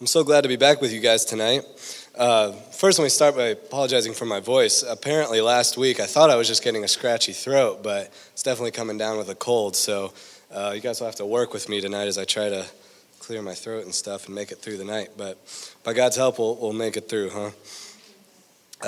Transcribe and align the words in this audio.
I'm 0.00 0.06
so 0.06 0.24
glad 0.24 0.40
to 0.44 0.48
be 0.48 0.56
back 0.56 0.80
with 0.80 0.94
you 0.94 1.00
guys 1.00 1.26
tonight. 1.26 1.62
Uh, 2.16 2.52
first, 2.52 2.98
let 2.98 3.04
me 3.04 3.10
start 3.10 3.36
by 3.36 3.48
apologizing 3.48 4.14
for 4.14 4.24
my 4.24 4.40
voice. 4.40 4.82
Apparently, 4.82 5.42
last 5.42 5.76
week 5.76 6.00
I 6.00 6.06
thought 6.06 6.30
I 6.30 6.36
was 6.36 6.48
just 6.48 6.64
getting 6.64 6.82
a 6.84 6.88
scratchy 6.88 7.34
throat, 7.34 7.82
but 7.82 8.10
it's 8.32 8.42
definitely 8.42 8.70
coming 8.70 8.96
down 8.96 9.18
with 9.18 9.28
a 9.28 9.34
cold. 9.34 9.76
So, 9.76 10.14
uh, 10.50 10.72
you 10.74 10.80
guys 10.80 11.00
will 11.00 11.06
have 11.06 11.16
to 11.16 11.26
work 11.26 11.52
with 11.52 11.68
me 11.68 11.82
tonight 11.82 12.06
as 12.06 12.16
I 12.16 12.24
try 12.24 12.48
to 12.48 12.64
clear 13.18 13.42
my 13.42 13.52
throat 13.52 13.84
and 13.84 13.94
stuff 13.94 14.24
and 14.24 14.34
make 14.34 14.50
it 14.50 14.62
through 14.62 14.78
the 14.78 14.86
night. 14.86 15.10
But 15.18 15.36
by 15.84 15.92
God's 15.92 16.16
help, 16.16 16.38
we'll, 16.38 16.56
we'll 16.56 16.72
make 16.72 16.96
it 16.96 17.06
through, 17.06 17.28
huh? 17.28 17.50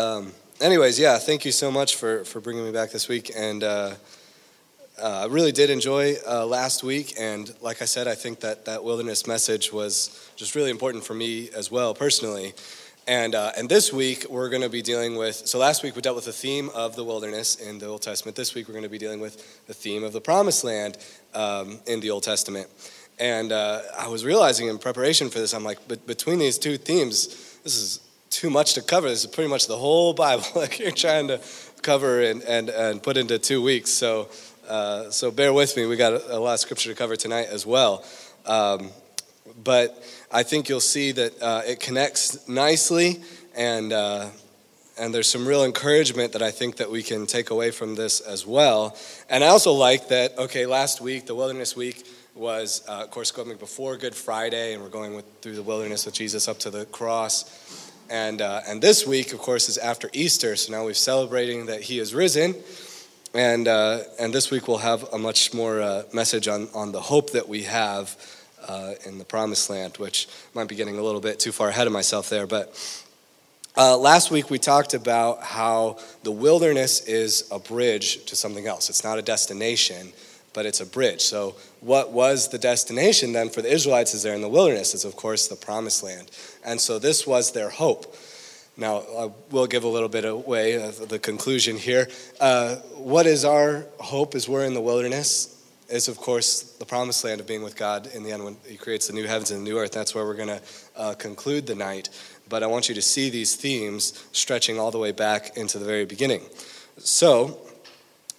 Um, 0.02 0.32
anyways, 0.62 0.98
yeah, 0.98 1.18
thank 1.18 1.44
you 1.44 1.52
so 1.52 1.70
much 1.70 1.96
for, 1.96 2.24
for 2.24 2.40
bringing 2.40 2.64
me 2.64 2.72
back 2.72 2.90
this 2.90 3.06
week. 3.06 3.30
And 3.36 3.62
uh, 3.62 3.94
uh, 5.00 5.22
I 5.22 5.26
really 5.26 5.52
did 5.52 5.70
enjoy 5.70 6.16
uh, 6.28 6.44
last 6.44 6.82
week, 6.82 7.14
and 7.18 7.52
like 7.60 7.80
I 7.80 7.86
said, 7.86 8.06
I 8.06 8.14
think 8.14 8.40
that 8.40 8.66
that 8.66 8.84
wilderness 8.84 9.26
message 9.26 9.72
was 9.72 10.30
just 10.36 10.54
really 10.54 10.70
important 10.70 11.04
for 11.04 11.14
me 11.14 11.48
as 11.56 11.70
well 11.70 11.94
personally. 11.94 12.52
And 13.08 13.34
uh, 13.34 13.50
and 13.56 13.68
this 13.68 13.92
week 13.92 14.26
we're 14.30 14.48
going 14.48 14.62
to 14.62 14.68
be 14.68 14.82
dealing 14.82 15.16
with. 15.16 15.34
So 15.34 15.58
last 15.58 15.82
week 15.82 15.96
we 15.96 16.02
dealt 16.02 16.14
with 16.14 16.26
the 16.26 16.32
theme 16.32 16.70
of 16.74 16.94
the 16.94 17.02
wilderness 17.02 17.56
in 17.56 17.78
the 17.78 17.86
Old 17.86 18.02
Testament. 18.02 18.36
This 18.36 18.54
week 18.54 18.68
we're 18.68 18.74
going 18.74 18.84
to 18.84 18.90
be 18.90 18.98
dealing 18.98 19.18
with 19.18 19.66
the 19.66 19.74
theme 19.74 20.04
of 20.04 20.12
the 20.12 20.20
Promised 20.20 20.62
Land 20.62 20.98
um, 21.34 21.80
in 21.86 21.98
the 21.98 22.10
Old 22.10 22.22
Testament. 22.22 22.68
And 23.18 23.50
uh, 23.50 23.80
I 23.98 24.06
was 24.08 24.24
realizing 24.24 24.68
in 24.68 24.78
preparation 24.78 25.30
for 25.30 25.40
this, 25.40 25.52
I'm 25.52 25.64
like, 25.64 25.78
but 25.88 26.06
between 26.06 26.38
these 26.38 26.58
two 26.58 26.76
themes, 26.76 27.58
this 27.64 27.76
is 27.76 28.00
too 28.30 28.50
much 28.50 28.74
to 28.74 28.82
cover. 28.82 29.08
This 29.08 29.24
is 29.24 29.30
pretty 29.30 29.50
much 29.50 29.66
the 29.66 29.76
whole 29.76 30.12
Bible 30.26 30.44
like 30.54 30.78
you're 30.78 30.92
trying 30.92 31.28
to 31.28 31.40
cover 31.82 32.22
and, 32.22 32.42
and, 32.42 32.68
and 32.68 33.02
put 33.02 33.16
into 33.16 33.38
two 33.38 33.62
weeks. 33.62 33.90
So 33.90 34.28
uh, 34.72 35.10
so 35.10 35.30
bear 35.30 35.52
with 35.52 35.76
me. 35.76 35.84
We 35.84 35.96
got 35.96 36.14
a, 36.14 36.36
a, 36.36 36.38
lot 36.38 36.54
of 36.54 36.60
scripture 36.60 36.88
to 36.88 36.96
cover 36.96 37.14
tonight 37.14 37.48
as 37.50 37.66
well. 37.66 38.02
Um, 38.46 38.88
but 39.62 40.02
I 40.30 40.44
think 40.44 40.70
you'll 40.70 40.80
see 40.80 41.12
that 41.12 41.42
uh, 41.42 41.60
it 41.66 41.78
connects 41.78 42.48
nicely, 42.48 43.20
and 43.54 43.92
uh, 43.92 44.30
and 44.98 45.14
there's 45.14 45.28
some 45.28 45.46
real 45.46 45.66
encouragement 45.66 46.32
that 46.32 46.40
I 46.40 46.50
think 46.50 46.76
that 46.76 46.90
we 46.90 47.02
can 47.02 47.26
take 47.26 47.50
away 47.50 47.70
from 47.70 47.96
this 47.96 48.20
as 48.20 48.46
well. 48.46 48.96
And 49.28 49.44
I 49.44 49.48
also 49.48 49.72
like 49.72 50.08
that. 50.08 50.38
Okay, 50.38 50.64
last 50.64 51.02
week, 51.02 51.26
the 51.26 51.34
Wilderness 51.34 51.76
Week 51.76 52.06
was, 52.34 52.82
uh, 52.88 53.02
of 53.02 53.10
course, 53.10 53.30
going 53.30 53.54
before 53.58 53.98
Good 53.98 54.14
Friday, 54.14 54.72
and 54.72 54.82
we're 54.82 54.88
going 54.88 55.14
with, 55.14 55.26
through 55.42 55.56
the 55.56 55.62
wilderness 55.62 56.06
with 56.06 56.14
Jesus 56.14 56.48
up 56.48 56.58
to 56.60 56.70
the 56.70 56.86
cross. 56.86 57.92
And 58.08 58.40
uh, 58.40 58.62
and 58.66 58.80
this 58.80 59.06
week, 59.06 59.34
of 59.34 59.38
course, 59.38 59.68
is 59.68 59.76
after 59.76 60.08
Easter. 60.14 60.56
So 60.56 60.72
now 60.72 60.86
we're 60.86 60.94
celebrating 60.94 61.66
that 61.66 61.82
He 61.82 61.98
is 61.98 62.14
risen. 62.14 62.54
And, 63.34 63.66
uh, 63.66 64.00
and 64.18 64.32
this 64.32 64.50
week 64.50 64.68
we'll 64.68 64.78
have 64.78 65.04
a 65.12 65.18
much 65.18 65.54
more 65.54 65.80
uh, 65.80 66.02
message 66.12 66.48
on, 66.48 66.68
on 66.74 66.92
the 66.92 67.00
hope 67.00 67.30
that 67.32 67.48
we 67.48 67.62
have 67.62 68.14
uh, 68.68 68.94
in 69.06 69.16
the 69.18 69.24
promised 69.24 69.70
land, 69.70 69.96
which 69.96 70.28
might 70.54 70.68
be 70.68 70.74
getting 70.74 70.98
a 70.98 71.02
little 71.02 71.20
bit 71.20 71.40
too 71.40 71.50
far 71.50 71.68
ahead 71.68 71.86
of 71.86 71.94
myself 71.94 72.28
there. 72.28 72.46
But 72.46 72.76
uh, 73.74 73.96
last 73.96 74.30
week 74.30 74.50
we 74.50 74.58
talked 74.58 74.92
about 74.92 75.42
how 75.42 75.98
the 76.24 76.30
wilderness 76.30 77.06
is 77.06 77.48
a 77.50 77.58
bridge 77.58 78.22
to 78.26 78.36
something 78.36 78.66
else. 78.66 78.90
It's 78.90 79.02
not 79.02 79.18
a 79.18 79.22
destination, 79.22 80.12
but 80.52 80.66
it's 80.66 80.80
a 80.80 80.86
bridge. 80.86 81.22
So, 81.22 81.54
what 81.80 82.12
was 82.12 82.50
the 82.50 82.58
destination 82.58 83.32
then 83.32 83.48
for 83.48 83.62
the 83.62 83.72
Israelites 83.72 84.14
as 84.14 84.22
they're 84.22 84.34
in 84.34 84.42
the 84.42 84.48
wilderness? 84.48 84.94
Is, 84.94 85.06
of 85.06 85.16
course, 85.16 85.48
the 85.48 85.56
promised 85.56 86.02
land. 86.02 86.30
And 86.64 86.78
so 86.78 86.98
this 86.98 87.26
was 87.26 87.52
their 87.52 87.70
hope. 87.70 88.14
Now, 88.76 89.02
I 89.18 89.30
will 89.50 89.66
give 89.66 89.84
a 89.84 89.88
little 89.88 90.08
bit 90.08 90.24
away 90.24 90.82
of 90.82 91.08
the 91.08 91.18
conclusion 91.18 91.76
here. 91.76 92.08
Uh, 92.40 92.76
what 92.96 93.26
is 93.26 93.44
our 93.44 93.84
hope 94.00 94.34
as 94.34 94.48
we're 94.48 94.64
in 94.64 94.72
the 94.72 94.80
wilderness? 94.80 95.48
Is, 95.90 96.08
of 96.08 96.16
course, 96.16 96.62
the 96.62 96.86
promised 96.86 97.22
land 97.22 97.40
of 97.40 97.46
being 97.46 97.62
with 97.62 97.76
God 97.76 98.08
in 98.14 98.22
the 98.22 98.32
end 98.32 98.44
when 98.44 98.56
He 98.66 98.78
creates 98.78 99.08
the 99.08 99.12
new 99.12 99.26
heavens 99.26 99.50
and 99.50 99.60
the 99.60 99.70
new 99.70 99.78
earth. 99.78 99.92
That's 99.92 100.14
where 100.14 100.24
we're 100.24 100.36
going 100.36 100.48
to 100.48 100.60
uh, 100.96 101.14
conclude 101.14 101.66
the 101.66 101.74
night. 101.74 102.08
But 102.48 102.62
I 102.62 102.66
want 102.66 102.88
you 102.88 102.94
to 102.94 103.02
see 103.02 103.28
these 103.28 103.56
themes 103.56 104.24
stretching 104.32 104.78
all 104.78 104.90
the 104.90 104.98
way 104.98 105.12
back 105.12 105.54
into 105.58 105.78
the 105.78 105.84
very 105.84 106.06
beginning. 106.06 106.40
So, 106.96 107.58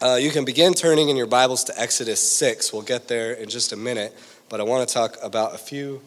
uh, 0.01 0.15
you 0.15 0.31
can 0.31 0.45
begin 0.45 0.73
turning 0.73 1.09
in 1.09 1.15
your 1.15 1.27
Bibles 1.27 1.63
to 1.65 1.79
Exodus 1.79 2.19
6. 2.19 2.73
We'll 2.73 2.81
get 2.81 3.07
there 3.07 3.33
in 3.33 3.49
just 3.49 3.71
a 3.71 3.77
minute. 3.77 4.17
But 4.49 4.59
I 4.59 4.63
want 4.63 4.87
to 4.87 4.91
talk 4.91 5.17
about 5.21 5.53
a 5.53 5.59
few. 5.59 6.01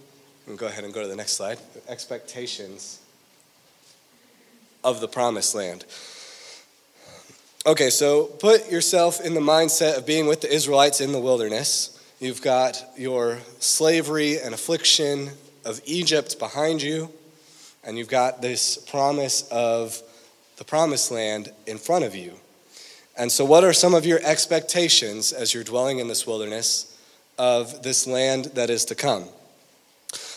And 0.49 0.59
go 0.59 0.67
ahead 0.67 0.83
and 0.83 0.93
go 0.93 1.01
to 1.01 1.09
the 1.09 1.17
next 1.17 1.33
slide. 1.33 1.59
Expectations 1.89 3.06
of 4.87 5.01
the 5.01 5.09
promised 5.09 5.53
land. 5.53 5.85
Okay, 7.67 7.91
so 7.91 8.27
put 8.27 8.71
yourself 8.71 9.21
in 9.21 9.35
the 9.35 9.41
mindset 9.41 9.99
of 9.99 10.07
being 10.07 10.29
with 10.29 10.41
the 10.43 10.55
Israelites 10.55 11.01
in 11.01 11.11
the 11.11 11.19
wilderness. 11.19 12.01
You've 12.21 12.41
got 12.41 12.81
your 12.97 13.39
slavery 13.59 14.39
and 14.39 14.55
affliction 14.55 15.31
of 15.65 15.81
Egypt 15.85 16.39
behind 16.39 16.81
you, 16.81 17.11
and 17.83 17.99
you've 17.99 18.09
got 18.09 18.41
this 18.41 18.79
promise 18.79 19.49
of 19.51 20.01
the 20.57 20.65
promised 20.65 21.11
land 21.11 21.51
in 21.67 21.79
front 21.79 22.05
of 22.05 22.15
you. 22.15 22.35
And 23.19 23.33
so, 23.33 23.45
what 23.45 23.65
are 23.65 23.73
some 23.73 23.93
of 23.93 24.07
your 24.07 24.21
expectations 24.23 25.33
as 25.33 25.53
you're 25.53 25.65
dwelling 25.65 25.99
in 25.99 26.07
this 26.07 26.29
wilderness 26.29 26.97
of 27.39 27.83
this 27.83 28.07
land 28.07 28.47
that 28.55 28.71
is 28.71 28.85
to 28.85 28.95
come? 28.95 29.25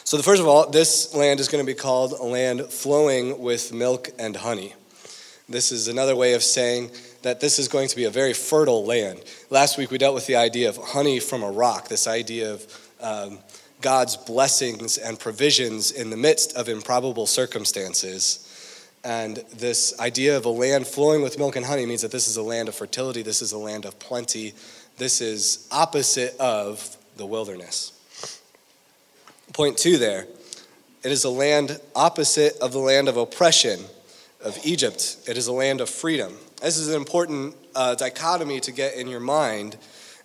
So, 0.10 0.18
the 0.18 0.24
first 0.24 0.42
of 0.42 0.48
all, 0.48 0.68
this 0.68 1.14
land 1.14 1.40
is 1.40 1.50
going 1.50 1.64
to 1.64 1.72
be 1.72 1.78
called 1.78 2.14
a 2.14 2.24
land 2.24 2.66
flowing 2.66 3.40
with 3.40 3.72
milk 3.72 4.10
and 4.18 4.36
honey. 4.36 4.74
This 5.48 5.72
is 5.72 5.88
another 5.88 6.16
way 6.16 6.34
of 6.34 6.42
saying 6.42 6.90
that 7.22 7.42
this 7.42 7.60
is 7.60 7.68
going 7.68 7.90
to 7.90 7.96
be 7.96 8.06
a 8.06 8.10
very 8.10 8.34
fertile 8.34 8.84
land. 8.84 9.24
Last 9.52 9.78
week 9.78 9.92
we 9.92 10.00
dealt 10.00 10.16
with 10.16 10.26
the 10.26 10.36
idea 10.36 10.68
of 10.68 10.78
honey 10.78 11.20
from 11.20 11.44
a 11.44 11.52
rock, 11.52 11.90
this 11.90 12.08
idea 12.08 12.52
of 12.52 12.90
um, 13.00 13.38
God's 13.82 14.18
blessings 14.18 14.98
and 14.98 15.20
provisions 15.20 15.92
in 15.92 16.10
the 16.10 16.18
midst 16.18 16.58
of 16.58 16.70
improbable 16.70 17.28
circumstances. 17.28 18.92
And 19.04 19.38
this 19.58 20.00
idea 20.00 20.36
of 20.36 20.46
a 20.46 20.50
land 20.50 20.88
flowing 20.88 21.22
with 21.22 21.38
milk 21.38 21.56
and 21.56 21.64
honey 21.64 21.86
means 21.86 22.02
that 22.02 22.12
this 22.12 22.28
is 22.28 22.36
a 22.36 22.42
land 22.42 22.68
of 22.68 22.74
fertility, 22.74 23.22
this 23.22 23.44
is 23.44 23.52
a 23.52 23.60
land 23.60 23.86
of 23.86 24.00
plenty, 24.00 24.56
this 24.98 25.22
is 25.22 25.68
opposite 25.72 26.36
of 26.40 26.98
the 27.16 27.28
wilderness. 27.28 27.99
Point 29.54 29.78
two 29.78 29.98
there 29.98 30.28
it 31.04 31.12
is 31.12 31.24
a 31.24 31.30
land 31.30 31.80
opposite 31.96 32.58
of 32.60 32.74
the 32.74 32.80
land 32.80 33.08
of 33.08 33.18
oppression 33.18 33.80
of 34.44 34.58
Egypt, 34.64 35.18
it 35.28 35.38
is 35.38 35.48
a 35.48 35.54
land 35.54 35.82
of 35.82 35.90
freedom. 35.90 36.34
This 36.62 36.78
is 36.78 36.90
an 36.90 36.96
important 36.96 37.56
uh, 37.76 37.96
dichotomy 37.96 38.60
to 38.62 38.72
get 38.72 38.96
in 38.96 39.08
your 39.08 39.20
mind. 39.20 39.78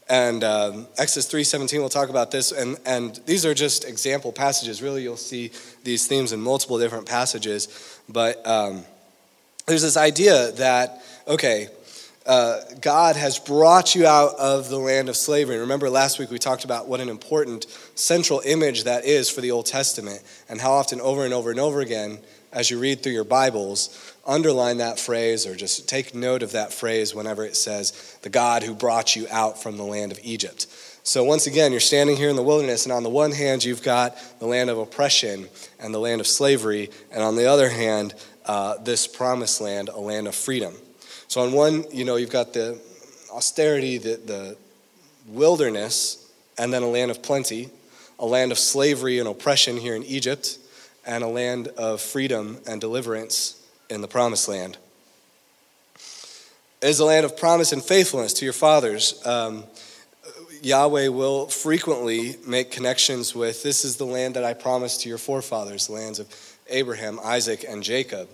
And 0.08 0.44
um, 0.44 0.86
Exodus 0.98 1.32
3.17, 1.32 1.78
we'll 1.78 1.88
talk 1.88 2.10
about 2.10 2.30
this. 2.30 2.52
And, 2.52 2.76
and 2.84 3.20
these 3.26 3.46
are 3.46 3.54
just 3.54 3.84
example 3.84 4.32
passages. 4.32 4.82
Really, 4.82 5.02
you'll 5.02 5.16
see 5.16 5.50
these 5.82 6.06
themes 6.06 6.32
in 6.32 6.40
multiple 6.40 6.78
different 6.78 7.06
passages. 7.06 8.00
But 8.08 8.46
um, 8.46 8.84
there's 9.66 9.82
this 9.82 9.96
idea 9.96 10.52
that, 10.52 11.02
okay, 11.26 11.68
uh, 12.26 12.60
God 12.80 13.16
has 13.16 13.38
brought 13.38 13.94
you 13.94 14.06
out 14.06 14.34
of 14.36 14.70
the 14.70 14.78
land 14.78 15.08
of 15.08 15.16
slavery. 15.16 15.58
remember 15.58 15.90
last 15.90 16.18
week 16.18 16.30
we 16.30 16.38
talked 16.38 16.64
about 16.64 16.88
what 16.88 17.00
an 17.00 17.10
important 17.10 17.66
central 17.94 18.40
image 18.46 18.84
that 18.84 19.04
is 19.04 19.28
for 19.28 19.42
the 19.42 19.50
Old 19.50 19.66
Testament 19.66 20.22
and 20.48 20.60
how 20.60 20.72
often 20.72 21.00
over 21.00 21.24
and 21.24 21.34
over 21.34 21.50
and 21.50 21.60
over 21.60 21.80
again, 21.80 22.18
as 22.50 22.70
you 22.70 22.78
read 22.78 23.02
through 23.02 23.12
your 23.12 23.24
Bibles, 23.24 24.14
underline 24.26 24.78
that 24.78 24.98
phrase 24.98 25.46
or 25.46 25.54
just 25.54 25.86
take 25.86 26.14
note 26.14 26.42
of 26.42 26.52
that 26.52 26.72
phrase 26.72 27.14
whenever 27.14 27.44
it 27.44 27.56
says, 27.56 28.16
the 28.22 28.30
God 28.30 28.62
who 28.62 28.74
brought 28.74 29.14
you 29.14 29.26
out 29.30 29.62
from 29.62 29.76
the 29.76 29.82
land 29.82 30.10
of 30.10 30.18
Egypt. 30.22 30.66
So, 31.06 31.22
once 31.22 31.46
again, 31.46 31.70
you're 31.70 31.80
standing 31.80 32.16
here 32.16 32.30
in 32.30 32.36
the 32.36 32.42
wilderness, 32.42 32.86
and 32.86 32.92
on 32.92 33.02
the 33.02 33.10
one 33.10 33.32
hand, 33.32 33.62
you've 33.62 33.82
got 33.82 34.16
the 34.38 34.46
land 34.46 34.70
of 34.70 34.78
oppression 34.78 35.50
and 35.78 35.92
the 35.92 35.98
land 35.98 36.22
of 36.22 36.26
slavery, 36.26 36.88
and 37.12 37.22
on 37.22 37.36
the 37.36 37.44
other 37.44 37.68
hand, 37.68 38.14
uh, 38.46 38.78
this 38.78 39.06
promised 39.06 39.60
land, 39.60 39.90
a 39.90 40.00
land 40.00 40.26
of 40.26 40.34
freedom. 40.34 40.74
So, 41.34 41.40
on 41.40 41.50
one, 41.50 41.84
you 41.90 42.04
know, 42.04 42.14
you've 42.14 42.30
got 42.30 42.52
the 42.52 42.80
austerity, 43.32 43.98
the, 43.98 44.20
the 44.24 44.56
wilderness, 45.26 46.30
and 46.58 46.72
then 46.72 46.84
a 46.84 46.88
land 46.88 47.10
of 47.10 47.24
plenty, 47.24 47.70
a 48.20 48.24
land 48.24 48.52
of 48.52 48.58
slavery 48.60 49.18
and 49.18 49.26
oppression 49.26 49.76
here 49.76 49.96
in 49.96 50.04
Egypt, 50.04 50.58
and 51.04 51.24
a 51.24 51.26
land 51.26 51.66
of 51.76 52.00
freedom 52.00 52.58
and 52.68 52.80
deliverance 52.80 53.60
in 53.90 54.00
the 54.00 54.06
promised 54.06 54.48
land. 54.48 54.78
It 56.80 56.90
is 56.90 57.00
a 57.00 57.04
land 57.04 57.26
of 57.26 57.36
promise 57.36 57.72
and 57.72 57.82
faithfulness 57.82 58.32
to 58.34 58.44
your 58.44 58.54
fathers. 58.54 59.20
Um, 59.26 59.64
Yahweh 60.62 61.08
will 61.08 61.46
frequently 61.46 62.36
make 62.46 62.70
connections 62.70 63.34
with 63.34 63.64
this 63.64 63.84
is 63.84 63.96
the 63.96 64.06
land 64.06 64.36
that 64.36 64.44
I 64.44 64.54
promised 64.54 65.00
to 65.00 65.08
your 65.08 65.18
forefathers, 65.18 65.88
the 65.88 65.94
lands 65.94 66.20
of 66.20 66.28
Abraham, 66.70 67.18
Isaac, 67.24 67.64
and 67.68 67.82
Jacob. 67.82 68.28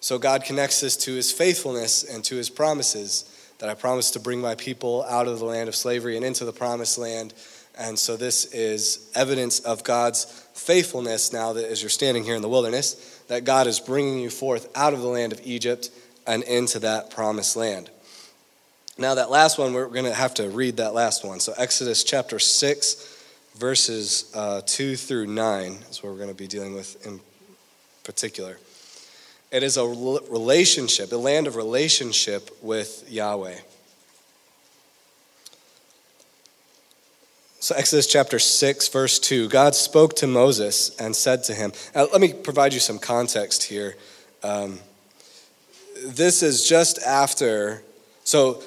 So 0.00 0.18
God 0.18 0.44
connects 0.44 0.80
this 0.80 0.96
to 0.98 1.14
his 1.14 1.30
faithfulness 1.30 2.04
and 2.04 2.24
to 2.24 2.36
his 2.36 2.50
promises 2.50 3.24
that 3.58 3.68
I 3.68 3.74
promised 3.74 4.14
to 4.14 4.20
bring 4.20 4.40
my 4.40 4.54
people 4.54 5.04
out 5.04 5.28
of 5.28 5.38
the 5.38 5.44
land 5.44 5.68
of 5.68 5.76
slavery 5.76 6.16
and 6.16 6.24
into 6.24 6.46
the 6.46 6.52
promised 6.52 6.96
land. 6.96 7.34
And 7.78 7.98
so 7.98 8.16
this 8.16 8.46
is 8.46 9.10
evidence 9.14 9.60
of 9.60 9.84
God's 9.84 10.24
faithfulness 10.54 11.32
now 11.32 11.52
that 11.52 11.70
as 11.70 11.82
you're 11.82 11.90
standing 11.90 12.24
here 12.24 12.34
in 12.34 12.42
the 12.42 12.48
wilderness, 12.48 13.22
that 13.28 13.44
God 13.44 13.66
is 13.66 13.78
bringing 13.78 14.18
you 14.18 14.30
forth 14.30 14.68
out 14.74 14.94
of 14.94 15.00
the 15.00 15.08
land 15.08 15.32
of 15.32 15.40
Egypt 15.44 15.90
and 16.26 16.42
into 16.44 16.78
that 16.80 17.10
promised 17.10 17.56
land. 17.56 17.90
Now, 18.98 19.14
that 19.14 19.30
last 19.30 19.58
one, 19.58 19.72
we're 19.72 19.88
going 19.88 20.04
to 20.04 20.14
have 20.14 20.34
to 20.34 20.48
read 20.50 20.78
that 20.78 20.92
last 20.94 21.24
one. 21.24 21.40
So, 21.40 21.54
Exodus 21.56 22.04
chapter 22.04 22.38
6, 22.38 23.24
verses 23.56 24.30
uh, 24.34 24.60
2 24.66 24.96
through 24.96 25.26
9 25.26 25.78
is 25.90 26.02
what 26.02 26.12
we're 26.12 26.18
going 26.18 26.28
to 26.28 26.34
be 26.34 26.46
dealing 26.46 26.74
with 26.74 27.06
in 27.06 27.20
particular. 28.04 28.58
It 29.50 29.64
is 29.64 29.76
a 29.76 29.84
relationship, 29.84 31.10
a 31.10 31.16
land 31.16 31.48
of 31.48 31.56
relationship 31.56 32.50
with 32.62 33.04
Yahweh. 33.10 33.58
So, 37.58 37.74
Exodus 37.74 38.06
chapter 38.06 38.38
6, 38.38 38.88
verse 38.88 39.18
2 39.18 39.48
God 39.48 39.74
spoke 39.74 40.14
to 40.16 40.28
Moses 40.28 40.96
and 41.00 41.16
said 41.16 41.42
to 41.44 41.54
him, 41.54 41.72
let 41.94 42.20
me 42.20 42.32
provide 42.32 42.72
you 42.72 42.80
some 42.80 42.98
context 43.00 43.64
here. 43.64 43.96
Um, 44.44 44.78
this 46.06 46.44
is 46.44 46.66
just 46.66 47.00
after, 47.00 47.82
so 48.22 48.62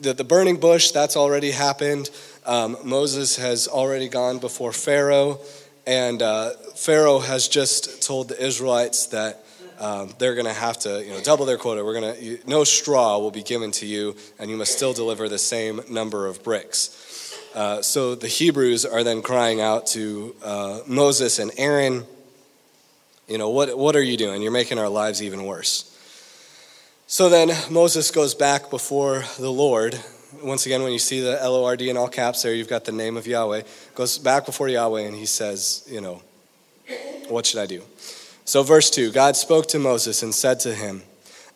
the, 0.00 0.14
the 0.14 0.24
burning 0.24 0.58
bush, 0.58 0.92
that's 0.92 1.16
already 1.16 1.50
happened. 1.50 2.10
Um, 2.46 2.76
Moses 2.84 3.36
has 3.36 3.66
already 3.66 4.08
gone 4.08 4.38
before 4.38 4.72
Pharaoh, 4.72 5.40
and 5.84 6.22
uh, 6.22 6.50
Pharaoh 6.76 7.18
has 7.18 7.48
just 7.48 8.02
told 8.02 8.28
the 8.28 8.42
Israelites 8.42 9.06
that 9.08 9.44
um, 9.78 10.14
they're 10.18 10.34
going 10.34 10.46
to 10.46 10.52
have 10.52 10.78
to 10.80 11.04
you 11.04 11.10
know, 11.10 11.20
double 11.20 11.46
their 11.46 11.56
quota. 11.56 11.84
We're 11.84 12.00
going 12.00 12.14
to, 12.14 12.38
no 12.46 12.64
straw 12.64 13.18
will 13.18 13.30
be 13.30 13.42
given 13.42 13.70
to 13.72 13.86
you, 13.86 14.16
and 14.38 14.50
you 14.50 14.56
must 14.56 14.72
still 14.72 14.92
deliver 14.92 15.28
the 15.28 15.38
same 15.38 15.80
number 15.88 16.26
of 16.26 16.42
bricks. 16.42 16.94
Uh, 17.54 17.82
so 17.82 18.14
the 18.14 18.28
Hebrews 18.28 18.84
are 18.84 19.02
then 19.02 19.22
crying 19.22 19.60
out 19.60 19.86
to 19.88 20.34
uh, 20.44 20.80
Moses 20.86 21.38
and 21.38 21.50
Aaron, 21.56 22.04
you 23.26 23.38
know, 23.38 23.50
what, 23.50 23.76
what 23.76 23.96
are 23.96 24.02
you 24.02 24.16
doing? 24.16 24.42
You're 24.42 24.52
making 24.52 24.78
our 24.78 24.88
lives 24.88 25.22
even 25.22 25.44
worse. 25.44 25.84
So 27.06 27.28
then 27.30 27.50
Moses 27.70 28.10
goes 28.10 28.34
back 28.34 28.70
before 28.70 29.24
the 29.38 29.50
Lord. 29.50 29.98
Once 30.42 30.66
again, 30.66 30.82
when 30.82 30.92
you 30.92 30.98
see 30.98 31.20
the 31.20 31.42
L 31.42 31.54
O 31.54 31.64
R 31.64 31.74
D 31.74 31.88
in 31.88 31.96
all 31.96 32.08
caps 32.08 32.42
there, 32.42 32.54
you've 32.54 32.68
got 32.68 32.84
the 32.84 32.92
name 32.92 33.16
of 33.16 33.26
Yahweh. 33.26 33.62
Goes 33.94 34.18
back 34.18 34.44
before 34.44 34.68
Yahweh 34.68 35.02
and 35.02 35.16
he 35.16 35.24
says, 35.24 35.86
you 35.90 36.02
know, 36.02 36.22
what 37.28 37.46
should 37.46 37.60
I 37.60 37.66
do? 37.66 37.82
So, 38.48 38.62
verse 38.62 38.88
2 38.88 39.12
God 39.12 39.36
spoke 39.36 39.66
to 39.68 39.78
Moses 39.78 40.22
and 40.22 40.34
said 40.34 40.58
to 40.60 40.74
him, 40.74 41.02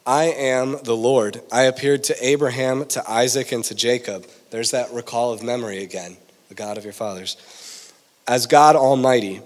I 0.04 0.24
am 0.24 0.76
the 0.84 0.94
Lord. 0.94 1.40
I 1.50 1.62
appeared 1.62 2.04
to 2.04 2.26
Abraham, 2.26 2.84
to 2.88 3.10
Isaac, 3.10 3.50
and 3.50 3.64
to 3.64 3.74
Jacob 3.74 4.26
there's 4.50 4.72
that 4.72 4.92
recall 4.92 5.32
of 5.32 5.42
memory 5.42 5.82
again, 5.82 6.18
the 6.50 6.54
God 6.54 6.76
of 6.76 6.84
your 6.84 6.92
fathers. 6.92 7.90
As 8.28 8.46
God 8.46 8.76
Almighty. 8.76 9.40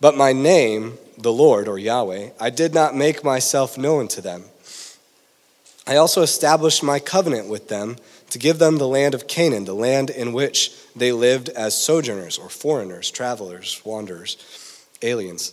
But 0.00 0.16
my 0.16 0.32
name, 0.32 0.96
the 1.18 1.30
Lord, 1.30 1.68
or 1.68 1.78
Yahweh, 1.78 2.30
I 2.40 2.48
did 2.48 2.72
not 2.72 2.96
make 2.96 3.22
myself 3.22 3.76
known 3.76 4.08
to 4.08 4.22
them. 4.22 4.44
I 5.86 5.96
also 5.96 6.22
established 6.22 6.82
my 6.82 7.00
covenant 7.00 7.50
with 7.50 7.68
them 7.68 7.96
to 8.30 8.38
give 8.38 8.58
them 8.58 8.78
the 8.78 8.88
land 8.88 9.14
of 9.14 9.28
Canaan, 9.28 9.66
the 9.66 9.74
land 9.74 10.08
in 10.08 10.32
which 10.32 10.72
they 10.96 11.12
lived 11.12 11.50
as 11.50 11.76
sojourners 11.76 12.38
or 12.38 12.48
foreigners, 12.48 13.10
travelers, 13.10 13.82
wanderers, 13.84 14.38
aliens. 15.02 15.52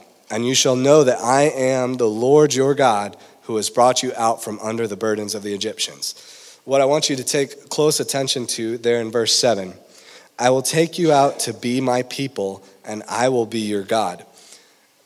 And 0.31 0.47
you 0.47 0.55
shall 0.55 0.75
know 0.75 1.03
that 1.03 1.19
I 1.19 1.43
am 1.43 1.95
the 1.95 2.09
Lord 2.09 2.53
your 2.53 2.73
God, 2.73 3.17
who 3.43 3.57
has 3.57 3.69
brought 3.69 4.01
you 4.01 4.13
out 4.15 4.43
from 4.43 4.59
under 4.59 4.87
the 4.87 4.95
burdens 4.95 5.35
of 5.35 5.43
the 5.43 5.53
Egyptians 5.53 6.15
what 6.63 6.81
I 6.81 6.85
want 6.85 7.09
you 7.09 7.15
to 7.15 7.23
take 7.23 7.69
close 7.69 7.99
attention 7.99 8.45
to 8.47 8.77
there 8.77 9.01
in 9.01 9.11
verse 9.11 9.33
7. 9.33 9.73
I 10.37 10.49
will 10.51 10.61
take 10.61 10.99
you 10.99 11.11
out 11.11 11.39
to 11.41 11.53
be 11.53 11.81
my 11.81 12.03
people, 12.03 12.63
and 12.85 13.03
I 13.09 13.29
will 13.29 13.45
be 13.45 13.59
your 13.59 13.83
God. 13.83 14.25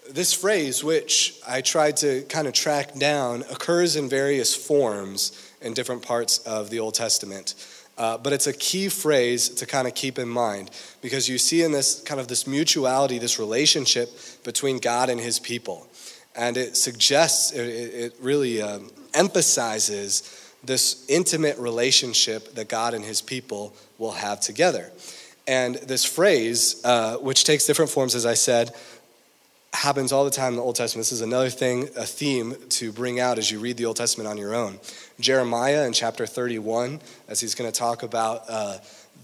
This 0.10 0.34
phrase, 0.34 0.84
which 0.84 1.40
I 1.48 1.62
tried 1.62 1.98
to 1.98 2.24
kind 2.24 2.48
of 2.48 2.54
track 2.54 2.96
down, 2.96 3.44
occurs 3.44 3.96
in 3.96 4.08
various 4.10 4.56
forms 4.56 5.52
in 5.62 5.74
different 5.74 6.04
parts 6.04 6.40
of 6.40 6.70
the 6.70 6.80
Old 6.80 6.94
Testament. 6.94 7.56
Uh, 7.98 8.18
but 8.18 8.34
it's 8.34 8.48
a 8.48 8.54
key 8.54 8.90
phrase 8.90 9.48
to 9.48 9.66
kind 9.66 9.88
of 9.88 9.96
keep 9.96 10.20
in 10.20 10.28
mind 10.28 10.70
because 11.02 11.30
you 11.30 11.38
see 11.38 11.62
in 11.62 11.72
this 11.72 12.02
kind 12.02 12.20
of 12.20 12.28
this 12.28 12.46
mutuality, 12.46 13.20
this 13.20 13.40
relationship 13.40 14.10
between 14.44 14.80
God 14.80 15.10
and 15.10 15.20
his 15.20 15.40
people. 15.40 15.88
And 16.36 16.58
it 16.58 16.76
suggests, 16.76 17.54
it, 17.54 17.62
it 17.66 18.14
really 18.20 18.62
um, 18.62 18.92
emphasizes 19.14 20.42
this 20.64 21.06
intimate 21.08 21.58
relationship 21.58 22.56
that 22.56 22.68
God 22.68 22.94
and 22.94 23.06
his 23.06 23.22
people 23.22 23.74
will 23.98 24.12
have 24.12 24.42
together. 24.42 24.92
And 25.48 25.76
this 25.76 26.04
phrase, 26.04 26.82
uh, 26.84 27.18
which 27.18 27.44
takes 27.44 27.66
different 27.66 27.92
forms, 27.92 28.16
as 28.16 28.26
I 28.26 28.34
said, 28.34 28.72
happens 29.76 30.12
all 30.12 30.26
the 30.26 30.32
time 30.32 30.54
in 30.54 30.56
the 30.56 30.62
Old 30.62 30.76
Testament. 30.76 31.02
This 31.02 31.12
is 31.12 31.22
another 31.22 31.50
thing, 31.50 31.90
a 31.96 32.06
theme 32.06 32.56
to 32.70 32.92
bring 32.92 33.20
out 33.20 33.38
as 33.38 33.52
you 33.52 33.60
read 33.60 33.78
the 33.78 33.86
Old 33.86 33.98
Testament 33.98 34.28
on 34.28 34.38
your 34.38 34.56
own. 34.56 34.80
Jeremiah 35.20 35.86
in 35.86 35.94
chapter 35.94 36.26
31, 36.26 37.00
as 37.28 37.40
he's 37.40 37.56
going 37.56 37.72
to 37.72 37.78
talk 37.78 38.04
about 38.04 38.44
uh, 38.48 38.78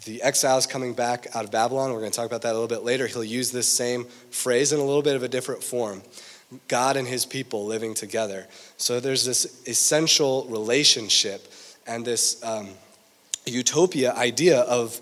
the 0.05 0.21
exiles 0.21 0.67
coming 0.67 0.93
back 0.93 1.27
out 1.35 1.45
of 1.45 1.51
Babylon, 1.51 1.91
we're 1.91 1.99
going 1.99 2.11
to 2.11 2.15
talk 2.15 2.25
about 2.25 2.41
that 2.43 2.51
a 2.51 2.57
little 2.57 2.67
bit 2.67 2.83
later. 2.83 3.07
He'll 3.07 3.23
use 3.23 3.51
this 3.51 3.67
same 3.67 4.05
phrase 4.31 4.73
in 4.73 4.79
a 4.79 4.83
little 4.83 5.01
bit 5.01 5.15
of 5.15 5.23
a 5.23 5.27
different 5.27 5.63
form. 5.63 6.01
God 6.67 6.97
and 6.97 7.07
his 7.07 7.25
people 7.25 7.65
living 7.65 7.93
together. 7.93 8.47
So 8.77 8.99
there's 8.99 9.25
this 9.25 9.63
essential 9.67 10.45
relationship 10.49 11.51
and 11.87 12.03
this 12.03 12.43
um, 12.43 12.69
utopia 13.45 14.13
idea 14.13 14.59
of 14.61 14.99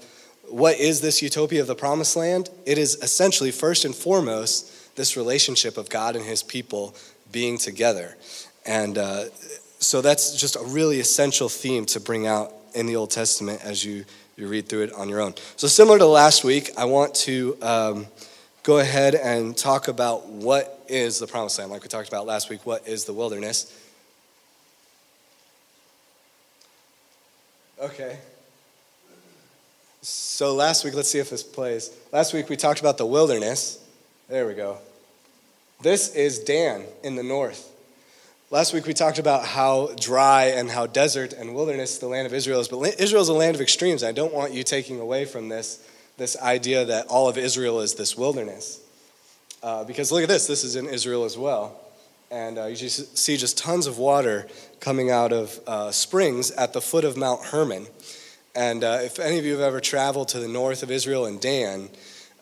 what 0.48 0.80
is 0.80 1.02
this 1.02 1.22
utopia 1.22 1.62
of 1.62 1.68
the 1.68 1.76
promised 1.76 2.16
land? 2.16 2.50
It 2.66 2.78
is 2.78 2.96
essentially, 2.96 3.52
first 3.52 3.86
and 3.86 3.96
foremost, 3.96 4.74
this 5.00 5.16
relationship 5.16 5.78
of 5.78 5.90
God 5.90 6.18
and 6.18 6.26
his 6.26 6.44
people 6.44 6.94
being 7.32 7.58
together. 7.58 8.18
And 8.66 8.98
uh, 8.98 9.30
so 9.80 10.02
that's 10.02 10.36
just 10.36 10.58
a 10.58 10.64
really 10.64 11.00
essential 11.00 11.48
theme 11.48 11.86
to 11.88 12.02
bring 12.02 12.28
out 12.28 12.52
in 12.76 12.86
the 12.86 12.98
Old 12.98 13.10
Testament 13.10 13.62
as 13.64 13.86
you, 13.86 14.04
you 14.36 14.50
read 14.50 14.68
through 14.68 14.82
it 14.82 14.94
on 14.94 15.08
your 15.08 15.22
own. 15.22 15.36
So, 15.56 15.70
similar 15.70 15.98
to 16.00 16.06
last 16.06 16.44
week, 16.44 16.72
I 16.78 16.84
want 16.84 17.16
to 17.16 17.58
um, 17.62 18.08
go 18.64 18.80
ahead 18.80 19.16
and 19.16 19.56
talk 19.56 19.88
about 19.88 20.28
what 20.28 20.84
is 20.90 21.18
the 21.18 21.28
promised 21.28 21.60
land. 21.60 21.72
Like 21.72 21.82
we 21.82 21.88
talked 21.88 22.10
about 22.10 22.26
last 22.26 22.50
week, 22.50 22.66
what 22.66 22.86
is 22.86 23.06
the 23.06 23.14
wilderness? 23.14 23.74
Okay. 27.82 28.20
So 30.02 30.54
last 30.56 30.84
week, 30.84 30.94
let's 30.94 31.10
see 31.10 31.20
if 31.20 31.30
this 31.30 31.44
plays. 31.44 31.90
Last 32.12 32.34
week 32.34 32.50
we 32.50 32.58
talked 32.58 32.82
about 32.82 32.98
the 32.98 33.06
wilderness. 33.06 33.80
There 34.28 34.46
we 34.46 34.56
go. 34.56 34.80
This 35.82 36.14
is 36.14 36.40
Dan 36.40 36.84
in 37.06 37.16
the 37.16 37.24
north. 37.24 37.72
Last 38.52 38.74
week 38.74 38.86
we 38.86 38.94
talked 38.94 39.18
about 39.18 39.46
how 39.46 39.92
dry 39.98 40.48
and 40.48 40.70
how 40.70 40.88
desert 40.88 41.32
and 41.32 41.56
wilderness 41.56 42.00
the 42.00 42.08
land 42.08 42.28
of 42.28 42.34
Israel 42.34 42.60
is. 42.60 42.68
But 42.68 43.00
Israel 43.00 43.22
is 43.22 43.30
a 43.30 43.34
land 43.34 43.56
of 43.56 43.62
extremes. 43.62 44.04
I 44.04 44.12
don't 44.12 44.34
want 44.34 44.52
you 44.52 44.64
taking 44.64 45.00
away 45.00 45.24
from 45.24 45.48
this 45.48 45.82
this 46.18 46.38
idea 46.42 46.84
that 46.84 47.08
all 47.08 47.30
of 47.30 47.38
Israel 47.38 47.80
is 47.80 47.94
this 47.94 48.18
wilderness. 48.18 48.82
Uh, 49.64 49.86
because 49.86 50.12
look 50.12 50.22
at 50.22 50.28
this, 50.28 50.48
this 50.48 50.66
is 50.66 50.76
in 50.76 50.86
Israel 50.86 51.24
as 51.24 51.38
well. 51.38 51.80
And 52.30 52.58
uh, 52.58 52.66
you 52.66 52.76
just 52.76 53.18
see 53.18 53.38
just 53.38 53.58
tons 53.58 53.88
of 53.88 53.98
water 53.98 54.48
coming 54.82 55.10
out 55.10 55.32
of 55.32 55.62
uh, 55.66 55.92
springs 55.92 56.52
at 56.52 56.74
the 56.74 56.82
foot 56.82 57.06
of 57.06 57.16
Mount 57.16 57.46
Hermon. 57.46 57.88
And 58.54 58.84
uh, 58.84 59.00
if 59.02 59.18
any 59.18 59.40
of 59.40 59.46
you 59.46 59.54
have 59.54 59.62
ever 59.62 59.80
traveled 59.80 60.28
to 60.30 60.42
the 60.42 60.50
north 60.50 60.84
of 60.84 60.92
Israel 60.92 61.26
and 61.26 61.40
Dan, 61.40 61.90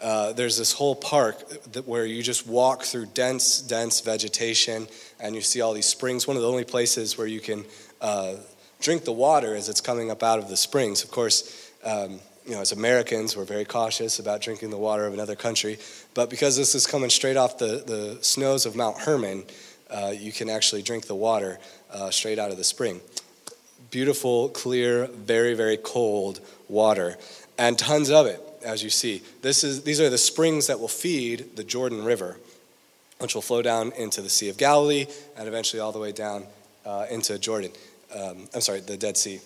uh, 0.02 0.34
there's 0.34 0.58
this 0.58 0.74
whole 0.74 0.96
park 0.96 1.38
where 1.86 2.06
you 2.06 2.22
just 2.22 2.46
walk 2.48 2.84
through 2.84 3.08
dense, 3.08 3.62
dense 3.62 4.02
vegetation 4.02 4.88
and 5.20 5.34
you 5.36 5.42
see 5.42 5.62
all 5.62 5.74
these 5.74 5.88
springs. 5.88 6.28
One 6.28 6.36
of 6.36 6.44
the 6.44 6.50
only 6.50 6.66
places 6.66 7.18
where 7.18 7.28
you 7.28 7.40
can 7.40 7.66
uh, 8.02 8.36
drink 8.80 9.06
the 9.06 9.12
water 9.12 9.56
as 9.56 9.70
it's 9.70 9.82
coming 9.82 10.12
up 10.12 10.22
out 10.22 10.40
of 10.40 10.50
the 10.50 10.58
springs. 10.58 11.04
Of 11.04 11.12
course, 11.12 11.72
um, 11.84 12.20
you 12.46 12.54
know, 12.54 12.62
as 12.62 12.72
Americans, 12.72 13.36
we're 13.36 13.44
very 13.44 13.66
cautious 13.66 14.20
about 14.20 14.42
drinking 14.42 14.70
the 14.70 14.78
water 14.78 15.06
of 15.06 15.14
another 15.14 15.36
country. 15.36 15.78
But 16.14 16.30
because 16.30 16.56
this 16.56 16.76
is 16.76 16.88
coming 16.88 17.10
straight 17.10 17.36
off 17.36 17.58
the, 17.58 17.84
the 17.86 18.20
snows 18.22 18.66
of 18.66 18.76
Mount 18.76 19.00
Hermon, 19.00 19.44
uh, 19.90 20.14
you 20.18 20.32
can 20.32 20.50
actually 20.50 20.82
drink 20.82 21.08
the 21.08 21.16
water 21.16 21.60
uh, 21.92 22.10
straight 22.10 22.40
out 22.40 22.52
of 22.52 22.58
the 22.58 22.64
spring. 22.64 23.02
Beautiful, 23.92 24.50
clear, 24.50 25.08
very, 25.08 25.54
very 25.56 25.78
cold 25.78 26.40
water, 26.68 27.18
and 27.58 27.78
tons 27.78 28.10
of 28.10 28.26
it, 28.26 28.42
as 28.68 28.84
you 28.84 28.90
see. 28.90 29.24
This 29.42 29.64
is, 29.64 29.84
these 29.84 30.00
are 30.02 30.10
the 30.10 30.18
springs 30.18 30.68
that 30.68 30.80
will 30.80 30.88
feed 30.88 31.56
the 31.56 31.64
Jordan 31.64 32.04
River, 32.04 32.38
which 33.20 33.34
will 33.34 33.42
flow 33.42 33.62
down 33.62 33.94
into 33.94 34.22
the 34.22 34.30
Sea 34.30 34.50
of 34.50 34.58
Galilee 34.58 35.08
and 35.38 35.48
eventually 35.48 35.80
all 35.80 35.92
the 35.92 36.00
way 36.00 36.12
down 36.12 36.46
uh, 36.86 37.06
into 37.10 37.40
Jordan. 37.40 37.72
Um, 38.14 38.48
I'm 38.54 38.62
sorry, 38.62 38.82
the 38.82 38.98
Dead 38.98 39.18
Sea. 39.18 39.40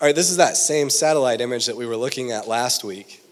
All 0.00 0.08
right, 0.08 0.14
this 0.14 0.30
is 0.30 0.38
that 0.38 0.56
same 0.56 0.90
satellite 0.90 1.40
image 1.40 1.66
that 1.66 1.76
we 1.76 1.86
were 1.86 1.96
looking 1.96 2.32
at 2.32 2.48
last 2.48 2.84
week. 2.84 3.22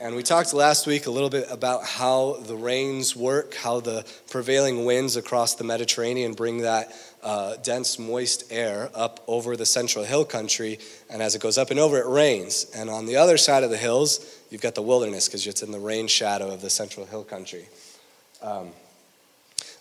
And 0.00 0.16
we 0.16 0.22
talked 0.22 0.52
last 0.52 0.86
week 0.86 1.06
a 1.06 1.10
little 1.10 1.30
bit 1.30 1.46
about 1.48 1.84
how 1.84 2.38
the 2.46 2.56
rains 2.56 3.14
work, 3.14 3.54
how 3.54 3.80
the 3.80 4.04
prevailing 4.30 4.84
winds 4.84 5.16
across 5.16 5.54
the 5.54 5.64
Mediterranean 5.64 6.34
bring 6.34 6.58
that 6.62 6.92
uh, 7.22 7.56
dense, 7.56 7.98
moist 7.98 8.44
air 8.50 8.90
up 8.94 9.20
over 9.26 9.56
the 9.56 9.66
central 9.66 10.04
hill 10.04 10.24
country. 10.24 10.78
And 11.08 11.22
as 11.22 11.34
it 11.34 11.42
goes 11.42 11.58
up 11.58 11.70
and 11.70 11.78
over, 11.78 11.98
it 11.98 12.06
rains. 12.06 12.66
And 12.74 12.90
on 12.90 13.06
the 13.06 13.16
other 13.16 13.36
side 13.36 13.62
of 13.62 13.70
the 13.70 13.76
hills, 13.76 14.40
you've 14.50 14.60
got 14.60 14.74
the 14.74 14.82
wilderness 14.82 15.28
because 15.28 15.46
it's 15.46 15.62
in 15.62 15.70
the 15.70 15.78
rain 15.78 16.06
shadow 16.06 16.50
of 16.50 16.60
the 16.60 16.70
central 16.70 17.06
hill 17.06 17.24
country. 17.24 17.68
Um, 18.42 18.70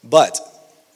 but 0.03 0.39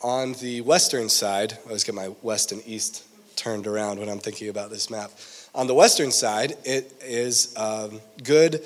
on 0.01 0.33
the 0.33 0.61
western 0.61 1.09
side, 1.09 1.53
I 1.53 1.67
always 1.67 1.83
get 1.83 1.95
my 1.95 2.09
west 2.21 2.51
and 2.51 2.61
east 2.65 3.03
turned 3.35 3.67
around 3.67 3.99
when 3.99 4.09
I'm 4.09 4.19
thinking 4.19 4.49
about 4.49 4.69
this 4.69 4.89
map. 4.89 5.11
On 5.53 5.67
the 5.67 5.73
western 5.73 6.11
side, 6.11 6.55
it 6.63 6.93
is 7.01 7.53
um, 7.57 8.01
good 8.23 8.61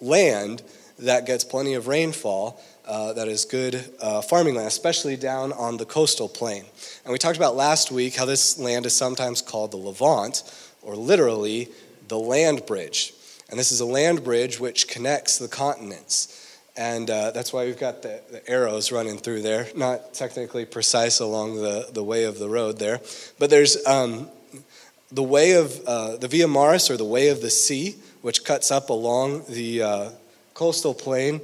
land 0.00 0.62
that 0.98 1.26
gets 1.26 1.44
plenty 1.44 1.74
of 1.74 1.88
rainfall. 1.88 2.62
Uh, 2.86 3.12
that 3.14 3.26
is 3.26 3.44
good 3.44 3.84
uh, 4.00 4.22
farming 4.22 4.54
land, 4.54 4.68
especially 4.68 5.16
down 5.16 5.52
on 5.54 5.76
the 5.76 5.84
coastal 5.84 6.28
plain. 6.28 6.64
And 7.04 7.12
we 7.12 7.18
talked 7.18 7.36
about 7.36 7.56
last 7.56 7.90
week 7.90 8.14
how 8.14 8.26
this 8.26 8.60
land 8.60 8.86
is 8.86 8.94
sometimes 8.94 9.42
called 9.42 9.72
the 9.72 9.76
Levant, 9.76 10.44
or 10.82 10.94
literally 10.94 11.68
the 12.06 12.18
land 12.18 12.64
bridge. 12.64 13.12
And 13.50 13.58
this 13.58 13.72
is 13.72 13.80
a 13.80 13.84
land 13.84 14.22
bridge 14.22 14.60
which 14.60 14.86
connects 14.86 15.36
the 15.38 15.48
continents. 15.48 16.60
And 16.76 17.10
uh, 17.10 17.32
that's 17.32 17.52
why 17.52 17.64
we've 17.64 17.78
got 17.78 18.02
the, 18.02 18.20
the, 18.30 18.48
arrows 18.48 18.92
running 18.92 19.18
through 19.18 19.42
there. 19.42 19.66
Not 19.74 20.14
technically 20.14 20.64
precise 20.64 21.18
along 21.18 21.56
the, 21.56 21.88
the 21.92 22.04
way 22.04 22.22
of 22.24 22.38
the 22.38 22.48
road 22.48 22.78
there. 22.78 23.00
But 23.38 23.50
there's 23.50 23.84
um, 23.86 24.28
the 25.10 25.22
way 25.24 25.52
of 25.52 25.80
uh, 25.86 26.16
the 26.18 26.28
Via 26.28 26.46
Maris, 26.46 26.88
or 26.90 26.96
the 26.96 27.04
way 27.04 27.28
of 27.28 27.40
the 27.40 27.50
sea, 27.50 27.96
which 28.22 28.44
cuts 28.44 28.70
up 28.70 28.90
along 28.90 29.44
the 29.48 29.82
uh, 29.82 30.10
coastal 30.54 30.94
plain 30.94 31.40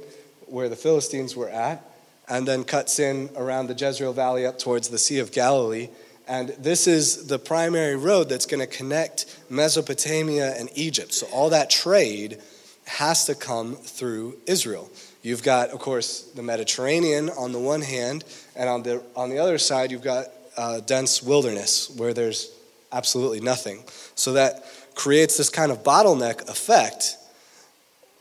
where 0.53 0.69
the 0.69 0.75
Philistines 0.75 1.35
were 1.35 1.49
at, 1.49 1.83
and 2.29 2.47
then 2.47 2.63
cuts 2.63 2.99
in 2.99 3.27
around 3.35 3.65
the 3.65 3.73
Jezreel 3.73 4.13
Valley 4.13 4.45
up 4.45 4.59
towards 4.59 4.87
the 4.87 4.99
Sea 4.99 5.17
of 5.17 5.31
Galilee. 5.31 5.89
And 6.27 6.49
this 6.59 6.85
is 6.85 7.25
the 7.25 7.39
primary 7.39 7.95
road 7.95 8.29
that's 8.29 8.45
going 8.45 8.59
to 8.59 8.67
connect 8.67 9.25
Mesopotamia 9.49 10.53
and 10.55 10.69
Egypt. 10.75 11.11
So 11.11 11.25
all 11.33 11.49
that 11.49 11.71
trade 11.71 12.39
has 12.85 13.25
to 13.25 13.33
come 13.33 13.75
through 13.75 14.37
Israel. 14.45 14.91
You've 15.23 15.41
got, 15.41 15.69
of 15.69 15.79
course, 15.79 16.21
the 16.35 16.43
Mediterranean 16.43 17.31
on 17.31 17.51
the 17.51 17.59
one 17.59 17.81
hand, 17.81 18.23
and 18.55 18.69
on 18.69 18.83
the, 18.83 19.01
on 19.15 19.31
the 19.31 19.39
other 19.39 19.57
side, 19.57 19.89
you've 19.89 20.03
got 20.03 20.27
uh, 20.55 20.81
dense 20.81 21.23
wilderness 21.23 21.89
where 21.97 22.13
there's 22.13 22.51
absolutely 22.91 23.39
nothing. 23.39 23.83
So 24.13 24.33
that 24.33 24.63
creates 24.93 25.35
this 25.35 25.49
kind 25.49 25.71
of 25.71 25.81
bottleneck 25.81 26.47
effect 26.47 27.17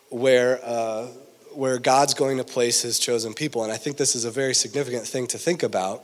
where, 0.09 0.61
uh, 0.65 1.09
where 1.55 1.79
God's 1.79 2.15
going 2.15 2.39
to 2.39 2.45
place 2.45 2.83
his 2.83 2.99
chosen 2.99 3.35
people. 3.35 3.65
And 3.65 3.73
I 3.73 3.77
think 3.77 3.97
this 3.97 4.15
is 4.15 4.25
a 4.25 4.31
very 4.31 4.55
significant 4.55 5.07
thing 5.07 5.27
to 5.29 5.39
think 5.39 5.63
about 5.63 6.03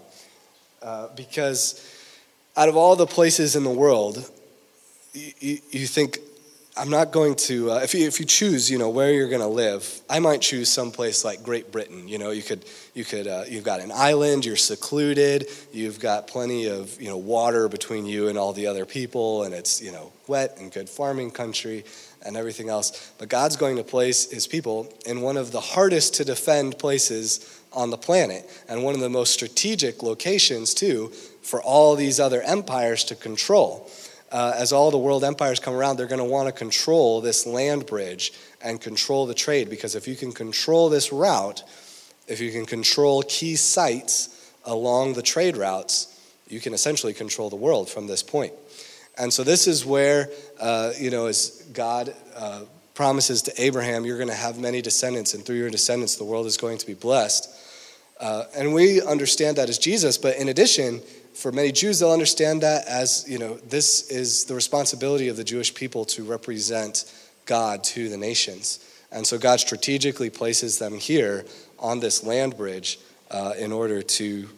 uh, 0.82 1.08
because 1.16 1.84
out 2.56 2.68
of 2.68 2.76
all 2.76 2.96
the 2.96 3.06
places 3.06 3.56
in 3.56 3.64
the 3.64 3.70
world, 3.70 4.28
you, 5.14 5.58
you 5.70 5.86
think 5.86 6.18
I'm 6.78 6.90
not 6.90 7.10
going 7.10 7.34
to, 7.34 7.72
uh, 7.72 7.80
if, 7.80 7.92
you, 7.92 8.06
if 8.06 8.20
you 8.20 8.26
choose, 8.26 8.70
you 8.70 8.78
know, 8.78 8.88
where 8.88 9.12
you're 9.12 9.28
going 9.28 9.40
to 9.40 9.48
live, 9.48 10.00
I 10.08 10.20
might 10.20 10.40
choose 10.40 10.68
someplace 10.68 11.24
like 11.24 11.42
Great 11.42 11.72
Britain. 11.72 12.06
You 12.06 12.18
know, 12.18 12.30
you 12.30 12.42
could, 12.42 12.64
you 12.94 13.04
could, 13.04 13.26
uh, 13.26 13.44
you've 13.48 13.64
got 13.64 13.80
an 13.80 13.90
island, 13.92 14.44
you're 14.44 14.54
secluded, 14.54 15.48
you've 15.72 15.98
got 15.98 16.28
plenty 16.28 16.66
of, 16.66 17.00
you 17.02 17.08
know, 17.08 17.16
water 17.16 17.68
between 17.68 18.06
you 18.06 18.28
and 18.28 18.38
all 18.38 18.52
the 18.52 18.68
other 18.68 18.86
people, 18.86 19.42
and 19.42 19.54
it's, 19.54 19.82
you 19.82 19.90
know, 19.90 20.12
wet 20.28 20.56
and 20.60 20.70
good 20.70 20.88
farming 20.88 21.32
country 21.32 21.84
and 22.25 22.37
everything 22.37 22.68
else. 22.68 23.12
But 23.18 23.28
God's 23.28 23.56
going 23.56 23.76
to 23.76 23.84
place 23.84 24.30
his 24.30 24.46
people 24.46 24.92
in 25.06 25.20
one 25.20 25.37
of 25.37 25.52
the 25.52 25.60
hardest 25.60 26.14
to 26.14 26.25
defend 26.25 26.78
places 26.78 27.60
on 27.72 27.90
the 27.90 27.98
planet, 27.98 28.48
and 28.68 28.82
one 28.82 28.94
of 28.94 29.00
the 29.00 29.10
most 29.10 29.34
strategic 29.34 30.02
locations, 30.02 30.72
too, 30.72 31.12
for 31.42 31.62
all 31.62 31.96
these 31.96 32.18
other 32.18 32.42
empires 32.42 33.04
to 33.04 33.14
control 33.14 33.90
uh, 34.30 34.52
as 34.56 34.72
all 34.72 34.90
the 34.90 34.98
world 34.98 35.25
empires 35.25 35.58
come 35.58 35.75
around, 35.75 35.96
they're 35.96 36.06
going 36.06 36.18
to 36.18 36.25
want 36.25 36.48
to 36.48 36.52
control 36.52 37.20
this 37.20 37.46
land 37.46 37.87
bridge 37.87 38.32
and 38.60 38.80
control 38.80 39.26
the 39.26 39.34
trade. 39.34 39.70
Because 39.70 39.94
if 39.94 40.06
you 40.06 40.16
can 40.16 40.32
control 40.32 40.88
this 40.88 41.12
route, 41.12 41.62
if 42.26 42.40
you 42.40 42.52
can 42.52 42.66
control 42.66 43.22
key 43.22 43.56
sites 43.56 44.52
along 44.64 45.14
the 45.14 45.22
trade 45.22 45.56
routes, 45.56 46.14
you 46.46 46.60
can 46.60 46.75
essentially 46.75 47.14
control 47.14 47.48
the 47.48 47.56
world 47.56 47.88
from 47.88 48.06
this 48.06 48.22
point. 48.22 48.52
And 49.16 49.32
so 49.32 49.42
this 49.42 49.66
is 49.66 49.84
where, 49.84 50.28
uh, 50.60 50.92
you 50.98 51.10
know, 51.10 51.26
as 51.26 51.64
God 51.72 52.14
uh, 52.36 52.62
promises 52.94 53.42
to 53.42 53.62
Abraham, 53.62 54.04
you're 54.04 54.18
going 54.18 54.28
to 54.28 54.34
have 54.34 54.58
many 54.58 54.82
descendants, 54.82 55.34
and 55.34 55.44
through 55.44 55.56
your 55.56 55.70
descendants, 55.70 56.16
the 56.16 56.24
world 56.24 56.46
is 56.46 56.56
going 56.56 56.78
to 56.78 56.86
be 56.86 56.94
blessed. 56.94 57.48
Uh, 58.20 58.44
and 58.56 58.74
we 58.74 59.00
understand 59.00 59.56
that 59.56 59.68
as 59.68 59.78
Jesus, 59.78 60.18
but 60.18 60.36
in 60.36 60.48
addition, 60.48 61.00
for 61.34 61.52
many 61.52 61.70
Jews, 61.70 62.00
they'll 62.00 62.10
understand 62.10 62.62
that 62.62 62.88
as, 62.88 63.24
you 63.28 63.38
know, 63.38 63.54
this 63.68 64.10
is 64.10 64.44
the 64.46 64.54
responsibility 64.56 65.28
of 65.28 65.36
the 65.36 65.44
Jewish 65.44 65.72
people 65.72 66.04
to 66.06 66.24
represent 66.24 67.04
God 67.46 67.84
to 67.84 68.08
the 68.08 68.16
nations. 68.16 68.80
And 69.12 69.24
so 69.24 69.38
God 69.38 69.60
strategically 69.60 70.30
places 70.30 70.78
them 70.78 70.94
here 70.94 71.44
on 71.78 72.00
this 72.00 72.24
land 72.24 72.56
bridge 72.56 72.98
uh, 73.30 73.54
in 73.56 73.70
order 73.70 74.02
to 74.02 74.48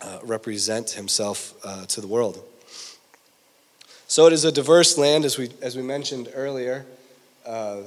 uh, 0.00 0.18
represent 0.22 0.90
himself 0.90 1.54
uh, 1.62 1.84
to 1.86 2.00
the 2.00 2.06
world. 2.06 2.42
So 4.08 4.26
it 4.28 4.32
is 4.32 4.44
a 4.44 4.52
diverse 4.52 4.96
land, 4.96 5.24
as 5.24 5.36
we, 5.36 5.50
as 5.60 5.76
we 5.76 5.82
mentioned 5.82 6.28
earlier. 6.32 6.86
Uh, 7.44 7.78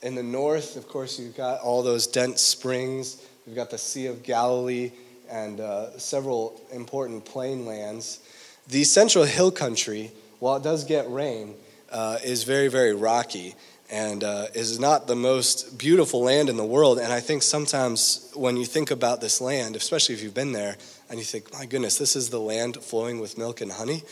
in 0.00 0.14
the 0.14 0.22
north, 0.22 0.76
of 0.76 0.88
course, 0.88 1.18
you've 1.18 1.36
got 1.36 1.60
all 1.60 1.82
those 1.82 2.06
dense 2.06 2.40
springs. 2.40 3.22
You've 3.46 3.56
got 3.56 3.70
the 3.70 3.76
Sea 3.76 4.06
of 4.06 4.22
Galilee 4.22 4.90
and 5.30 5.60
uh, 5.60 5.98
several 5.98 6.58
important 6.72 7.26
plain 7.26 7.66
lands. 7.66 8.20
The 8.68 8.84
central 8.84 9.24
hill 9.24 9.50
country, 9.50 10.12
while 10.38 10.56
it 10.56 10.62
does 10.62 10.84
get 10.84 11.10
rain, 11.10 11.54
uh, 11.92 12.16
is 12.24 12.44
very, 12.44 12.68
very 12.68 12.94
rocky 12.94 13.54
and 13.90 14.24
uh, 14.24 14.46
is 14.54 14.80
not 14.80 15.08
the 15.08 15.16
most 15.16 15.76
beautiful 15.76 16.22
land 16.22 16.48
in 16.48 16.56
the 16.56 16.64
world. 16.64 16.98
And 16.98 17.12
I 17.12 17.20
think 17.20 17.42
sometimes 17.42 18.30
when 18.34 18.56
you 18.56 18.64
think 18.64 18.90
about 18.90 19.20
this 19.20 19.42
land, 19.42 19.76
especially 19.76 20.14
if 20.14 20.22
you've 20.22 20.32
been 20.32 20.52
there, 20.52 20.76
and 21.10 21.18
you 21.18 21.24
think, 21.24 21.52
my 21.52 21.66
goodness, 21.66 21.98
this 21.98 22.16
is 22.16 22.30
the 22.30 22.40
land 22.40 22.76
flowing 22.76 23.20
with 23.20 23.36
milk 23.36 23.60
and 23.60 23.72
honey, 23.72 24.04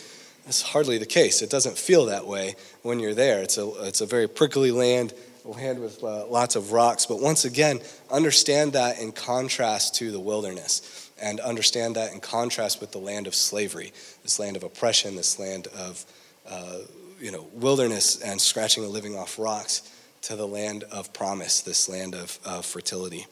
that's 0.48 0.62
hardly 0.62 0.96
the 0.96 1.04
case. 1.04 1.42
It 1.42 1.50
doesn't 1.50 1.76
feel 1.76 2.06
that 2.06 2.26
way 2.26 2.56
when 2.80 3.00
you're 3.00 3.12
there. 3.12 3.42
It's 3.42 3.58
a, 3.58 3.70
it's 3.84 4.00
a 4.00 4.06
very 4.06 4.26
prickly 4.26 4.70
land, 4.70 5.12
a 5.44 5.48
land 5.48 5.78
with 5.78 6.02
uh, 6.02 6.26
lots 6.26 6.56
of 6.56 6.72
rocks. 6.72 7.04
But 7.04 7.20
once 7.20 7.44
again, 7.44 7.80
understand 8.10 8.72
that 8.72 8.98
in 8.98 9.12
contrast 9.12 9.96
to 9.96 10.10
the 10.10 10.18
wilderness 10.18 11.10
and 11.20 11.38
understand 11.40 11.96
that 11.96 12.14
in 12.14 12.20
contrast 12.20 12.80
with 12.80 12.92
the 12.92 12.98
land 12.98 13.26
of 13.26 13.34
slavery, 13.34 13.92
this 14.22 14.38
land 14.38 14.56
of 14.56 14.62
oppression, 14.62 15.16
this 15.16 15.38
land 15.38 15.66
of 15.76 16.06
uh, 16.48 16.78
you 17.20 17.30
know 17.30 17.46
wilderness 17.52 18.18
and 18.22 18.40
scratching 18.40 18.84
a 18.84 18.88
living 18.88 19.18
off 19.18 19.38
rocks, 19.38 19.82
to 20.22 20.34
the 20.34 20.48
land 20.48 20.82
of 20.84 21.12
promise, 21.12 21.60
this 21.60 21.90
land 21.90 22.14
of, 22.14 22.38
of 22.46 22.64
fertility. 22.64 23.26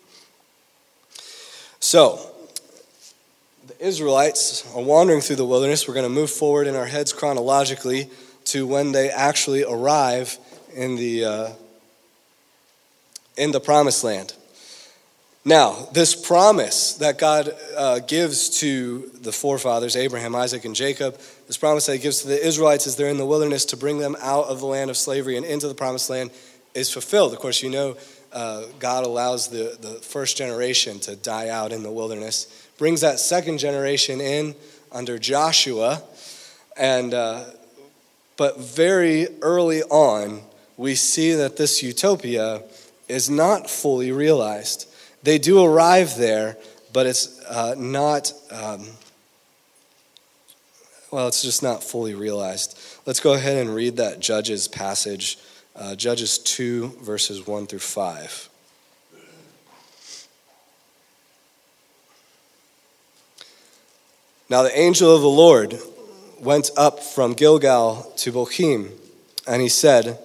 So, 1.81 2.31
the 3.67 3.85
Israelites 3.85 4.65
are 4.77 4.83
wandering 4.83 5.21
through 5.21 5.37
the 5.37 5.45
wilderness. 5.45 5.89
We're 5.89 5.95
going 5.95 6.07
to 6.07 6.09
move 6.09 6.31
forward 6.31 6.67
in 6.67 6.77
our 6.77 6.87
heads 6.87 7.13
chronologically 7.13 8.09
to 8.47 8.67
when 8.67 8.93
they 8.93 9.11
actually 9.11 9.65
arrive 9.65 10.39
in 10.75 10.97
the 10.97 11.25
uh, 11.25 11.49
in 13.37 13.51
the 13.51 13.61
promised 13.61 14.05
land. 14.05 14.35
Now, 15.45 15.89
this 15.93 16.15
promise 16.15 16.95
that 16.95 17.19
God 17.19 17.55
uh, 17.77 18.01
gives 18.01 18.61
to 18.61 19.11
the 19.15 19.33
forefathers, 19.33 19.95
Abraham, 19.95 20.35
Isaac, 20.35 20.65
and 20.65 20.75
Jacob, 20.75 21.19
this 21.47 21.57
promise 21.57 21.87
that 21.87 21.93
he 21.95 21.99
gives 21.99 22.23
to 22.23 22.29
the 22.29 22.45
Israelites 22.45 22.87
as 22.87 22.97
they're 22.97 23.09
in 23.09 23.17
the 23.17 23.27
wilderness 23.27 23.65
to 23.67 23.77
bring 23.77 23.99
them 23.99 24.17
out 24.21 24.47
of 24.47 24.61
the 24.61 24.67
land 24.67 24.91
of 24.91 24.97
slavery 24.97 25.37
and 25.37 25.47
into 25.47 25.69
the 25.69 25.75
promised 25.75 26.11
land 26.11 26.31
is 26.75 26.91
fulfilled. 26.91 27.33
Of 27.33 27.39
course, 27.39 27.63
you 27.63 27.71
know 27.71 27.97
uh, 28.33 28.65
God 28.79 29.07
allows 29.07 29.49
the, 29.49 29.77
the 29.81 29.95
first 30.03 30.37
generation 30.37 30.99
to 31.01 31.17
die 31.17 31.49
out 31.49 31.73
in 31.73 31.83
the 31.83 31.91
wilderness, 31.91 32.66
brings 32.79 33.01
that 33.01 33.19
second 33.19 33.59
generation 33.59 34.21
in 34.21 34.55
under 34.93 35.19
Joshua, 35.19 36.03
and 36.77 37.15
uh, 37.15 37.45
but 38.37 38.61
very 38.61 39.29
early 39.43 39.83
on, 39.83 40.43
we 40.77 40.95
see 40.95 41.33
that 41.33 41.57
this 41.57 41.83
utopia 41.83 42.63
is 43.09 43.31
not 43.31 43.71
fully 43.71 44.13
realized. 44.13 44.89
They 45.23 45.39
do 45.39 45.65
arrive 45.65 46.17
there, 46.17 46.57
but 46.93 47.07
it's 47.07 47.43
uh, 47.45 47.75
not, 47.79 48.33
um, 48.51 48.87
well, 51.11 51.29
it's 51.29 51.43
just 51.43 51.63
not 51.63 51.83
fully 51.83 52.15
realized. 52.15 52.79
Let's 53.07 53.21
go 53.21 53.33
ahead 53.35 53.57
and 53.57 53.75
read 53.75 53.97
that 53.97 54.21
Judges 54.21 54.69
passage, 54.69 55.39
uh, 55.75 55.95
Judges 55.95 56.39
2, 56.39 56.99
verses 57.03 57.47
1 57.47 57.67
through 57.67 57.79
5. 57.79 58.49
Now 64.49 64.63
the 64.63 64.79
angel 64.79 65.15
of 65.15 65.23
the 65.23 65.29
Lord 65.29 65.79
went 66.41 66.71
up 66.77 67.01
from 67.01 67.33
Gilgal 67.33 68.13
to 68.19 68.33
Bochim, 68.33 68.91
and 69.47 69.61
he 69.61 69.69
said, 69.69 70.19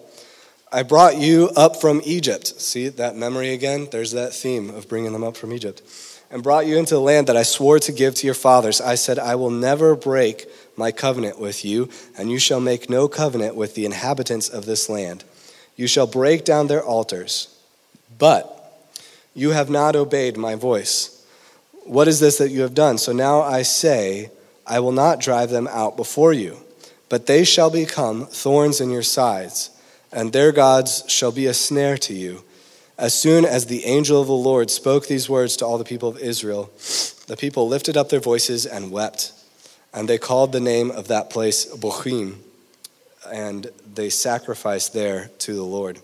I 0.72 0.84
brought 0.84 1.18
you 1.18 1.50
up 1.56 1.82
from 1.82 2.02
Egypt. 2.06 2.48
See 2.62 2.88
that 2.88 3.16
memory 3.16 3.52
again? 3.52 3.88
There's 3.92 4.12
that 4.12 4.34
theme 4.34 4.70
of 4.70 4.88
bringing 4.88 5.12
them 5.12 5.24
up 5.24 5.36
from 5.36 5.52
Egypt. 5.52 5.82
And 6.30 6.44
brought 6.44 6.66
you 6.66 6.78
into 6.78 6.94
the 6.94 7.02
land 7.02 7.28
that 7.28 7.36
I 7.36 7.44
swore 7.44 7.80
to 7.80 7.92
give 7.92 8.16
to 8.16 8.26
your 8.26 8.36
fathers. 8.36 8.80
I 8.80 8.96
said, 8.96 9.20
I 9.20 9.36
will 9.36 9.50
never 9.50 9.96
break 9.96 10.46
my 10.78 10.92
covenant 10.92 11.40
with 11.40 11.66
you, 11.66 11.90
and 12.18 12.32
you 12.32 12.40
shall 12.40 12.62
make 12.62 12.90
no 12.90 13.10
covenant 13.10 13.56
with 13.56 13.76
the 13.76 13.86
inhabitants 13.86 14.48
of 14.48 14.66
this 14.66 14.88
land. 14.88 15.26
You 15.76 15.88
shall 15.88 16.08
break 16.08 16.46
down 16.46 16.68
their 16.68 16.84
altars. 16.84 17.54
But 18.18 18.58
you 19.34 19.50
have 19.50 19.70
not 19.70 19.96
obeyed 19.96 20.38
my 20.38 20.56
voice. 20.56 21.21
What 21.86 22.08
is 22.08 22.20
this 22.20 22.38
that 22.38 22.52
you 22.52 22.62
have 22.62 22.74
done? 22.74 22.98
So 22.98 23.12
now 23.12 23.42
I 23.42 23.64
say, 23.64 24.32
I 24.66 24.80
will 24.80 24.92
not 24.92 25.20
drive 25.20 25.50
them 25.50 25.68
out 25.68 25.98
before 25.98 26.34
you, 26.34 26.58
but 27.10 27.26
they 27.26 27.44
shall 27.44 27.70
become 27.70 28.26
thorns 28.26 28.80
in 28.80 28.90
your 28.90 29.04
sides 29.04 29.72
and 30.12 30.34
their 30.34 30.52
gods 30.52 31.04
shall 31.08 31.32
be 31.32 31.46
a 31.48 31.54
snare 31.54 31.98
to 31.98 32.14
you. 32.14 32.44
As 32.98 33.14
soon 33.14 33.46
as 33.46 33.66
the 33.66 33.86
angel 33.86 34.22
of 34.22 34.28
the 34.28 34.34
Lord 34.34 34.70
spoke 34.70 35.08
these 35.08 35.30
words 35.30 35.58
to 35.58 35.66
all 35.66 35.78
the 35.78 35.84
people 35.84 36.10
of 36.10 36.20
Israel, 36.20 36.72
the 37.28 37.38
people 37.38 37.68
lifted 37.68 37.98
up 37.98 38.10
their 38.10 38.20
voices 38.20 38.66
and 38.66 38.92
wept. 38.92 39.32
And 39.94 40.08
they 40.08 40.18
called 40.18 40.52
the 40.52 40.60
name 40.60 40.92
of 40.92 41.08
that 41.08 41.30
place 41.30 41.66
Bochim, 41.66 42.36
and 43.30 43.68
they 43.94 44.10
sacrificed 44.10 44.94
there 44.94 45.30
to 45.40 45.54
the 45.54 45.64
Lord. 45.64 46.00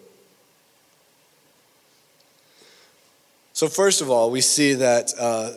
So, 3.58 3.68
first 3.68 4.02
of 4.02 4.12
all, 4.12 4.30
we 4.30 4.42
see 4.42 4.76
that 4.76 5.14
uh, 5.20 5.50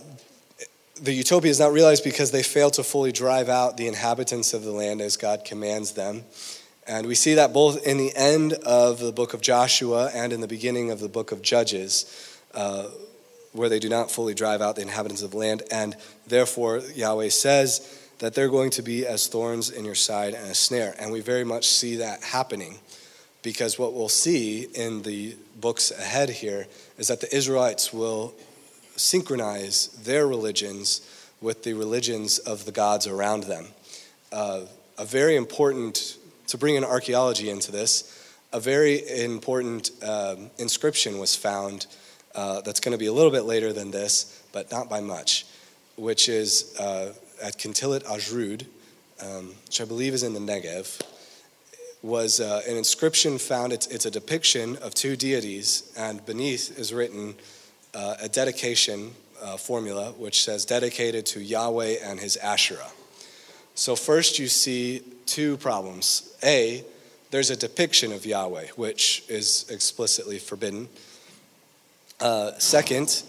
the 1.02 1.12
utopia 1.12 1.50
is 1.50 1.60
not 1.60 1.70
realized 1.70 2.02
because 2.02 2.30
they 2.30 2.42
fail 2.42 2.70
to 2.70 2.82
fully 2.82 3.12
drive 3.12 3.50
out 3.50 3.76
the 3.76 3.86
inhabitants 3.88 4.54
of 4.54 4.64
the 4.64 4.70
land 4.70 5.02
as 5.02 5.18
God 5.18 5.44
commands 5.44 5.92
them. 5.92 6.24
And 6.86 7.06
we 7.06 7.14
see 7.14 7.34
that 7.34 7.52
both 7.52 7.86
in 7.86 7.98
the 7.98 8.10
end 8.16 8.54
of 8.54 9.00
the 9.00 9.12
book 9.12 9.34
of 9.34 9.42
Joshua 9.42 10.10
and 10.14 10.32
in 10.32 10.40
the 10.40 10.48
beginning 10.48 10.90
of 10.90 10.98
the 10.98 11.10
book 11.10 11.30
of 11.30 11.42
Judges, 11.42 12.40
uh, 12.54 12.86
where 13.52 13.68
they 13.68 13.78
do 13.78 13.90
not 13.90 14.10
fully 14.10 14.32
drive 14.32 14.62
out 14.62 14.76
the 14.76 14.82
inhabitants 14.82 15.20
of 15.20 15.32
the 15.32 15.36
land. 15.36 15.62
And 15.70 15.94
therefore, 16.26 16.78
Yahweh 16.78 17.28
says 17.28 18.00
that 18.20 18.32
they're 18.32 18.48
going 18.48 18.70
to 18.70 18.82
be 18.82 19.06
as 19.06 19.26
thorns 19.26 19.68
in 19.68 19.84
your 19.84 19.94
side 19.94 20.32
and 20.32 20.50
a 20.50 20.54
snare. 20.54 20.94
And 20.98 21.12
we 21.12 21.20
very 21.20 21.44
much 21.44 21.66
see 21.66 21.96
that 21.96 22.22
happening 22.22 22.78
because 23.42 23.78
what 23.78 23.92
we'll 23.92 24.08
see 24.08 24.66
in 24.74 25.02
the 25.02 25.36
books 25.60 25.90
ahead 25.90 26.28
here 26.28 26.66
is 26.98 27.08
that 27.08 27.20
the 27.20 27.34
Israelites 27.34 27.92
will 27.92 28.34
synchronize 28.96 29.88
their 30.04 30.26
religions 30.26 31.00
with 31.40 31.64
the 31.64 31.72
religions 31.72 32.38
of 32.38 32.64
the 32.66 32.72
gods 32.72 33.06
around 33.06 33.44
them. 33.44 33.66
Uh, 34.32 34.62
a 34.98 35.04
very 35.04 35.36
important 35.36 36.18
to 36.46 36.58
bring 36.58 36.74
in 36.74 36.84
archaeology 36.84 37.48
into 37.48 37.72
this, 37.72 38.16
a 38.52 38.60
very 38.60 39.08
important 39.22 39.90
um, 40.02 40.50
inscription 40.58 41.18
was 41.18 41.34
found 41.36 41.86
uh, 42.34 42.60
that's 42.60 42.80
going 42.80 42.92
to 42.92 42.98
be 42.98 43.06
a 43.06 43.12
little 43.12 43.30
bit 43.30 43.42
later 43.42 43.72
than 43.72 43.90
this, 43.90 44.42
but 44.52 44.70
not 44.70 44.88
by 44.88 45.00
much, 45.00 45.46
which 45.96 46.28
is 46.28 46.76
uh, 46.78 47.12
at 47.42 47.56
Kuntillet 47.58 48.02
Ajrud, 48.04 48.66
um, 49.22 49.54
which 49.66 49.80
I 49.80 49.84
believe 49.84 50.12
is 50.12 50.22
in 50.22 50.34
the 50.34 50.40
Negev, 50.40 51.00
was 52.02 52.40
uh, 52.40 52.62
an 52.68 52.76
inscription 52.76 53.38
found. 53.38 53.72
It's, 53.72 53.86
it's, 53.88 54.06
a 54.06 54.10
depiction 54.10 54.76
of 54.78 54.94
two 54.94 55.16
deities, 55.16 55.92
and 55.96 56.24
beneath 56.24 56.78
is 56.78 56.92
written 56.92 57.34
uh, 57.94 58.16
a 58.20 58.28
dedication 58.28 59.12
uh, 59.42 59.56
formula 59.56 60.12
which 60.12 60.42
says 60.42 60.64
dedicated 60.64 61.26
to 61.26 61.40
Yahweh 61.40 61.96
and 62.02 62.20
his 62.20 62.36
Asherah. 62.38 62.90
So, 63.74 63.96
first 63.96 64.38
you 64.38 64.48
see 64.48 65.02
two 65.26 65.56
problems. 65.58 66.36
A, 66.42 66.84
there's 67.30 67.50
a 67.50 67.56
depiction 67.56 68.12
of 68.12 68.26
Yahweh, 68.26 68.68
which 68.76 69.24
is 69.28 69.66
explicitly 69.70 70.38
forbidden. 70.38 70.88
Uh, 72.20 72.52
second, 72.58 73.22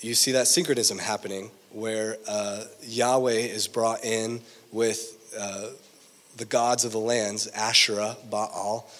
you 0.00 0.14
see 0.14 0.32
that 0.32 0.46
syncretism 0.46 0.98
happening 0.98 1.50
where 1.70 2.18
uh, 2.28 2.64
Yahweh 2.82 3.32
is 3.32 3.66
brought 3.66 4.04
in 4.04 4.40
with 4.70 5.18
uh, 5.38 5.68
the 6.36 6.44
gods 6.44 6.84
of 6.84 6.92
the 6.92 6.98
lands, 6.98 7.46
Asherah, 7.48 8.16
Baal, 8.30 8.90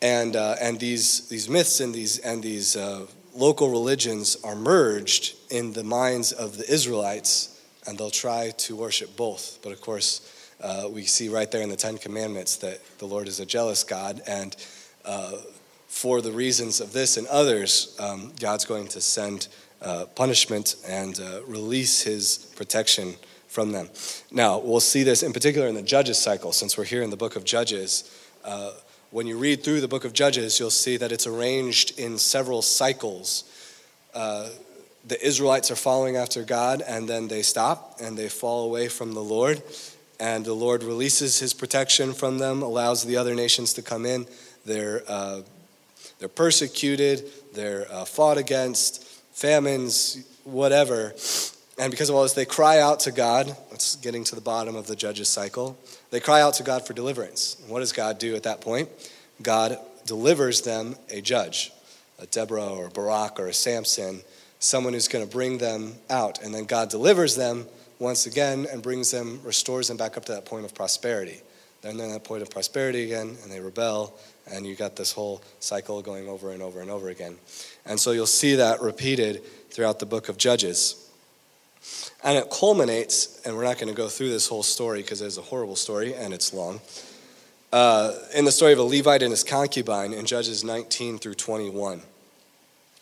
and, 0.00 0.36
uh, 0.36 0.56
and 0.60 0.78
these, 0.78 1.28
these 1.28 1.48
myths 1.48 1.80
and 1.80 1.94
these, 1.94 2.18
and 2.18 2.42
these 2.42 2.76
uh, 2.76 3.06
local 3.34 3.70
religions 3.70 4.36
are 4.44 4.54
merged 4.54 5.34
in 5.50 5.72
the 5.72 5.84
minds 5.84 6.32
of 6.32 6.56
the 6.56 6.70
Israelites, 6.72 7.60
and 7.86 7.98
they'll 7.98 8.10
try 8.10 8.50
to 8.58 8.76
worship 8.76 9.16
both. 9.16 9.58
But 9.62 9.72
of 9.72 9.80
course, 9.80 10.52
uh, 10.60 10.88
we 10.90 11.04
see 11.04 11.28
right 11.28 11.50
there 11.50 11.62
in 11.62 11.68
the 11.68 11.76
Ten 11.76 11.98
Commandments 11.98 12.56
that 12.56 12.80
the 12.98 13.06
Lord 13.06 13.28
is 13.28 13.40
a 13.40 13.46
jealous 13.46 13.84
God, 13.84 14.22
and 14.26 14.54
uh, 15.04 15.32
for 15.88 16.20
the 16.20 16.32
reasons 16.32 16.80
of 16.80 16.92
this 16.92 17.16
and 17.16 17.26
others, 17.28 17.96
um, 17.98 18.32
God's 18.38 18.64
going 18.64 18.88
to 18.88 19.00
send 19.00 19.48
uh, 19.80 20.04
punishment 20.14 20.76
and 20.86 21.18
uh, 21.20 21.40
release 21.46 22.02
his 22.02 22.52
protection 22.56 23.14
from 23.58 23.72
them. 23.72 23.88
Now, 24.30 24.58
we'll 24.58 24.78
see 24.78 25.02
this 25.02 25.24
in 25.24 25.32
particular 25.32 25.66
in 25.66 25.74
the 25.74 25.82
Judges 25.82 26.16
cycle, 26.16 26.52
since 26.52 26.78
we're 26.78 26.84
here 26.84 27.02
in 27.02 27.10
the 27.10 27.16
book 27.16 27.34
of 27.34 27.42
Judges. 27.42 28.08
Uh, 28.44 28.70
when 29.10 29.26
you 29.26 29.36
read 29.36 29.64
through 29.64 29.80
the 29.80 29.88
book 29.88 30.04
of 30.04 30.12
Judges, 30.12 30.60
you'll 30.60 30.70
see 30.70 30.96
that 30.96 31.10
it's 31.10 31.26
arranged 31.26 31.98
in 31.98 32.18
several 32.18 32.62
cycles. 32.62 33.42
Uh, 34.14 34.50
the 35.04 35.20
Israelites 35.26 35.72
are 35.72 35.76
following 35.76 36.14
after 36.14 36.44
God, 36.44 36.84
and 36.86 37.08
then 37.08 37.26
they 37.26 37.42
stop 37.42 37.98
and 38.00 38.16
they 38.16 38.28
fall 38.28 38.64
away 38.66 38.86
from 38.86 39.12
the 39.12 39.24
Lord 39.24 39.60
and 40.20 40.44
the 40.44 40.54
Lord 40.54 40.84
releases 40.84 41.40
his 41.40 41.52
protection 41.52 42.12
from 42.12 42.38
them, 42.38 42.62
allows 42.62 43.04
the 43.04 43.16
other 43.16 43.34
nations 43.34 43.72
to 43.74 43.82
come 43.82 44.04
in. 44.04 44.26
They're, 44.66 45.02
uh, 45.08 45.42
they're 46.18 46.28
persecuted, 46.28 47.24
they're 47.54 47.86
uh, 47.90 48.04
fought 48.04 48.38
against, 48.38 49.04
famines, 49.32 50.24
whatever. 50.44 51.14
And 51.78 51.92
because 51.92 52.08
of 52.08 52.16
all 52.16 52.22
this, 52.22 52.32
they 52.32 52.44
cry 52.44 52.80
out 52.80 53.00
to 53.00 53.12
God. 53.12 53.46
That's 53.70 53.96
getting 53.96 54.24
to 54.24 54.34
the 54.34 54.40
bottom 54.40 54.74
of 54.74 54.86
the 54.86 54.96
judges 54.96 55.28
cycle. 55.28 55.78
They 56.10 56.18
cry 56.18 56.40
out 56.40 56.54
to 56.54 56.64
God 56.64 56.86
for 56.86 56.92
deliverance. 56.92 57.56
And 57.62 57.70
what 57.70 57.80
does 57.80 57.92
God 57.92 58.18
do 58.18 58.34
at 58.34 58.42
that 58.42 58.60
point? 58.60 58.88
God 59.42 59.78
delivers 60.04 60.62
them 60.62 60.96
a 61.10 61.20
judge, 61.20 61.70
a 62.18 62.26
Deborah 62.26 62.66
or 62.66 62.86
a 62.86 62.90
Barak 62.90 63.38
or 63.38 63.46
a 63.46 63.54
Samson, 63.54 64.22
someone 64.58 64.92
who's 64.92 65.06
going 65.06 65.24
to 65.24 65.30
bring 65.30 65.58
them 65.58 65.94
out. 66.10 66.42
And 66.42 66.52
then 66.52 66.64
God 66.64 66.88
delivers 66.88 67.36
them 67.36 67.66
once 68.00 68.26
again 68.26 68.66
and 68.72 68.82
brings 68.82 69.12
them, 69.12 69.40
restores 69.44 69.88
them 69.88 69.96
back 69.96 70.16
up 70.16 70.24
to 70.24 70.32
that 70.32 70.46
point 70.46 70.64
of 70.64 70.74
prosperity. 70.74 71.40
Then 71.82 71.96
they're 71.96 72.08
at 72.08 72.12
that 72.12 72.24
point 72.24 72.42
of 72.42 72.50
prosperity 72.50 73.04
again, 73.04 73.36
and 73.42 73.52
they 73.52 73.60
rebel, 73.60 74.18
and 74.50 74.66
you 74.66 74.74
got 74.74 74.96
this 74.96 75.12
whole 75.12 75.42
cycle 75.60 76.02
going 76.02 76.28
over 76.28 76.50
and 76.50 76.60
over 76.60 76.80
and 76.80 76.90
over 76.90 77.08
again. 77.08 77.36
And 77.86 78.00
so 78.00 78.10
you'll 78.10 78.26
see 78.26 78.56
that 78.56 78.80
repeated 78.80 79.44
throughout 79.70 80.00
the 80.00 80.06
book 80.06 80.28
of 80.28 80.38
Judges. 80.38 81.07
And 82.24 82.36
it 82.36 82.50
culminates, 82.50 83.40
and 83.44 83.56
we're 83.56 83.64
not 83.64 83.78
going 83.78 83.88
to 83.88 83.96
go 83.96 84.08
through 84.08 84.30
this 84.30 84.48
whole 84.48 84.62
story 84.62 85.02
because 85.02 85.22
it's 85.22 85.38
a 85.38 85.42
horrible 85.42 85.76
story 85.76 86.14
and 86.14 86.34
it's 86.34 86.52
long, 86.52 86.80
uh, 87.72 88.12
in 88.34 88.44
the 88.44 88.52
story 88.52 88.72
of 88.72 88.78
a 88.78 88.82
Levite 88.82 89.22
and 89.22 89.30
his 89.30 89.44
concubine 89.44 90.12
in 90.12 90.26
Judges 90.26 90.64
19 90.64 91.18
through 91.18 91.34
21. 91.34 92.02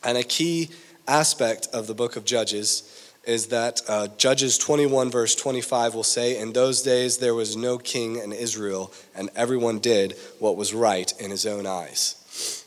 And 0.05 0.19
a 0.19 0.23
key 0.23 0.71
aspect 1.09 1.69
of 1.73 1.87
the 1.87 1.95
book 1.95 2.17
of 2.17 2.25
Judges 2.25 3.13
is 3.25 3.47
that 3.47 3.81
uh, 3.89 4.09
Judges 4.19 4.57
21, 4.59 5.11
verse 5.11 5.35
25 5.35 5.95
will 5.95 6.05
say, 6.05 6.39
In 6.39 6.53
those 6.53 6.83
days 6.83 7.19
there 7.19 7.35
was 7.35 7.57
no 7.57 7.79
king 7.79 8.17
in 8.17 8.33
Israel, 8.33 8.93
and 9.15 9.31
everyone 9.35 9.79
did 9.81 10.17
what 10.39 10.57
was 10.57 10.73
right 10.73 11.13
in 11.21 11.31
his 11.31 11.45
own 11.45 11.67
eyes. 11.67 12.65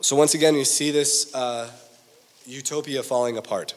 So, 0.00 0.16
once 0.16 0.34
again, 0.34 0.54
you 0.54 0.64
see 0.64 0.90
this 0.90 1.34
uh, 1.34 1.70
utopia 2.44 3.02
falling 3.02 3.36
apart 3.36 3.74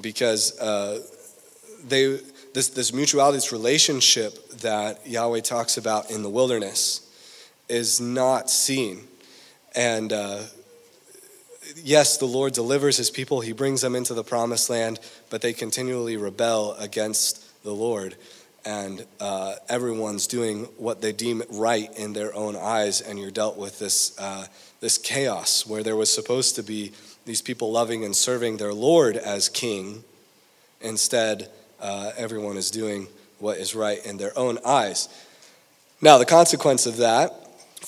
because 0.00 0.58
uh, 0.60 1.00
they, 1.86 2.18
this, 2.52 2.68
this 2.68 2.92
mutuality, 2.92 3.36
this 3.36 3.52
relationship 3.52 4.50
that 4.60 5.06
Yahweh 5.06 5.40
talks 5.40 5.76
about 5.76 6.10
in 6.10 6.22
the 6.22 6.30
wilderness 6.30 7.06
is 7.68 8.00
not 8.00 8.50
seen. 8.50 9.06
And 9.74 10.12
uh, 10.12 10.42
yes, 11.76 12.18
the 12.18 12.26
Lord 12.26 12.52
delivers 12.52 12.96
his 12.96 13.10
people, 13.10 13.40
he 13.40 13.52
brings 13.52 13.80
them 13.80 13.94
into 13.94 14.14
the 14.14 14.24
promised 14.24 14.68
land, 14.70 14.98
but 15.30 15.40
they 15.40 15.52
continually 15.52 16.16
rebel 16.16 16.74
against 16.74 17.62
the 17.62 17.72
Lord. 17.72 18.16
And 18.64 19.06
uh, 19.20 19.54
everyone's 19.68 20.26
doing 20.26 20.64
what 20.76 21.00
they 21.00 21.12
deem 21.12 21.42
right 21.50 21.90
in 21.96 22.12
their 22.12 22.34
own 22.34 22.56
eyes, 22.56 23.00
and 23.00 23.18
you're 23.18 23.30
dealt 23.30 23.56
with 23.56 23.78
this, 23.78 24.18
uh, 24.18 24.46
this 24.80 24.98
chaos 24.98 25.66
where 25.66 25.82
there 25.82 25.96
was 25.96 26.12
supposed 26.12 26.56
to 26.56 26.62
be 26.62 26.92
these 27.24 27.42
people 27.42 27.70
loving 27.70 28.04
and 28.04 28.14
serving 28.14 28.56
their 28.56 28.72
Lord 28.72 29.16
as 29.16 29.48
king. 29.48 30.04
Instead, 30.80 31.50
uh, 31.80 32.12
everyone 32.16 32.56
is 32.56 32.70
doing 32.70 33.08
what 33.38 33.58
is 33.58 33.74
right 33.74 34.04
in 34.04 34.16
their 34.16 34.36
own 34.38 34.58
eyes. 34.64 35.08
Now, 36.00 36.18
the 36.18 36.26
consequence 36.26 36.86
of 36.86 36.96
that, 36.98 37.32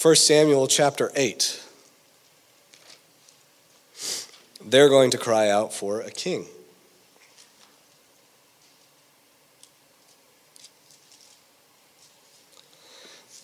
1 0.00 0.14
Samuel 0.16 0.66
chapter 0.66 1.10
8 1.14 1.62
they're 4.64 4.88
going 4.88 5.10
to 5.10 5.18
cry 5.18 5.48
out 5.48 5.74
for 5.74 6.00
a 6.00 6.10
king. 6.10 6.46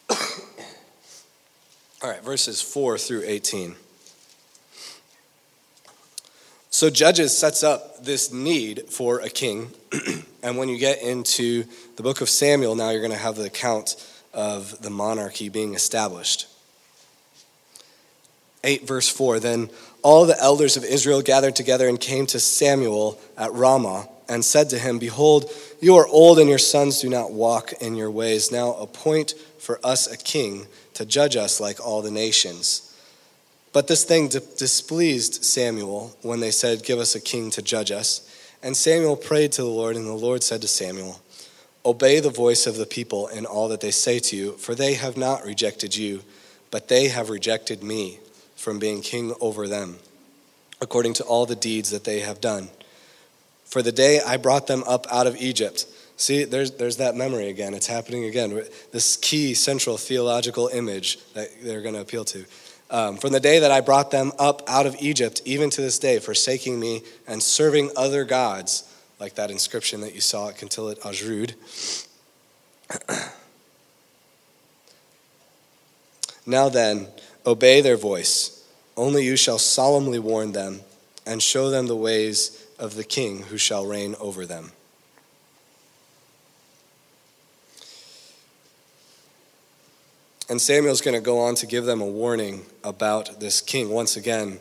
All 0.11 0.17
right, 2.11 2.23
verses 2.23 2.63
4 2.63 2.99
through 2.99 3.25
18. 3.27 3.75
So 6.79 6.91
Judges 6.91 7.37
sets 7.37 7.65
up 7.65 8.05
this 8.05 8.33
need 8.33 8.85
for 8.89 9.19
a 9.19 9.29
king. 9.29 9.73
and 10.45 10.57
when 10.57 10.69
you 10.69 10.79
get 10.79 11.03
into 11.03 11.65
the 11.97 12.05
book 12.05 12.21
of 12.21 12.29
Samuel, 12.29 12.77
now 12.77 12.91
you're 12.91 13.01
going 13.01 13.11
to 13.11 13.19
have 13.19 13.35
the 13.35 13.47
account 13.47 13.97
of 14.33 14.81
the 14.81 14.89
monarchy 14.89 15.49
being 15.49 15.75
established. 15.75 16.47
8 18.63 18.87
verse 18.87 19.09
4 19.09 19.41
Then 19.41 19.71
all 20.05 20.25
the 20.25 20.41
elders 20.41 20.77
of 20.77 20.85
Israel 20.85 21.21
gathered 21.21 21.57
together 21.57 21.89
and 21.89 21.99
came 21.99 22.27
to 22.27 22.39
Samuel 22.39 23.19
at 23.37 23.53
Ramah 23.53 24.09
and 24.29 24.45
said 24.45 24.71
to 24.71 24.79
him, 24.79 25.01
Behold, 25.01 25.51
you 25.81 25.97
are 25.97 26.07
old 26.07 26.39
and 26.39 26.49
your 26.49 26.59
sons 26.59 27.01
do 27.01 27.09
not 27.09 27.33
walk 27.33 27.73
in 27.81 27.97
your 27.97 28.13
ways. 28.13 28.53
Now 28.53 28.75
appoint 28.75 29.33
for 29.59 29.81
us 29.83 30.07
a 30.07 30.17
king 30.17 30.69
to 30.95 31.05
judge 31.05 31.35
us 31.35 31.59
like 31.59 31.85
all 31.85 32.03
the 32.03 32.13
nations. 32.13 32.88
But 33.73 33.87
this 33.87 34.05
thing 34.05 34.29
displeased 34.29 35.45
Samuel 35.45 36.17
when 36.23 36.41
they 36.41 36.51
said, 36.51 36.85
Give 36.85 36.99
us 36.99 37.15
a 37.15 37.21
king 37.21 37.51
to 37.51 37.63
judge 37.63 37.91
us. 37.91 38.25
And 38.63 38.77
Samuel 38.77 39.17
prayed 39.17 39.53
to 39.53 39.63
the 39.63 39.69
Lord, 39.69 39.97
and 39.97 40.07
the 40.07 40.13
Lord 40.13 40.43
said 40.43 40.63
to 40.63 40.69
Samuel, 40.69 41.21
Obey 41.85 42.21
the 42.21 42.31
voice 42.31 42.67
of 42.67 42.77
the 42.77 42.87
people 42.87 43.29
in 43.29 43.47
all 43.47 43.69
that 43.69 43.81
they 43.81 43.91
say 43.91 44.19
to 44.19 44.37
you, 44.37 44.53
for 44.53 44.75
they 44.75 44.95
have 44.95 45.17
not 45.17 45.45
rejected 45.45 45.97
you, 45.97 46.23
but 46.71 46.89
they 46.89 47.09
have 47.09 47.31
rejected 47.31 47.83
me 47.83 48.19
from 48.57 48.79
being 48.79 49.01
king 49.01 49.33
over 49.41 49.69
them, 49.69 49.97
according 50.81 51.15
to 51.15 51.25
all 51.25 51.47
the 51.47 51.57
deeds 51.57 51.91
that 51.91 52.05
they 52.05 52.21
have 52.21 52.41
done. 52.41 52.69
For 53.65 53.81
the 53.83 53.93
day 53.93 54.21
I 54.21 54.39
brought 54.39 54.67
them 54.67 54.83
up 54.87 55.07
out 55.11 55.27
of 55.27 55.37
Egypt, 55.37 55.87
see, 56.17 56.45
there's, 56.45 56.73
there's 56.73 56.97
that 56.97 57.15
memory 57.15 57.49
again. 57.49 57.75
It's 57.75 57.87
happening 57.87 58.25
again. 58.25 58.63
This 58.93 59.17
key 59.17 59.55
central 59.55 59.97
theological 59.97 60.69
image 60.69 61.19
that 61.35 61.49
they're 61.63 61.83
going 61.83 61.95
to 61.95 62.01
appeal 62.01 62.25
to. 62.27 62.45
Um, 62.91 63.19
from 63.19 63.33
the 63.33 63.41
day 63.41 63.59
that 63.59 63.71
I 63.71 63.83
brought 63.83 64.11
them 64.11 64.33
up 64.39 64.63
out 64.67 64.87
of 64.87 64.97
Egypt, 64.99 65.43
even 65.45 65.69
to 65.71 65.83
this 65.83 65.99
day, 65.99 66.19
forsaking 66.19 66.81
me 66.81 67.03
and 67.27 67.43
serving 67.43 67.91
other 67.97 68.25
gods, 68.25 68.85
like 69.21 69.35
that 69.35 69.51
inscription 69.51 70.01
that 70.01 70.15
you 70.15 70.23
saw 70.23 70.49
at 70.49 70.57
Kuntillet 70.57 70.99
Ajrud. 71.01 71.55
now 76.47 76.69
then, 76.71 77.09
obey 77.45 77.83
their 77.83 77.97
voice. 77.97 78.67
Only 78.97 79.25
you 79.25 79.37
shall 79.37 79.59
solemnly 79.59 80.19
warn 80.19 80.53
them 80.53 80.81
and 81.27 81.43
show 81.43 81.69
them 81.69 81.89
the 81.89 81.97
ways 81.97 82.67
of 82.79 82.95
the 82.95 83.05
king 83.05 83.43
who 83.43 83.59
shall 83.59 83.87
reign 83.87 84.15
over 84.19 84.47
them. 84.47 84.73
And 90.51 90.61
Samuel's 90.61 91.03
going 91.03 91.15
to 91.15 91.21
go 91.21 91.41
on 91.41 91.55
to 91.57 91.67
give 91.67 91.85
them 91.85 92.01
a 92.01 92.07
warning 92.07 92.65
about 92.83 93.39
this 93.39 93.61
king. 93.61 93.91
Once 93.91 94.17
again, 94.17 94.61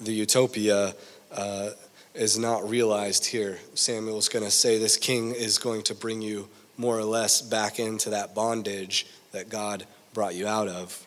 the 0.00 0.12
utopia 0.12 0.94
uh, 1.32 1.70
is 2.14 2.38
not 2.38 2.68
realized 2.68 3.26
here. 3.26 3.58
Samuel's 3.74 4.30
going 4.30 4.44
to 4.44 4.50
say 4.50 4.78
this 4.78 4.96
king 4.96 5.34
is 5.34 5.58
going 5.58 5.82
to 5.82 5.94
bring 5.94 6.22
you 6.22 6.48
more 6.78 6.98
or 6.98 7.04
less 7.04 7.42
back 7.42 7.78
into 7.78 8.10
that 8.10 8.34
bondage 8.34 9.06
that 9.32 9.50
God 9.50 9.84
brought 10.14 10.34
you 10.34 10.46
out 10.46 10.68
of. 10.68 11.06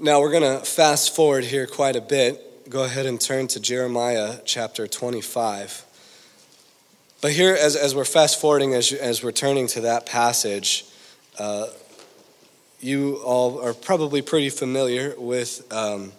Now 0.00 0.20
we're 0.20 0.32
going 0.32 0.58
to 0.58 0.64
fast 0.64 1.14
forward 1.14 1.44
here 1.44 1.68
quite 1.68 1.94
a 1.94 2.00
bit. 2.00 2.68
Go 2.68 2.82
ahead 2.82 3.06
and 3.06 3.20
turn 3.20 3.46
to 3.48 3.60
Jeremiah 3.60 4.38
chapter 4.44 4.88
25. 4.88 5.84
But 7.22 7.30
here, 7.30 7.54
as, 7.54 7.76
as 7.76 7.94
we're 7.94 8.04
fast 8.04 8.40
forwarding, 8.40 8.74
as, 8.74 8.92
as 8.92 9.22
we're 9.22 9.30
turning 9.30 9.68
to 9.68 9.82
that 9.82 10.06
passage, 10.06 10.84
uh, 11.38 11.68
you 12.80 13.18
all 13.18 13.60
are 13.64 13.74
probably 13.74 14.22
pretty 14.22 14.48
familiar 14.48 15.14
with 15.16 15.72
um, 15.72 16.10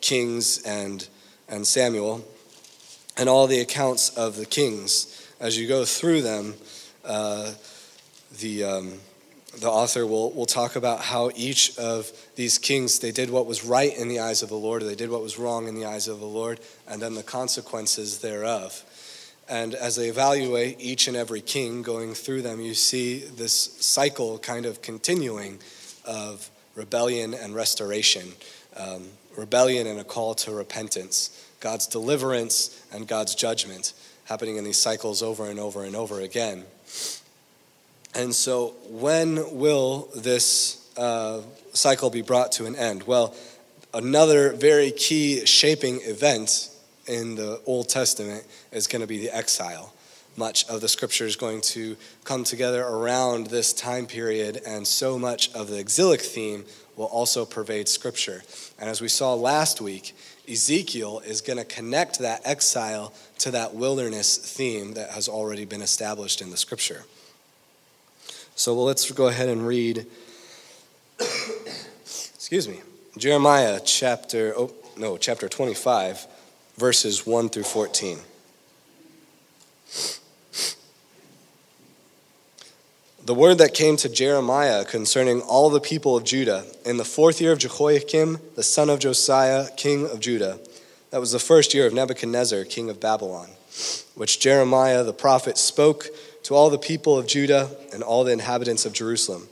Kings 0.00 0.62
and, 0.62 1.06
and 1.46 1.66
Samuel 1.66 2.26
and 3.18 3.28
all 3.28 3.46
the 3.46 3.60
accounts 3.60 4.08
of 4.16 4.36
the 4.36 4.46
kings. 4.46 5.30
As 5.40 5.58
you 5.58 5.68
go 5.68 5.84
through 5.84 6.22
them, 6.22 6.54
uh, 7.04 7.52
the, 8.40 8.64
um, 8.64 8.92
the 9.60 9.68
author 9.68 10.06
will, 10.06 10.30
will 10.30 10.46
talk 10.46 10.74
about 10.74 11.02
how 11.02 11.30
each 11.36 11.76
of 11.76 12.10
these 12.34 12.56
kings, 12.56 12.98
they 13.00 13.12
did 13.12 13.28
what 13.28 13.44
was 13.44 13.62
right 13.62 13.94
in 13.94 14.08
the 14.08 14.20
eyes 14.20 14.42
of 14.42 14.48
the 14.48 14.56
Lord, 14.56 14.82
or 14.82 14.86
they 14.86 14.94
did 14.94 15.10
what 15.10 15.20
was 15.20 15.38
wrong 15.38 15.68
in 15.68 15.74
the 15.74 15.84
eyes 15.84 16.08
of 16.08 16.18
the 16.18 16.26
Lord, 16.26 16.60
and 16.88 17.02
then 17.02 17.14
the 17.14 17.22
consequences 17.22 18.20
thereof. 18.20 18.84
And 19.48 19.74
as 19.74 19.96
they 19.96 20.08
evaluate 20.08 20.76
each 20.78 21.08
and 21.08 21.16
every 21.16 21.40
king 21.40 21.82
going 21.82 22.14
through 22.14 22.42
them, 22.42 22.60
you 22.60 22.74
see 22.74 23.20
this 23.20 23.54
cycle 23.54 24.38
kind 24.38 24.66
of 24.66 24.82
continuing 24.82 25.58
of 26.04 26.50
rebellion 26.74 27.34
and 27.34 27.54
restoration, 27.54 28.32
um, 28.76 29.08
rebellion 29.36 29.86
and 29.86 29.98
a 29.98 30.04
call 30.04 30.34
to 30.34 30.52
repentance, 30.52 31.46
God's 31.60 31.86
deliverance 31.86 32.84
and 32.92 33.08
God's 33.08 33.34
judgment 33.34 33.94
happening 34.24 34.56
in 34.56 34.64
these 34.64 34.78
cycles 34.78 35.22
over 35.22 35.46
and 35.46 35.58
over 35.58 35.84
and 35.84 35.96
over 35.96 36.20
again. 36.20 36.64
And 38.14 38.34
so, 38.34 38.74
when 38.88 39.58
will 39.58 40.08
this 40.14 40.90
uh, 40.96 41.40
cycle 41.72 42.10
be 42.10 42.22
brought 42.22 42.52
to 42.52 42.66
an 42.66 42.76
end? 42.76 43.04
Well, 43.04 43.34
another 43.94 44.52
very 44.52 44.90
key 44.90 45.46
shaping 45.46 46.00
event 46.02 46.70
in 47.08 47.34
the 47.34 47.60
Old 47.66 47.88
Testament 47.88 48.44
is 48.70 48.86
going 48.86 49.00
to 49.00 49.08
be 49.08 49.18
the 49.18 49.34
exile. 49.34 49.94
Much 50.36 50.68
of 50.68 50.80
the 50.80 50.88
scripture 50.88 51.26
is 51.26 51.34
going 51.34 51.60
to 51.60 51.96
come 52.22 52.44
together 52.44 52.84
around 52.84 53.48
this 53.48 53.72
time 53.72 54.06
period, 54.06 54.60
and 54.64 54.86
so 54.86 55.18
much 55.18 55.52
of 55.52 55.68
the 55.68 55.78
exilic 55.78 56.20
theme 56.20 56.64
will 56.94 57.06
also 57.06 57.44
pervade 57.44 57.88
scripture. 57.88 58.42
And 58.78 58.88
as 58.88 59.00
we 59.00 59.08
saw 59.08 59.34
last 59.34 59.80
week, 59.80 60.14
Ezekiel 60.48 61.20
is 61.26 61.40
going 61.40 61.58
to 61.58 61.64
connect 61.64 62.20
that 62.20 62.40
exile 62.44 63.12
to 63.38 63.50
that 63.50 63.74
wilderness 63.74 64.36
theme 64.36 64.94
that 64.94 65.10
has 65.10 65.28
already 65.28 65.64
been 65.64 65.82
established 65.82 66.40
in 66.40 66.50
the 66.50 66.56
scripture. 66.56 67.04
So 68.54 68.74
well, 68.74 68.84
let's 68.84 69.10
go 69.10 69.28
ahead 69.28 69.48
and 69.48 69.66
read, 69.66 70.06
excuse 72.00 72.68
me, 72.68 72.80
Jeremiah 73.16 73.80
chapter, 73.84 74.54
oh, 74.56 74.72
no, 74.96 75.16
chapter 75.16 75.48
25 75.48 76.26
verses 76.78 77.26
1 77.26 77.48
through 77.48 77.64
14. 77.64 78.18
The 83.24 83.34
word 83.34 83.58
that 83.58 83.74
came 83.74 83.96
to 83.98 84.08
Jeremiah 84.08 84.84
concerning 84.84 85.42
all 85.42 85.68
the 85.68 85.80
people 85.80 86.16
of 86.16 86.24
Judah 86.24 86.64
in 86.86 86.96
the 86.96 87.04
fourth 87.04 87.40
year 87.42 87.52
of 87.52 87.58
Jehoiakim, 87.58 88.38
the 88.54 88.62
son 88.62 88.88
of 88.88 89.00
Josiah, 89.00 89.68
king 89.76 90.06
of 90.06 90.20
Judah. 90.20 90.58
That 91.10 91.20
was 91.20 91.32
the 91.32 91.38
first 91.38 91.74
year 91.74 91.86
of 91.86 91.92
Nebuchadnezzar, 91.92 92.64
king 92.64 92.88
of 92.88 93.00
Babylon, 93.00 93.48
which 94.14 94.40
Jeremiah 94.40 95.04
the 95.04 95.12
prophet 95.12 95.58
spoke 95.58 96.06
to 96.44 96.54
all 96.54 96.70
the 96.70 96.78
people 96.78 97.18
of 97.18 97.26
Judah 97.26 97.68
and 97.92 98.02
all 98.02 98.24
the 98.24 98.32
inhabitants 98.32 98.86
of 98.86 98.94
Jerusalem. 98.94 99.48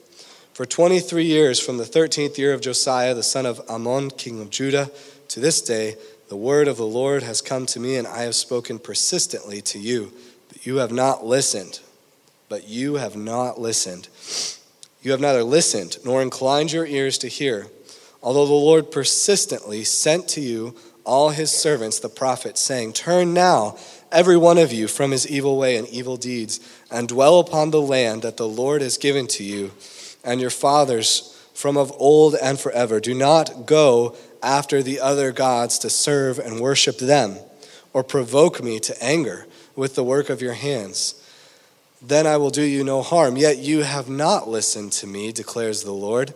For 0.55 0.65
23 0.65 1.25
years, 1.25 1.61
from 1.61 1.77
the 1.77 1.85
13th 1.85 2.39
year 2.39 2.55
of 2.55 2.62
Josiah, 2.62 3.15
the 3.15 3.23
son 3.23 3.45
of 3.45 3.61
Amon, 3.69 4.11
king 4.11 4.41
of 4.41 4.49
Judah, 4.49 4.91
to 5.29 5.41
this 5.41 5.61
day, 5.61 5.97
the 6.29 6.37
word 6.37 6.69
of 6.69 6.77
the 6.77 6.87
Lord 6.87 7.23
has 7.23 7.41
come 7.41 7.67
to 7.67 7.81
me, 7.81 7.97
and 7.97 8.07
I 8.07 8.23
have 8.23 8.35
spoken 8.35 8.79
persistently 8.79 9.61
to 9.62 9.79
you, 9.79 10.12
but 10.49 10.67
you 10.67 10.77
have 10.77 10.93
not 10.93 11.25
listened. 11.25 11.81
But 12.49 12.69
you 12.69 12.95
have 12.95 13.17
not 13.17 13.61
listened. 13.61 14.09
You 15.03 15.12
have 15.12 15.21
neither 15.21 15.45
listened 15.45 15.99
nor 16.05 16.23
inclined 16.23 16.73
your 16.73 16.87
ears 16.87 17.19
to 17.19 17.29
hear, 17.29 17.69
although 18.23 18.47
the 18.47 18.53
Lord 18.53 18.91
persistently 18.91 19.85
sent 19.85 20.29
to 20.31 20.41
you 20.41 20.75
all 21.05 21.31
his 21.31 21.53
servants, 21.53 22.01
the 22.01 22.09
prophets, 22.09 22.61
saying, 22.61 22.93
Turn 22.93 23.33
now, 23.33 23.79
every 24.11 24.37
one 24.37 24.59
of 24.59 24.73
you, 24.73 24.89
from 24.89 25.12
his 25.12 25.29
evil 25.29 25.57
way 25.57 25.77
and 25.77 25.87
evil 25.89 26.17
deeds, 26.17 26.59
and 26.91 27.09
dwell 27.09 27.39
upon 27.39 27.71
the 27.71 27.81
land 27.81 28.23
that 28.23 28.37
the 28.37 28.49
Lord 28.49 28.83
has 28.83 28.99
given 28.99 29.29
to 29.29 29.45
you 29.45 29.71
and 30.25 30.41
your 30.41 30.51
fathers 30.51 31.33
from 31.55 31.77
of 31.77 31.93
old 31.93 32.35
and 32.35 32.59
forever. 32.59 33.01
Do 33.01 33.15
not 33.15 33.67
go 33.67 34.17
after 34.47 34.83
the 34.83 35.01
other 35.01 35.33
gods 35.33 35.79
to 35.81 35.91
serve 35.91 36.39
and 36.39 36.61
worship 36.61 36.99
them, 36.99 37.37
or 37.93 38.05
provoke 38.05 38.63
me 38.63 38.79
to 38.79 39.05
anger 39.05 39.47
with 39.75 39.95
the 39.95 40.05
work 40.05 40.31
of 40.31 40.41
your 40.41 40.55
hands. 40.55 41.15
Then 42.01 42.27
I 42.27 42.37
will 42.37 42.51
do 42.51 42.63
you 42.63 42.85
no 42.85 43.03
harm. 43.03 43.37
Yet 43.37 43.59
you 43.59 43.83
have 43.83 44.09
not 44.09 44.49
listened 44.49 44.93
to 44.93 45.07
me, 45.07 45.33
declares 45.33 45.83
the 45.83 45.93
Lord, 45.93 46.33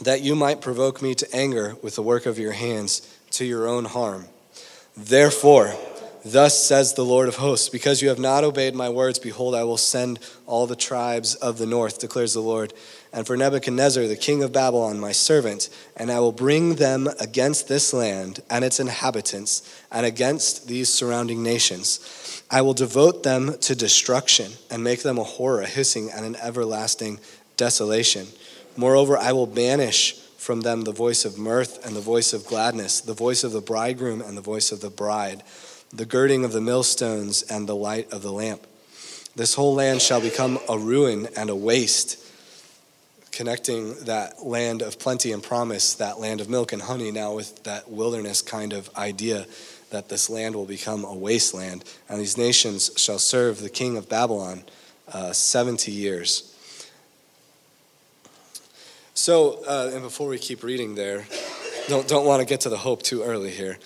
that 0.00 0.22
you 0.22 0.34
might 0.34 0.60
provoke 0.60 1.00
me 1.00 1.14
to 1.14 1.36
anger 1.36 1.76
with 1.82 1.94
the 1.94 2.02
work 2.02 2.26
of 2.26 2.38
your 2.38 2.52
hands 2.52 3.06
to 3.32 3.44
your 3.44 3.68
own 3.68 3.84
harm. 3.84 4.26
Therefore, 4.96 5.74
Thus 6.24 6.62
says 6.62 6.92
the 6.92 7.04
Lord 7.04 7.28
of 7.28 7.36
hosts, 7.36 7.70
because 7.70 8.02
you 8.02 8.10
have 8.10 8.18
not 8.18 8.44
obeyed 8.44 8.74
my 8.74 8.90
words, 8.90 9.18
behold, 9.18 9.54
I 9.54 9.64
will 9.64 9.78
send 9.78 10.18
all 10.46 10.66
the 10.66 10.76
tribes 10.76 11.34
of 11.36 11.56
the 11.56 11.64
north, 11.64 11.98
declares 11.98 12.34
the 12.34 12.42
Lord, 12.42 12.74
and 13.10 13.26
for 13.26 13.38
Nebuchadnezzar, 13.38 14.06
the 14.06 14.16
king 14.16 14.42
of 14.42 14.52
Babylon, 14.52 15.00
my 15.00 15.12
servant, 15.12 15.70
and 15.96 16.12
I 16.12 16.20
will 16.20 16.32
bring 16.32 16.74
them 16.74 17.08
against 17.18 17.68
this 17.68 17.94
land 17.94 18.40
and 18.50 18.66
its 18.66 18.78
inhabitants, 18.78 19.62
and 19.90 20.04
against 20.04 20.68
these 20.68 20.92
surrounding 20.92 21.42
nations. 21.42 22.42
I 22.50 22.60
will 22.60 22.74
devote 22.74 23.22
them 23.22 23.56
to 23.58 23.74
destruction, 23.74 24.52
and 24.70 24.84
make 24.84 25.02
them 25.02 25.16
a 25.16 25.24
horror, 25.24 25.62
a 25.62 25.66
hissing, 25.66 26.10
and 26.10 26.26
an 26.26 26.36
everlasting 26.36 27.18
desolation. 27.56 28.26
Moreover, 28.76 29.16
I 29.16 29.32
will 29.32 29.46
banish 29.46 30.16
from 30.36 30.60
them 30.60 30.82
the 30.82 30.92
voice 30.92 31.24
of 31.24 31.38
mirth 31.38 31.84
and 31.86 31.96
the 31.96 32.00
voice 32.00 32.34
of 32.34 32.46
gladness, 32.46 33.00
the 33.00 33.14
voice 33.14 33.42
of 33.42 33.52
the 33.52 33.60
bridegroom 33.60 34.20
and 34.20 34.36
the 34.36 34.42
voice 34.42 34.70
of 34.70 34.80
the 34.80 34.90
bride 34.90 35.42
the 35.92 36.06
girding 36.06 36.44
of 36.44 36.52
the 36.52 36.60
millstones, 36.60 37.42
and 37.42 37.68
the 37.68 37.74
light 37.74 38.12
of 38.12 38.22
the 38.22 38.32
lamp. 38.32 38.66
This 39.34 39.54
whole 39.54 39.74
land 39.74 40.02
shall 40.02 40.20
become 40.20 40.58
a 40.68 40.78
ruin 40.78 41.28
and 41.36 41.50
a 41.50 41.56
waste, 41.56 42.24
connecting 43.32 43.94
that 44.04 44.44
land 44.44 44.82
of 44.82 44.98
plenty 44.98 45.32
and 45.32 45.42
promise, 45.42 45.94
that 45.94 46.20
land 46.20 46.40
of 46.40 46.48
milk 46.48 46.72
and 46.72 46.82
honey, 46.82 47.10
now 47.10 47.34
with 47.34 47.62
that 47.64 47.90
wilderness 47.90 48.42
kind 48.42 48.72
of 48.72 48.94
idea 48.96 49.46
that 49.90 50.08
this 50.08 50.30
land 50.30 50.54
will 50.54 50.66
become 50.66 51.04
a 51.04 51.14
wasteland. 51.14 51.84
And 52.08 52.20
these 52.20 52.38
nations 52.38 52.90
shall 52.96 53.18
serve 53.18 53.60
the 53.60 53.70
king 53.70 53.96
of 53.96 54.08
Babylon 54.08 54.62
uh, 55.12 55.32
70 55.32 55.90
years. 55.90 56.46
So, 59.14 59.64
uh, 59.66 59.90
and 59.92 60.02
before 60.02 60.28
we 60.28 60.38
keep 60.38 60.62
reading 60.62 60.94
there, 60.94 61.26
don't, 61.88 62.06
don't 62.06 62.24
want 62.24 62.40
to 62.40 62.46
get 62.46 62.60
to 62.62 62.68
the 62.68 62.76
hope 62.76 63.02
too 63.02 63.22
early 63.22 63.50
here. 63.50 63.78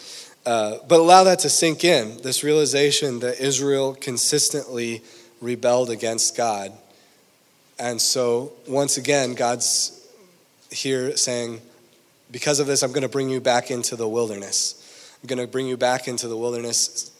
Uh, 0.47 0.77
but 0.89 1.01
allow 1.01 1.25
that 1.25 1.39
to 1.39 1.49
sink 1.49 1.85
in 1.85 2.19
this 2.23 2.45
realization 2.45 3.21
that 3.21 3.41
Israel 3.41 3.95
consistently 3.95 5.03
rebelled 5.41 5.89
against 5.89 6.37
God. 6.37 6.73
And 7.79 8.01
so, 8.01 8.53
once 8.69 8.99
again, 8.99 9.35
God's 9.35 10.07
here 10.71 11.17
saying, 11.17 11.61
Because 12.31 12.61
of 12.61 12.67
this, 12.67 12.83
I'm 12.83 12.91
going 12.91 13.03
to 13.03 13.09
bring 13.09 13.31
you 13.31 13.41
back 13.41 13.71
into 13.71 13.97
the 13.97 14.07
wilderness. 14.07 14.81
I'm 15.23 15.29
going 15.29 15.39
to 15.39 15.51
bring 15.51 15.67
you 15.67 15.79
back 15.79 16.09
into 16.09 16.29
the 16.29 16.37
wilderness, 16.37 17.11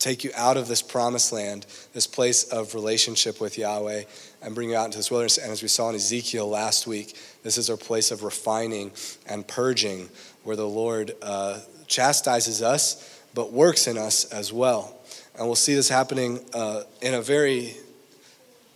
take 0.00 0.24
you 0.24 0.32
out 0.36 0.56
of 0.56 0.66
this 0.66 0.82
promised 0.82 1.32
land, 1.32 1.66
this 1.94 2.08
place 2.08 2.42
of 2.44 2.74
relationship 2.74 3.40
with 3.40 3.56
Yahweh, 3.56 4.02
and 4.42 4.54
bring 4.56 4.70
you 4.70 4.76
out 4.76 4.86
into 4.86 4.98
this 4.98 5.10
wilderness. 5.10 5.38
And 5.38 5.52
as 5.52 5.62
we 5.62 5.68
saw 5.68 5.88
in 5.88 5.94
Ezekiel 5.94 6.48
last 6.48 6.88
week, 6.88 7.16
this 7.44 7.56
is 7.58 7.70
our 7.70 7.76
place 7.76 8.10
of 8.10 8.24
refining 8.24 8.90
and 9.24 9.46
purging, 9.46 10.08
where 10.42 10.56
the 10.56 10.68
Lord. 10.68 11.12
Uh, 11.22 11.60
chastises 11.86 12.62
us, 12.62 13.20
but 13.34 13.52
works 13.52 13.86
in 13.86 13.98
us 13.98 14.24
as 14.26 14.52
well. 14.52 14.96
And 15.36 15.46
we'll 15.46 15.54
see 15.54 15.74
this 15.74 15.88
happening 15.88 16.40
uh, 16.54 16.82
in 17.02 17.14
a 17.14 17.20
very 17.20 17.74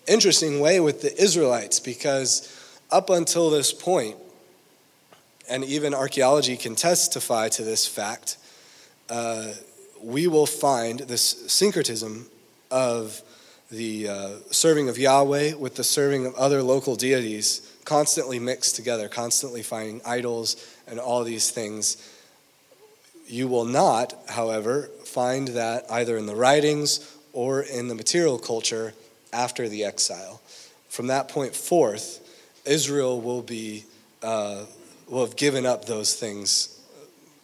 interesting 0.07 0.61
way 0.61 0.81
with 0.81 1.03
the 1.03 1.23
Israelites 1.23 1.81
because 1.81 2.55
up 2.91 3.11
until 3.11 3.51
this 3.51 3.73
point, 3.73 4.17
and 5.49 5.65
even 5.65 5.95
archaeology 5.95 6.57
can 6.57 6.75
testify 6.75 7.49
to 7.49 7.63
this 7.63 7.87
fact, 7.87 8.37
uh, 9.09 9.53
we 10.03 10.27
will 10.27 10.47
find 10.47 11.01
this 11.01 11.53
syncretism 11.53 12.27
of 12.71 13.23
the 13.71 14.09
uh, 14.09 14.31
serving 14.51 14.89
of 14.89 14.99
Yahweh 14.99 15.55
with 15.55 15.77
the 15.77 15.85
serving 15.85 16.27
of 16.27 16.35
other 16.35 16.63
local 16.63 16.97
deities 16.97 17.63
constantly 17.85 18.39
mixed 18.39 18.77
together, 18.77 19.09
constantly 19.09 19.63
finding 19.63 20.01
idols 20.05 20.57
and 20.87 21.01
all 21.01 21.25
these 21.25 21.51
things 21.51 21.97
you 23.31 23.49
will 23.49 23.65
not, 23.65 24.15
however, 24.29 24.91
find 25.05 25.49
that 25.49 25.85
either 25.91 26.17
in 26.17 26.27
the 26.27 26.35
writings 26.35 27.17
or 27.33 27.63
in 27.63 27.89
the 27.89 27.95
material 27.95 28.39
culture 28.39 28.93
after 29.33 29.69
the 29.69 29.85
exile. 29.85 30.41
From 30.89 31.07
that 31.07 31.29
point 31.29 31.55
forth, 31.55 32.21
Israel 32.65 33.21
will 33.21 33.43
be 33.43 33.85
uh, 34.23 34.65
will 35.09 35.25
have 35.25 35.37
given 35.37 35.65
up 35.65 35.87
those 35.87 36.15
things 36.15 36.81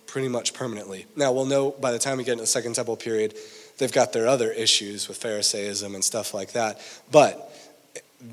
pretty 0.06 0.28
much 0.28 0.54
permanently. 0.54 1.06
Now 1.16 1.32
we'll 1.32 1.46
know 1.46 1.70
by 1.70 1.92
the 1.92 1.98
time 1.98 2.18
we 2.18 2.24
get 2.24 2.32
into 2.32 2.42
the 2.42 2.48
Second 2.48 2.74
Temple 2.74 2.96
period, 2.96 3.34
they've 3.78 3.92
got 3.92 4.12
their 4.12 4.28
other 4.28 4.50
issues 4.50 5.08
with 5.08 5.18
Pharisaism 5.20 5.94
and 5.94 6.04
stuff 6.04 6.34
like 6.34 6.52
that. 6.52 6.80
But 7.10 7.52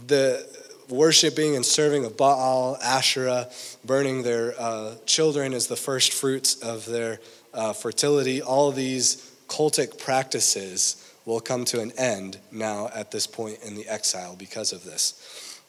the 0.08 0.46
worshiping 0.90 1.56
and 1.56 1.66
serving 1.66 2.06
of 2.06 2.18
Baal, 2.18 2.78
Asherah, 2.84 3.50
burning 3.84 4.24
their 4.24 4.54
uh, 4.60 4.96
children 5.06 5.54
as 5.54 5.68
the 5.68 5.76
first 5.76 6.14
fruits 6.14 6.62
of 6.62 6.86
their 6.86 7.20
uh, 7.54 7.74
fertility, 7.74 8.42
all 8.42 8.72
these 8.72 9.32
cultic 9.48 10.00
practices 10.00 11.14
will 11.26 11.40
come 11.40 11.66
to 11.66 11.80
an 11.80 11.92
end 11.98 12.38
now 12.52 12.90
at 12.94 13.12
this 13.12 13.28
point 13.28 13.60
in 13.64 13.76
the 13.76 13.88
exile 13.88 14.36
because 14.36 14.74
of 14.74 14.84
this. 14.84 15.62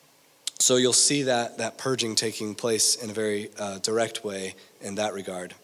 So 0.58 0.76
you'll 0.76 0.92
see 0.92 1.24
that, 1.24 1.58
that 1.58 1.78
purging 1.78 2.14
taking 2.14 2.54
place 2.54 2.96
in 2.96 3.10
a 3.10 3.12
very 3.12 3.50
uh, 3.58 3.78
direct 3.78 4.24
way 4.24 4.54
in 4.80 4.94
that 4.96 5.12
regard. 5.12 5.54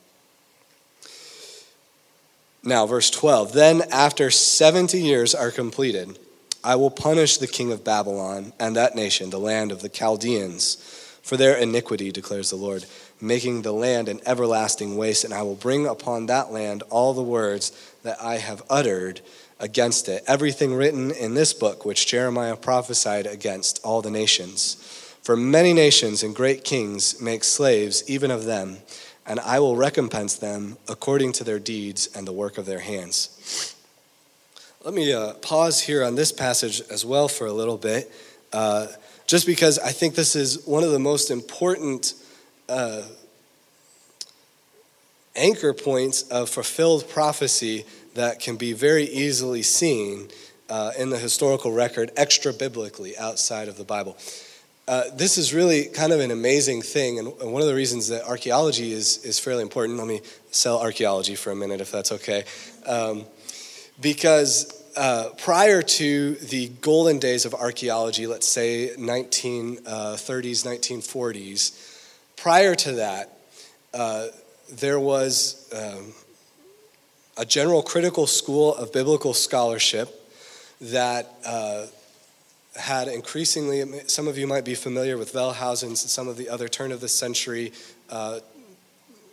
Now, 2.62 2.86
verse 2.86 3.10
12 3.10 3.52
Then, 3.52 3.82
after 3.90 4.30
70 4.30 5.00
years 5.00 5.34
are 5.34 5.50
completed, 5.50 6.18
I 6.62 6.76
will 6.76 6.90
punish 6.90 7.38
the 7.38 7.46
king 7.46 7.72
of 7.72 7.84
Babylon 7.84 8.52
and 8.60 8.76
that 8.76 8.94
nation, 8.94 9.30
the 9.30 9.38
land 9.38 9.72
of 9.72 9.80
the 9.80 9.88
Chaldeans, 9.88 10.76
for 11.30 11.36
their 11.36 11.56
iniquity, 11.56 12.10
declares 12.10 12.50
the 12.50 12.56
Lord 12.56 12.86
making 13.20 13.62
the 13.62 13.70
land 13.70 14.08
an 14.08 14.18
everlasting 14.26 14.96
waste, 14.96 15.22
and 15.22 15.32
I 15.32 15.42
will 15.42 15.54
bring 15.54 15.86
upon 15.86 16.26
that 16.26 16.50
land 16.50 16.82
all 16.90 17.14
the 17.14 17.22
words 17.22 17.70
that 18.02 18.20
I 18.20 18.38
have 18.38 18.64
uttered 18.68 19.20
against 19.60 20.08
it. 20.08 20.24
Everything 20.26 20.74
written 20.74 21.12
in 21.12 21.34
this 21.34 21.52
book, 21.52 21.84
which 21.84 22.08
Jeremiah 22.08 22.56
prophesied 22.56 23.28
against 23.28 23.78
all 23.84 24.02
the 24.02 24.10
nations. 24.10 24.74
For 25.22 25.36
many 25.36 25.72
nations 25.72 26.24
and 26.24 26.34
great 26.34 26.64
kings 26.64 27.20
make 27.20 27.44
slaves 27.44 28.02
even 28.10 28.32
of 28.32 28.44
them, 28.44 28.78
and 29.24 29.38
I 29.38 29.60
will 29.60 29.76
recompense 29.76 30.34
them 30.34 30.78
according 30.88 31.30
to 31.34 31.44
their 31.44 31.60
deeds 31.60 32.08
and 32.12 32.26
the 32.26 32.32
work 32.32 32.58
of 32.58 32.66
their 32.66 32.80
hands. 32.80 33.76
Let 34.84 34.94
me 34.94 35.12
uh, 35.12 35.34
pause 35.34 35.82
here 35.82 36.02
on 36.02 36.16
this 36.16 36.32
passage 36.32 36.82
as 36.90 37.04
well 37.04 37.28
for 37.28 37.46
a 37.46 37.52
little 37.52 37.78
bit, 37.78 38.10
uh, 38.52 38.88
just 39.30 39.46
because 39.46 39.78
I 39.78 39.92
think 39.92 40.16
this 40.16 40.34
is 40.34 40.66
one 40.66 40.82
of 40.82 40.90
the 40.90 40.98
most 40.98 41.30
important 41.30 42.14
uh, 42.68 43.02
anchor 45.36 45.72
points 45.72 46.22
of 46.22 46.50
fulfilled 46.50 47.08
prophecy 47.08 47.84
that 48.14 48.40
can 48.40 48.56
be 48.56 48.72
very 48.72 49.04
easily 49.04 49.62
seen 49.62 50.30
uh, 50.68 50.90
in 50.98 51.10
the 51.10 51.16
historical 51.16 51.70
record, 51.70 52.10
extra 52.16 52.52
biblically, 52.52 53.16
outside 53.18 53.68
of 53.68 53.76
the 53.76 53.84
Bible. 53.84 54.16
Uh, 54.88 55.04
this 55.14 55.38
is 55.38 55.54
really 55.54 55.84
kind 55.84 56.12
of 56.12 56.18
an 56.18 56.32
amazing 56.32 56.82
thing, 56.82 57.20
and 57.20 57.28
one 57.52 57.62
of 57.62 57.68
the 57.68 57.74
reasons 57.74 58.08
that 58.08 58.24
archaeology 58.24 58.90
is, 58.90 59.24
is 59.24 59.38
fairly 59.38 59.62
important. 59.62 59.96
Let 59.96 60.08
me 60.08 60.22
sell 60.50 60.80
archaeology 60.80 61.36
for 61.36 61.52
a 61.52 61.56
minute, 61.56 61.80
if 61.80 61.92
that's 61.92 62.10
okay. 62.10 62.42
Um, 62.84 63.26
because 64.00 64.79
uh, 64.96 65.30
prior 65.38 65.82
to 65.82 66.34
the 66.34 66.68
golden 66.80 67.18
days 67.18 67.44
of 67.44 67.54
archaeology, 67.54 68.26
let's 68.26 68.48
say 68.48 68.90
1930s, 68.96 70.64
1940s, 70.64 71.90
Prior 72.40 72.74
to 72.74 72.92
that, 72.92 73.36
uh, 73.92 74.28
there 74.72 74.98
was 74.98 75.70
um, 75.76 76.14
a 77.36 77.44
general 77.44 77.82
critical 77.82 78.26
school 78.26 78.74
of 78.74 78.94
biblical 78.94 79.34
scholarship 79.34 80.08
that 80.80 81.34
uh, 81.44 81.84
had 82.76 83.08
increasingly, 83.08 83.84
some 84.06 84.26
of 84.26 84.38
you 84.38 84.46
might 84.46 84.64
be 84.64 84.74
familiar 84.74 85.18
with 85.18 85.34
Wellhausen 85.34 85.88
and 85.88 85.98
some 85.98 86.28
of 86.28 86.38
the 86.38 86.48
other 86.48 86.66
turn 86.66 86.92
of 86.92 87.02
the 87.02 87.08
century 87.08 87.74
uh, 88.08 88.40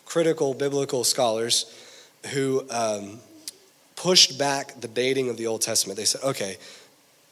critical 0.04 0.54
biblical 0.54 1.06
scholars 1.06 1.74
who 2.34 2.66
um, 2.70 3.22
pushed 3.98 4.38
back 4.38 4.80
the 4.80 4.88
dating 4.88 5.30
of 5.30 5.36
the 5.36 5.48
Old 5.48 5.62
Testament. 5.62 5.98
They 5.98 6.06
said, 6.06 6.24
okay, 6.24 6.56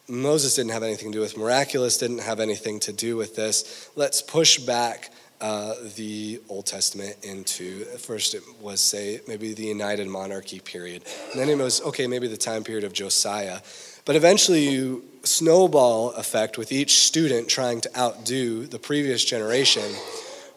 Moses 0.10 0.56
didn't 0.56 0.72
have 0.72 0.84
anything 0.84 1.12
to 1.14 1.18
do 1.20 1.22
with 1.22 1.38
miraculous, 1.38 1.98
didn't 1.98 2.20
have 2.20 2.42
anything 2.42 2.82
to 2.82 2.92
do 2.92 3.16
with 3.16 3.38
this. 3.38 3.90
Let's 3.96 4.22
push 4.22 4.60
back 4.60 5.12
uh, 5.42 5.76
the 5.96 6.42
Old 6.50 6.66
Testament 6.66 7.16
into, 7.24 7.86
first 7.98 8.34
it 8.36 8.44
was, 8.60 8.82
say, 8.82 9.22
maybe 9.28 9.54
the 9.54 9.66
United 9.66 10.08
Monarchy 10.08 10.60
period. 10.60 11.04
And 11.32 11.40
then 11.40 11.50
it 11.50 11.58
was, 11.58 11.82
okay, 11.82 12.08
maybe 12.08 12.28
the 12.28 12.38
time 12.38 12.64
period 12.64 12.84
of 12.84 12.94
Josiah. 12.94 13.60
But 14.06 14.16
eventually 14.16 14.68
you 14.70 15.04
snowball 15.24 16.12
effect 16.12 16.58
with 16.58 16.72
each 16.72 17.00
student 17.00 17.48
trying 17.48 17.82
to 17.82 18.00
outdo 18.00 18.66
the 18.68 18.80
previous 18.80 19.26
generation, 19.26 19.92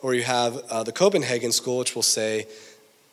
or 0.03 0.15
you 0.15 0.23
have 0.23 0.59
uh, 0.71 0.83
the 0.83 0.93
Copenhagen 0.93 1.53
School, 1.53 1.79
which 1.79 1.95
will 1.95 2.03
say, 2.03 2.47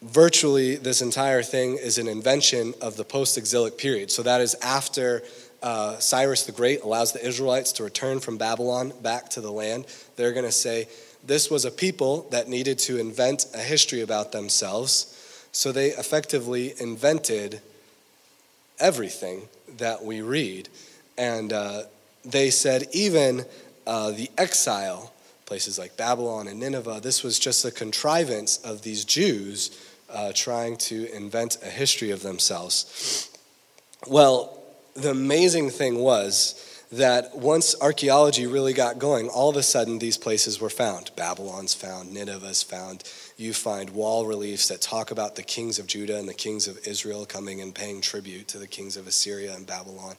virtually 0.06 0.76
this 0.76 1.02
entire 1.02 1.42
thing 1.42 1.78
is 1.78 1.98
an 1.98 2.08
invention 2.08 2.74
of 2.82 2.96
the 2.96 3.04
post 3.04 3.38
exilic 3.38 3.78
period. 3.78 4.12
So 4.12 4.24
that 4.24 4.40
is 4.42 4.56
after 4.62 5.24
uh, 5.64 5.98
Cyrus 5.98 6.44
the 6.44 6.52
Great 6.52 6.84
allows 6.84 7.12
the 7.12 7.26
Israelites 7.26 7.72
to 7.74 7.84
return 7.84 8.20
from 8.20 8.38
Babylon 8.38 8.94
back 9.02 9.30
to 9.30 9.42
the 9.42 9.52
land. 9.52 9.86
They're 10.16 10.34
going 10.34 10.46
to 10.46 10.52
say, 10.52 10.88
this 11.26 11.50
was 11.50 11.66
a 11.66 11.72
people 11.72 12.28
that 12.30 12.48
needed 12.48 12.78
to 12.80 13.00
invent 13.00 13.48
a 13.56 13.60
history 13.60 14.02
about 14.02 14.32
themselves, 14.32 15.48
so 15.52 15.72
they 15.72 15.88
effectively 15.88 16.76
invented 16.80 17.62
everything 18.80 19.48
that 19.78 20.04
we 20.04 20.22
read. 20.22 20.70
And 21.18 21.52
uh, 21.52 21.84
they 22.24 22.52
said 22.52 22.88
even 22.92 23.46
uh, 23.88 24.12
the 24.12 24.30
exile, 24.38 25.14
places 25.48 25.80
like 25.80 25.98
Babylon 25.98 26.48
and 26.48 26.60
Nineveh, 26.60 27.00
this 27.02 27.24
was 27.24 27.40
just 27.40 27.66
a 27.66 27.72
contrivance 27.72 28.58
of 28.58 28.84
these 28.84 29.04
Jews 29.04 29.95
uh, 30.16 30.32
trying 30.34 30.78
to 30.78 31.14
invent 31.14 31.58
a 31.62 31.70
history 31.70 32.12
of 32.12 32.24
themselves. 32.24 33.30
Well, 34.08 34.58
the 34.96 35.12
amazing 35.12 35.70
thing 35.72 36.00
was 36.00 36.62
that 36.92 37.36
once 37.36 37.76
archaeology 37.82 38.48
really 38.48 38.72
got 38.72 38.98
going, 38.98 39.28
all 39.28 39.50
of 39.50 39.58
a 39.58 39.64
sudden 39.64 40.00
these 40.00 40.18
places 40.18 40.62
were 40.62 40.70
found. 40.70 41.12
Babylon's 41.18 41.74
found, 41.74 42.14
Nineveh's 42.14 42.64
found. 42.64 43.04
You 43.36 43.54
find 43.54 43.90
wall 43.90 44.26
reliefs 44.26 44.70
that 44.70 44.82
talk 44.82 45.12
about 45.12 45.36
the 45.36 45.44
kings 45.44 45.80
of 45.80 45.88
Judah 45.88 46.18
and 46.18 46.30
the 46.30 46.34
kings 46.34 46.68
of 46.68 46.88
Israel 46.88 47.26
coming 47.26 47.60
and 47.60 47.76
paying 47.76 48.00
tribute 48.00 48.48
to 48.50 48.58
the 48.58 48.68
kings 48.68 48.96
of 48.96 49.08
Assyria 49.08 49.54
and 49.54 49.68
Babylon. 49.68 50.16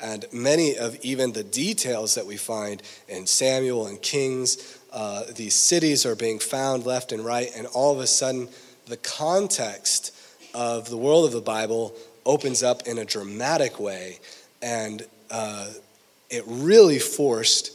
And 0.00 0.26
many 0.32 0.76
of 0.76 0.96
even 1.02 1.32
the 1.32 1.44
details 1.44 2.16
that 2.16 2.26
we 2.26 2.36
find 2.36 2.82
in 3.08 3.26
Samuel 3.26 3.86
and 3.86 4.00
Kings, 4.02 4.78
uh, 4.92 5.24
these 5.34 5.54
cities 5.54 6.04
are 6.04 6.16
being 6.16 6.38
found 6.38 6.84
left 6.84 7.12
and 7.12 7.24
right, 7.24 7.50
and 7.56 7.66
all 7.68 7.94
of 7.94 8.00
a 8.00 8.06
sudden, 8.06 8.48
the 8.86 8.96
context 8.96 10.14
of 10.54 10.88
the 10.88 10.96
world 10.96 11.26
of 11.26 11.32
the 11.32 11.40
Bible 11.40 11.94
opens 12.24 12.62
up 12.62 12.86
in 12.86 12.98
a 12.98 13.04
dramatic 13.04 13.78
way. 13.78 14.18
And 14.62 15.06
uh, 15.30 15.68
it 16.30 16.44
really 16.46 16.98
forced 16.98 17.72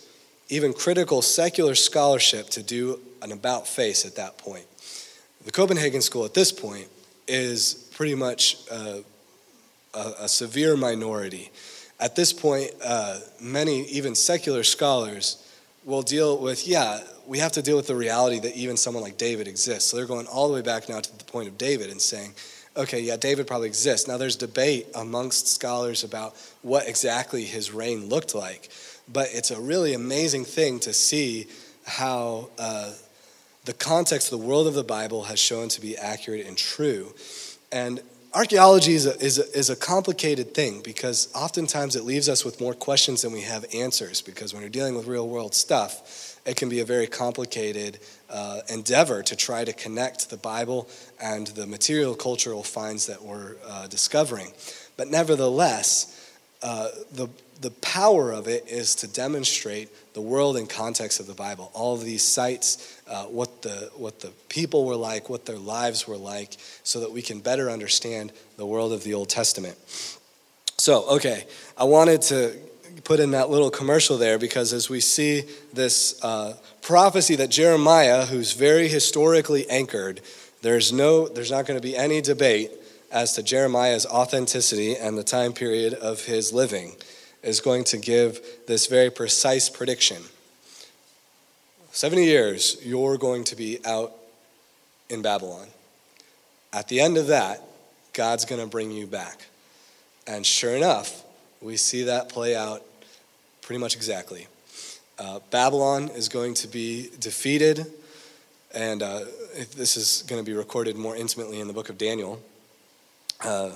even 0.50 0.74
critical 0.74 1.22
secular 1.22 1.76
scholarship 1.76 2.50
to 2.50 2.64
do 2.64 3.00
an 3.22 3.32
about 3.32 3.68
face 3.68 4.06
at 4.06 4.16
that 4.16 4.38
point. 4.38 4.66
The 5.46 5.52
Copenhagen 5.52 6.02
School 6.02 6.26
at 6.26 6.34
this 6.34 6.52
point 6.52 6.88
is 7.28 7.90
pretty 7.96 8.16
much 8.16 8.58
uh, 8.70 8.98
a, 9.94 10.14
a, 10.20 10.28
severe 10.28 10.76
minority. 10.76 11.52
At 12.00 12.16
this 12.16 12.34
point, 12.34 12.72
uh, 12.84 13.20
many, 13.40 13.86
even 13.86 14.16
secular 14.16 14.64
scholars, 14.64 15.48
will 15.86 16.02
deal 16.02 16.38
with, 16.38 16.68
yeah, 16.68 17.00
we 17.28 17.40
have 17.40 17.52
to 17.54 17.62
deal 17.62 17.76
with 17.76 17.88
the 17.88 17.96
reality 17.96 18.40
that 18.40 18.56
even 18.56 18.78
someone 18.78 19.04
like 19.04 19.18
David 19.18 19.48
exists. 19.48 19.90
So 19.90 19.98
they're 19.98 20.06
going 20.06 20.28
all 20.28 20.48
the 20.48 20.54
way 20.54 20.62
back 20.62 20.90
now 20.90 21.00
to 21.00 21.18
the 21.18 21.24
point 21.24 21.48
of 21.48 21.58
David 21.58 21.90
and 21.90 22.02
saying, 22.02 22.34
okay, 22.76 23.00
yeah, 23.00 23.18
David 23.18 23.48
probably 23.48 23.68
exists. 23.68 24.08
Now, 24.08 24.18
there's 24.18 24.36
debate 24.36 24.88
amongst 24.96 25.48
scholars 25.48 26.04
about 26.04 26.36
what 26.62 26.88
exactly 26.88 27.44
his 27.44 27.72
reign 27.72 28.08
looked 28.08 28.34
like, 28.34 28.70
but 29.12 29.28
it's 29.32 29.52
a 29.52 29.60
really 29.60 29.94
amazing 29.94 30.46
thing 30.46 30.80
to 30.82 30.94
see 30.94 31.48
how 31.86 32.50
uh, 32.58 32.92
the 33.66 33.74
context 33.74 34.32
of 34.32 34.40
the 34.40 34.46
world 34.46 34.68
of 34.68 34.74
the 34.74 34.84
Bible 34.84 35.24
has 35.24 35.40
shown 35.40 35.68
to 35.70 35.82
be 35.82 35.98
accurate 35.98 36.46
and 36.48 36.58
true. 36.58 37.14
And 37.72 38.02
archaeology 38.34 38.94
is 38.94 39.06
a, 39.06 39.20
is, 39.20 39.40
a, 39.40 39.58
is 39.58 39.70
a 39.70 39.76
complicated 39.76 40.54
thing 40.54 40.82
because 40.82 41.30
oftentimes 41.36 41.96
it 41.96 42.04
leaves 42.04 42.30
us 42.30 42.46
with 42.46 42.62
more 42.62 42.74
questions 42.74 43.22
than 43.22 43.32
we 43.32 43.42
have 43.42 43.66
answers 43.74 44.22
because 44.22 44.54
when 44.54 44.62
you're 44.62 44.70
dealing 44.70 44.96
with 44.96 45.08
real 45.08 45.28
world 45.28 45.54
stuff, 45.54 46.40
it 46.46 46.56
can 46.56 46.70
be 46.70 46.80
a 46.80 46.86
very 46.86 47.08
complicated 47.08 48.00
uh, 48.30 48.62
endeavor 48.70 49.22
to 49.22 49.36
try 49.36 49.64
to 49.64 49.74
connect 49.74 50.30
the 50.30 50.38
Bible 50.38 50.90
and 51.22 51.48
the 51.48 51.68
material 51.68 52.16
cultural 52.16 52.64
finds 52.64 53.08
that 53.08 53.22
we're 53.22 53.56
uh, 53.68 53.88
discovering. 53.88 54.52
But 54.98 55.10
nevertheless, 55.10 56.18
uh, 56.64 56.90
the, 57.12 57.28
the 57.62 57.72
power 57.72 58.32
of 58.32 58.48
it 58.48 58.68
is 58.68 58.96
to 58.96 59.08
demonstrate 59.08 59.90
the 60.14 60.22
world 60.22 60.58
and 60.58 60.70
context 60.70 61.20
of 61.20 61.28
the 61.28 61.34
Bible. 61.34 61.72
All 61.74 61.94
of 61.94 62.04
these 62.04 62.24
sites, 62.24 63.00
uh, 63.08 63.26
what, 63.26 63.62
the, 63.62 63.92
what 63.96 64.20
the 64.20 64.32
people 64.50 64.86
were 64.86 64.96
like, 64.96 65.30
what 65.30 65.46
their 65.46 65.60
lives 65.60 66.08
were 66.08 66.18
like, 66.18 66.58
so 66.84 67.00
that 67.02 67.12
we 67.12 67.22
can 67.22 67.40
better 67.40 67.70
understand 67.70 68.32
the 68.58 68.66
world 68.66 68.92
of 68.92 69.04
the 69.04 69.14
Old 69.14 69.30
Testament. 69.30 69.78
So, 70.78 71.08
okay, 71.12 71.46
I 71.78 71.84
wanted 71.84 72.24
to 72.24 72.56
put 73.04 73.20
in 73.20 73.32
that 73.32 73.50
little 73.50 73.70
commercial 73.70 74.18
there 74.18 74.40
because 74.40 74.74
as 74.74 74.90
we 74.90 75.00
see 75.00 75.44
this 75.72 76.22
uh, 76.24 76.56
prophecy 76.82 77.36
that 77.36 77.52
Jeremiah, 77.52 78.26
who's 78.26 78.54
very 78.54 78.88
historically 78.88 79.70
anchored, 79.70 80.22
there's 80.64 80.92
no, 80.92 81.28
there's 81.28 81.52
not 81.52 81.68
going 81.68 81.80
to 81.80 81.88
be 81.88 81.96
any 81.96 82.22
debate 82.22 82.72
as 83.12 83.34
to 83.34 83.44
Jeremiah's 83.44 84.06
authenticity 84.06 84.96
and 84.96 85.18
the 85.18 85.24
time 85.24 85.54
period 85.54 85.94
of 85.94 86.26
his 86.26 86.52
living, 86.54 86.96
is 87.44 87.60
going 87.60 87.84
to 87.86 87.98
give 87.98 88.40
this 88.68 88.88
very 88.88 89.10
precise 89.10 89.70
prediction. 89.70 90.22
70 91.92 92.24
years, 92.24 92.78
you're 92.84 93.18
going 93.18 93.44
to 93.46 93.56
be 93.56 93.80
out 93.86 94.14
in 95.10 95.22
Babylon. 95.22 95.68
At 96.72 96.88
the 96.88 97.02
end 97.02 97.18
of 97.18 97.28
that, 97.28 97.62
God's 98.14 98.46
going 98.46 98.62
to 98.62 98.68
bring 98.68 98.92
you 98.92 99.08
back. 99.08 99.48
And 100.28 100.46
sure 100.46 100.76
enough, 100.76 101.24
we 101.62 101.78
see 101.78 102.04
that 102.04 102.30
play 102.30 102.56
out 102.56 102.84
pretty 103.62 103.80
much 103.80 103.96
exactly. 103.96 104.48
Uh, 105.20 105.40
Babylon 105.50 106.10
is 106.10 106.30
going 106.30 106.54
to 106.56 106.68
be 106.68 107.10
defeated, 107.20 107.86
and 108.74 109.04
uh, 109.04 109.22
this 109.76 109.98
is 109.98 110.24
going 110.28 110.44
to 110.44 110.50
be 110.50 110.56
recorded 110.56 110.96
more 110.96 111.16
intimately 111.16 111.60
in 111.60 111.68
the 111.68 111.74
book 111.74 111.90
of 111.90 111.98
Daniel. 111.98 112.42
Uh, 113.44 113.72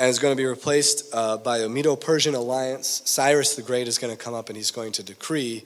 and 0.00 0.08
is 0.08 0.18
going 0.18 0.32
to 0.32 0.36
be 0.36 0.46
replaced 0.46 1.14
uh, 1.14 1.36
by 1.36 1.58
a 1.58 1.68
Medo 1.68 1.94
Persian 1.94 2.34
alliance. 2.34 3.02
Cyrus 3.04 3.54
the 3.54 3.60
Great 3.60 3.86
is 3.86 3.98
going 3.98 4.10
to 4.10 4.20
come 4.20 4.32
up 4.32 4.48
and 4.48 4.56
he's 4.56 4.70
going 4.70 4.92
to 4.92 5.02
decree 5.02 5.62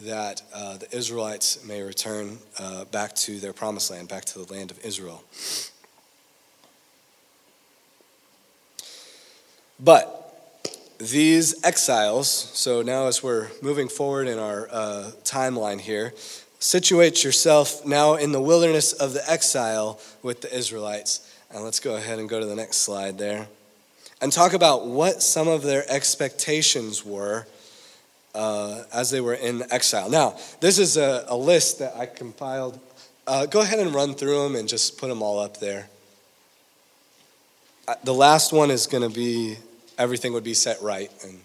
that 0.00 0.42
uh, 0.54 0.76
the 0.76 0.94
Israelites 0.94 1.64
may 1.64 1.80
return 1.80 2.36
uh, 2.58 2.84
back 2.84 3.14
to 3.14 3.40
their 3.40 3.54
promised 3.54 3.90
land, 3.90 4.06
back 4.06 4.26
to 4.26 4.44
the 4.44 4.52
land 4.52 4.70
of 4.70 4.84
Israel. 4.84 5.24
But 9.82 10.14
these 10.98 11.64
exiles, 11.64 12.28
so 12.28 12.82
now 12.82 13.06
as 13.06 13.22
we're 13.22 13.48
moving 13.62 13.88
forward 13.88 14.28
in 14.28 14.38
our 14.38 14.68
uh, 14.70 15.10
timeline 15.24 15.80
here, 15.80 16.12
situate 16.58 17.24
yourself 17.24 17.86
now 17.86 18.16
in 18.16 18.32
the 18.32 18.42
wilderness 18.42 18.92
of 18.92 19.14
the 19.14 19.30
exile 19.30 19.98
with 20.22 20.42
the 20.42 20.54
Israelites. 20.54 21.34
And 21.50 21.64
let's 21.64 21.80
go 21.80 21.96
ahead 21.96 22.18
and 22.18 22.28
go 22.28 22.40
to 22.40 22.46
the 22.46 22.54
next 22.54 22.78
slide 22.78 23.16
there. 23.16 23.48
And 24.22 24.30
talk 24.30 24.52
about 24.52 24.86
what 24.86 25.22
some 25.22 25.48
of 25.48 25.62
their 25.62 25.84
expectations 25.90 27.04
were 27.04 27.46
uh, 28.34 28.84
as 28.92 29.10
they 29.10 29.20
were 29.20 29.34
in 29.34 29.64
exile. 29.72 30.10
Now, 30.10 30.36
this 30.60 30.78
is 30.78 30.96
a, 30.96 31.24
a 31.28 31.36
list 31.36 31.78
that 31.78 31.96
I 31.96 32.06
compiled. 32.06 32.78
Uh, 33.26 33.46
go 33.46 33.60
ahead 33.60 33.78
and 33.78 33.94
run 33.94 34.14
through 34.14 34.42
them 34.42 34.56
and 34.56 34.68
just 34.68 34.98
put 34.98 35.08
them 35.08 35.22
all 35.22 35.38
up 35.38 35.58
there. 35.58 35.88
Uh, 37.88 37.94
the 38.04 38.14
last 38.14 38.52
one 38.52 38.70
is 38.70 38.86
going 38.86 39.02
to 39.02 39.14
be 39.14 39.56
everything 39.98 40.32
would 40.32 40.44
be 40.44 40.54
set 40.54 40.80
right 40.80 41.10
and 41.24 41.38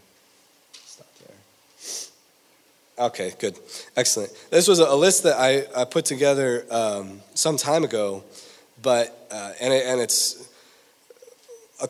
stop 0.73 1.07
there. 1.25 3.05
Okay, 3.07 3.33
good. 3.39 3.57
Excellent. 3.95 4.31
This 4.49 4.67
was 4.67 4.79
a 4.79 4.95
list 4.95 5.23
that 5.23 5.37
I, 5.39 5.65
I 5.75 5.85
put 5.85 6.05
together 6.05 6.65
um, 6.69 7.21
some 7.33 7.57
time 7.57 7.83
ago, 7.83 8.23
but, 8.81 9.27
uh, 9.31 9.53
and, 9.59 9.73
it, 9.73 9.85
and 9.85 9.99
it's 9.99 10.47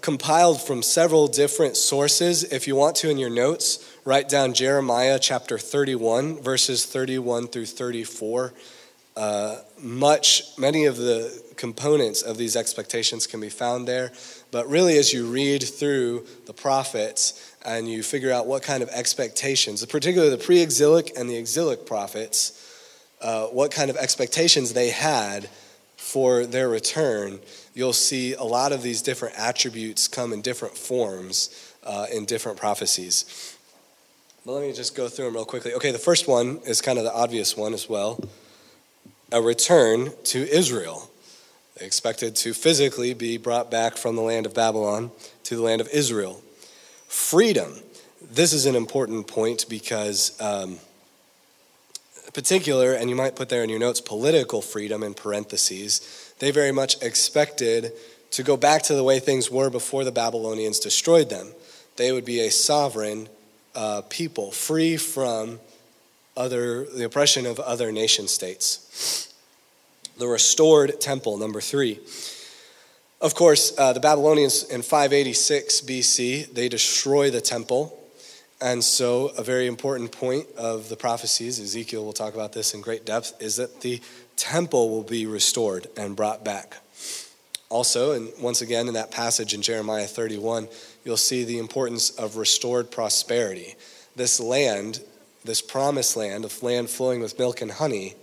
compiled 0.01 0.61
from 0.61 0.81
several 0.81 1.27
different 1.27 1.77
sources. 1.77 2.43
If 2.43 2.67
you 2.67 2.75
want 2.75 2.95
to, 2.97 3.09
in 3.09 3.17
your 3.17 3.29
notes, 3.29 3.87
write 4.03 4.27
down 4.27 4.53
Jeremiah 4.53 5.19
chapter 5.19 5.57
31, 5.57 6.41
verses 6.41 6.85
31 6.85 7.47
through 7.47 7.67
34. 7.67 8.53
Uh, 9.15 9.57
much, 9.79 10.57
many 10.57 10.85
of 10.85 10.97
the 10.97 11.41
components 11.55 12.21
of 12.21 12.37
these 12.37 12.55
expectations 12.55 13.27
can 13.27 13.39
be 13.39 13.49
found 13.49 13.87
there. 13.87 14.11
But 14.51 14.67
really, 14.67 14.97
as 14.97 15.13
you 15.13 15.27
read 15.27 15.63
through 15.63 16.25
the 16.47 16.53
prophets 16.53 17.55
and 17.63 17.87
you 17.87 18.03
figure 18.03 18.31
out 18.31 18.47
what 18.47 18.63
kind 18.63 18.83
of 18.83 18.89
expectations, 18.89 19.85
particularly 19.85 20.35
the 20.35 20.43
pre 20.43 20.61
exilic 20.61 21.13
and 21.15 21.29
the 21.29 21.37
exilic 21.37 21.85
prophets, 21.85 22.61
uh, 23.21 23.45
what 23.47 23.71
kind 23.71 23.89
of 23.89 23.97
expectations 23.97 24.73
they 24.73 24.89
had 24.89 25.47
for 25.95 26.45
their 26.45 26.69
return, 26.69 27.39
you'll 27.75 27.93
see 27.93 28.33
a 28.33 28.43
lot 28.43 28.71
of 28.71 28.81
these 28.81 29.03
different 29.03 29.38
attributes 29.38 30.07
come 30.07 30.33
in 30.33 30.41
different 30.41 30.75
forms 30.75 31.73
uh, 31.83 32.07
in 32.11 32.25
different 32.25 32.57
prophecies. 32.57 33.55
But 34.43 34.53
let 34.53 34.67
me 34.67 34.73
just 34.73 34.95
go 34.95 35.07
through 35.07 35.25
them 35.25 35.35
real 35.35 35.45
quickly. 35.45 35.73
Okay, 35.73 35.91
the 35.91 35.99
first 35.99 36.27
one 36.27 36.59
is 36.65 36.81
kind 36.81 36.97
of 36.97 37.03
the 37.03 37.13
obvious 37.13 37.55
one 37.55 37.73
as 37.73 37.88
well 37.88 38.19
a 39.31 39.41
return 39.41 40.11
to 40.23 40.47
Israel. 40.49 41.09
They 41.77 41.85
expected 41.85 42.35
to 42.38 42.53
physically 42.53 43.13
be 43.13 43.38
brought 43.38 43.69
back 43.69 43.97
from 43.97 44.15
the 44.15 44.21
land 44.21 44.45
of 44.45 44.53
Babylon 44.53 45.11
to 45.43 45.55
the 45.55 45.61
land 45.61 45.81
of 45.81 45.89
Israel. 45.89 46.41
Freedom. 47.07 47.73
This 48.21 48.53
is 48.53 48.65
an 48.65 48.75
important 48.75 49.27
point 49.27 49.65
because, 49.67 50.39
um, 50.39 50.78
particular, 52.34 52.93
and 52.93 53.09
you 53.09 53.15
might 53.15 53.36
put 53.36 53.49
there 53.49 53.63
in 53.63 53.69
your 53.69 53.80
notes, 53.80 53.99
political 53.99 54.61
freedom 54.61 55.03
in 55.03 55.15
parentheses, 55.15 56.24
they 56.39 56.51
very 56.51 56.71
much 56.71 57.01
expected 57.01 57.93
to 58.31 58.43
go 58.43 58.57
back 58.57 58.83
to 58.83 58.95
the 58.95 59.03
way 59.03 59.19
things 59.19 59.49
were 59.49 59.69
before 59.69 60.03
the 60.03 60.11
Babylonians 60.11 60.79
destroyed 60.79 61.29
them. 61.29 61.51
They 61.95 62.11
would 62.11 62.25
be 62.25 62.41
a 62.41 62.51
sovereign 62.51 63.29
uh, 63.73 64.01
people, 64.09 64.51
free 64.51 64.97
from 64.97 65.59
other, 66.36 66.86
the 66.86 67.05
oppression 67.05 67.45
of 67.45 67.59
other 67.59 67.91
nation 67.91 68.27
states. 68.27 69.33
The 70.17 70.27
restored 70.27 70.99
temple, 70.99 71.38
number 71.38 71.61
three. 71.61 71.99
Of 73.21 73.36
course, 73.36 73.73
uh, 73.77 73.93
the 73.93 73.99
Babylonians 73.99 74.63
in 74.63 74.81
586 74.81 75.81
BC, 75.81 76.53
they 76.53 76.69
destroy 76.69 77.31
the 77.31 77.41
temple. 77.41 77.97
And 78.61 78.83
so, 78.83 79.27
a 79.38 79.43
very 79.43 79.67
important 79.67 80.11
point 80.11 80.47
of 80.57 80.89
the 80.89 80.95
prophecies, 80.95 81.59
Ezekiel 81.59 82.05
will 82.05 82.13
talk 82.13 82.33
about 82.33 82.53
this 82.53 82.73
in 82.73 82.81
great 82.81 83.05
depth, 83.05 83.33
is 83.41 83.57
that 83.57 83.81
the 83.81 84.01
temple 84.36 84.89
will 84.89 85.03
be 85.03 85.25
restored 85.25 85.88
and 85.97 86.15
brought 86.15 86.43
back. 86.43 86.77
Also, 87.69 88.11
and 88.11 88.29
once 88.39 88.61
again 88.61 88.88
in 88.88 88.93
that 88.93 89.11
passage 89.11 89.53
in 89.53 89.61
Jeremiah 89.61 90.05
31, 90.05 90.67
you'll 91.03 91.17
see 91.17 91.43
the 91.43 91.59
importance 91.59 92.11
of 92.11 92.38
restored 92.38 92.91
prosperity. 92.91 93.75
This 94.15 94.39
land, 94.39 95.01
this 95.43 95.61
promised 95.61 96.15
land 96.15 96.45
of 96.45 96.63
land 96.63 96.89
flowing 96.89 97.21
with 97.21 97.39
milk 97.39 97.61
and 97.61 97.71
honey, 97.71 98.15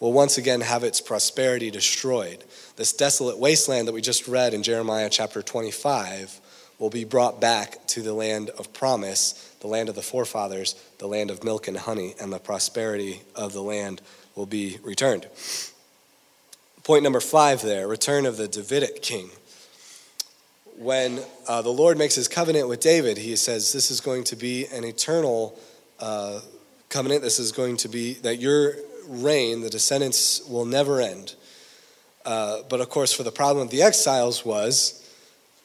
will 0.00 0.12
once 0.12 0.38
again 0.38 0.60
have 0.60 0.84
its 0.84 1.00
prosperity 1.00 1.70
destroyed. 1.70 2.44
This 2.76 2.92
desolate 2.92 3.38
wasteland 3.38 3.88
that 3.88 3.92
we 3.92 4.00
just 4.02 4.28
read 4.28 4.54
in 4.54 4.62
Jeremiah 4.62 5.08
chapter 5.10 5.42
25 5.42 6.40
will 6.78 6.90
be 6.90 7.04
brought 7.04 7.40
back 7.40 7.86
to 7.86 8.02
the 8.02 8.12
land 8.12 8.50
of 8.50 8.72
promise, 8.72 9.54
the 9.60 9.66
land 9.66 9.88
of 9.88 9.94
the 9.94 10.02
forefathers, 10.02 10.74
the 10.98 11.06
land 11.06 11.30
of 11.30 11.42
milk 11.42 11.68
and 11.68 11.78
honey, 11.78 12.14
and 12.20 12.32
the 12.32 12.38
prosperity 12.38 13.22
of 13.34 13.52
the 13.54 13.62
land 13.62 14.02
will 14.36 14.46
be 14.46 14.78
returned. 14.84 15.26
Point 16.84 17.02
number 17.02 17.18
five 17.18 17.62
there 17.62 17.88
return 17.88 18.26
of 18.26 18.36
the 18.36 18.46
Davidic 18.46 19.02
king. 19.02 19.30
When 20.78 21.20
uh, 21.48 21.62
the 21.62 21.70
Lord 21.70 21.98
makes 21.98 22.14
his 22.14 22.28
covenant 22.28 22.68
with 22.68 22.80
David, 22.80 23.16
he 23.16 23.34
says, 23.34 23.72
This 23.72 23.90
is 23.90 24.00
going 24.00 24.24
to 24.24 24.36
be 24.36 24.66
an 24.66 24.84
eternal 24.84 25.58
uh, 25.98 26.40
covenant. 26.90 27.22
This 27.22 27.38
is 27.38 27.50
going 27.50 27.78
to 27.78 27.88
be 27.88 28.12
that 28.14 28.36
your 28.38 28.74
reign, 29.08 29.62
the 29.62 29.70
descendants 29.70 30.46
will 30.46 30.66
never 30.66 31.00
end. 31.00 31.34
Uh, 32.26 32.58
but 32.68 32.80
of 32.80 32.90
course, 32.90 33.12
for 33.12 33.22
the 33.22 33.32
problem 33.32 33.64
of 33.66 33.70
the 33.70 33.82
exiles 33.82 34.44
was 34.44 35.02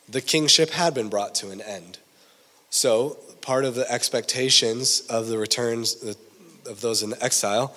the 0.07 0.21
kingship 0.21 0.69
had 0.69 0.93
been 0.93 1.09
brought 1.09 1.35
to 1.35 1.49
an 1.51 1.59
end. 1.61 1.97
So, 2.69 3.17
part 3.41 3.65
of 3.65 3.75
the 3.75 3.91
expectations 3.91 5.01
of 5.09 5.27
the 5.27 5.37
returns 5.37 6.15
of 6.65 6.79
those 6.79 7.03
in 7.03 7.13
exile 7.21 7.75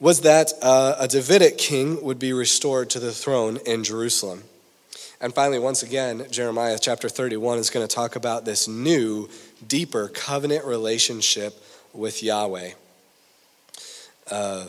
was 0.00 0.20
that 0.20 0.52
uh, 0.62 0.96
a 0.98 1.08
Davidic 1.08 1.58
king 1.58 2.02
would 2.02 2.18
be 2.18 2.32
restored 2.32 2.90
to 2.90 3.00
the 3.00 3.12
throne 3.12 3.58
in 3.66 3.82
Jerusalem. 3.82 4.44
And 5.20 5.34
finally, 5.34 5.58
once 5.58 5.82
again, 5.82 6.26
Jeremiah 6.30 6.78
chapter 6.80 7.08
31 7.08 7.58
is 7.58 7.70
going 7.70 7.86
to 7.86 7.92
talk 7.92 8.14
about 8.14 8.44
this 8.44 8.68
new, 8.68 9.28
deeper 9.66 10.08
covenant 10.08 10.64
relationship 10.64 11.60
with 11.92 12.22
Yahweh. 12.22 12.70
Uh, 14.30 14.66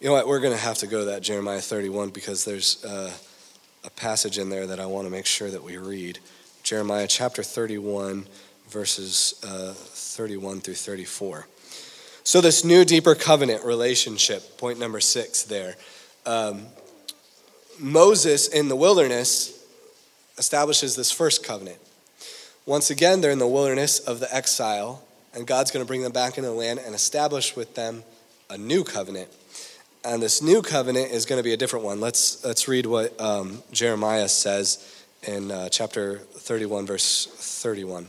you 0.00 0.08
know 0.08 0.14
what? 0.14 0.26
We're 0.26 0.40
going 0.40 0.52
to 0.52 0.58
have 0.60 0.78
to 0.78 0.88
go 0.88 1.00
to 1.00 1.04
that 1.06 1.22
Jeremiah 1.22 1.60
31 1.60 2.10
because 2.10 2.44
there's 2.44 2.84
uh, 2.84 3.12
a 3.84 3.90
passage 3.90 4.38
in 4.38 4.50
there 4.50 4.66
that 4.66 4.80
I 4.80 4.86
want 4.86 5.06
to 5.06 5.10
make 5.10 5.26
sure 5.26 5.50
that 5.50 5.62
we 5.62 5.76
read. 5.76 6.18
Jeremiah 6.64 7.06
chapter 7.06 7.44
31, 7.44 8.26
verses 8.68 9.40
uh, 9.46 9.72
31 9.72 10.60
through 10.60 10.74
34. 10.74 11.46
So, 12.26 12.40
this 12.40 12.64
new, 12.64 12.86
deeper 12.86 13.14
covenant 13.14 13.66
relationship, 13.66 14.56
point 14.56 14.78
number 14.78 14.98
six 14.98 15.42
there. 15.42 15.76
Um, 16.24 16.64
Moses 17.78 18.48
in 18.48 18.68
the 18.68 18.76
wilderness 18.76 19.62
establishes 20.38 20.96
this 20.96 21.12
first 21.12 21.44
covenant. 21.44 21.76
Once 22.64 22.88
again, 22.88 23.20
they're 23.20 23.30
in 23.30 23.38
the 23.38 23.46
wilderness 23.46 23.98
of 23.98 24.20
the 24.20 24.34
exile, 24.34 25.04
and 25.34 25.46
God's 25.46 25.70
going 25.70 25.84
to 25.84 25.86
bring 25.86 26.00
them 26.00 26.12
back 26.12 26.38
into 26.38 26.48
the 26.48 26.56
land 26.56 26.78
and 26.78 26.94
establish 26.94 27.54
with 27.54 27.74
them 27.74 28.02
a 28.48 28.56
new 28.56 28.84
covenant. 28.84 29.28
And 30.02 30.22
this 30.22 30.40
new 30.40 30.62
covenant 30.62 31.10
is 31.10 31.26
going 31.26 31.38
to 31.38 31.44
be 31.44 31.52
a 31.52 31.58
different 31.58 31.84
one. 31.84 32.00
Let's, 32.00 32.42
let's 32.42 32.66
read 32.66 32.86
what 32.86 33.20
um, 33.20 33.62
Jeremiah 33.70 34.30
says 34.30 35.04
in 35.24 35.50
uh, 35.50 35.68
chapter 35.68 36.18
31, 36.18 36.86
verse 36.86 37.26
31. 37.26 38.08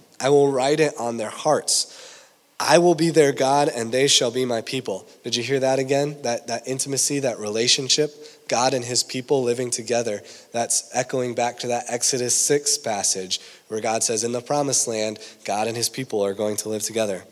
I 0.21 0.29
will 0.29 0.51
write 0.51 0.79
it 0.79 0.93
on 0.99 1.17
their 1.17 1.29
hearts. 1.29 1.97
I 2.59 2.77
will 2.77 2.93
be 2.93 3.09
their 3.09 3.31
God, 3.31 3.69
and 3.69 3.91
they 3.91 4.07
shall 4.07 4.29
be 4.29 4.45
my 4.45 4.61
people. 4.61 5.07
Did 5.23 5.35
you 5.35 5.41
hear 5.41 5.59
that 5.61 5.79
again? 5.79 6.21
That, 6.21 6.45
that 6.47 6.67
intimacy, 6.67 7.19
that 7.19 7.39
relationship, 7.39 8.13
God 8.47 8.75
and 8.75 8.85
his 8.85 9.03
people 9.03 9.41
living 9.41 9.71
together. 9.71 10.21
That's 10.51 10.87
echoing 10.93 11.33
back 11.33 11.57
to 11.59 11.67
that 11.67 11.85
Exodus 11.87 12.35
6 12.35 12.77
passage 12.79 13.39
where 13.67 13.81
God 13.81 14.03
says, 14.03 14.23
In 14.23 14.31
the 14.31 14.41
promised 14.41 14.87
land, 14.87 15.17
God 15.43 15.67
and 15.67 15.75
his 15.75 15.89
people 15.89 16.21
are 16.23 16.35
going 16.35 16.55
to 16.57 16.69
live 16.69 16.83
together. 16.83 17.23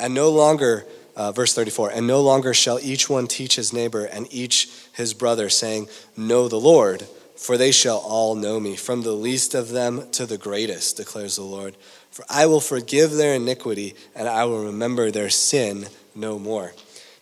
And 0.00 0.14
no 0.14 0.30
longer 0.30 0.86
uh, 1.16 1.32
verse 1.32 1.54
34 1.54 1.90
And 1.90 2.06
no 2.06 2.20
longer 2.22 2.54
shall 2.54 2.78
each 2.80 3.10
one 3.10 3.26
teach 3.26 3.56
his 3.56 3.72
neighbor 3.72 4.04
and 4.04 4.26
each 4.30 4.70
his 4.94 5.14
brother, 5.14 5.48
saying, 5.48 5.88
Know 6.16 6.48
the 6.48 6.60
Lord, 6.60 7.02
for 7.36 7.56
they 7.56 7.72
shall 7.72 7.98
all 7.98 8.34
know 8.34 8.60
me, 8.60 8.76
from 8.76 9.02
the 9.02 9.12
least 9.12 9.54
of 9.54 9.70
them 9.70 10.10
to 10.12 10.26
the 10.26 10.38
greatest, 10.38 10.96
declares 10.96 11.36
the 11.36 11.42
Lord. 11.42 11.76
For 12.12 12.24
I 12.30 12.46
will 12.46 12.60
forgive 12.60 13.12
their 13.12 13.34
iniquity, 13.34 13.94
and 14.14 14.28
I 14.28 14.44
will 14.44 14.64
remember 14.66 15.10
their 15.10 15.30
sin 15.30 15.86
no 16.14 16.38
more. 16.38 16.72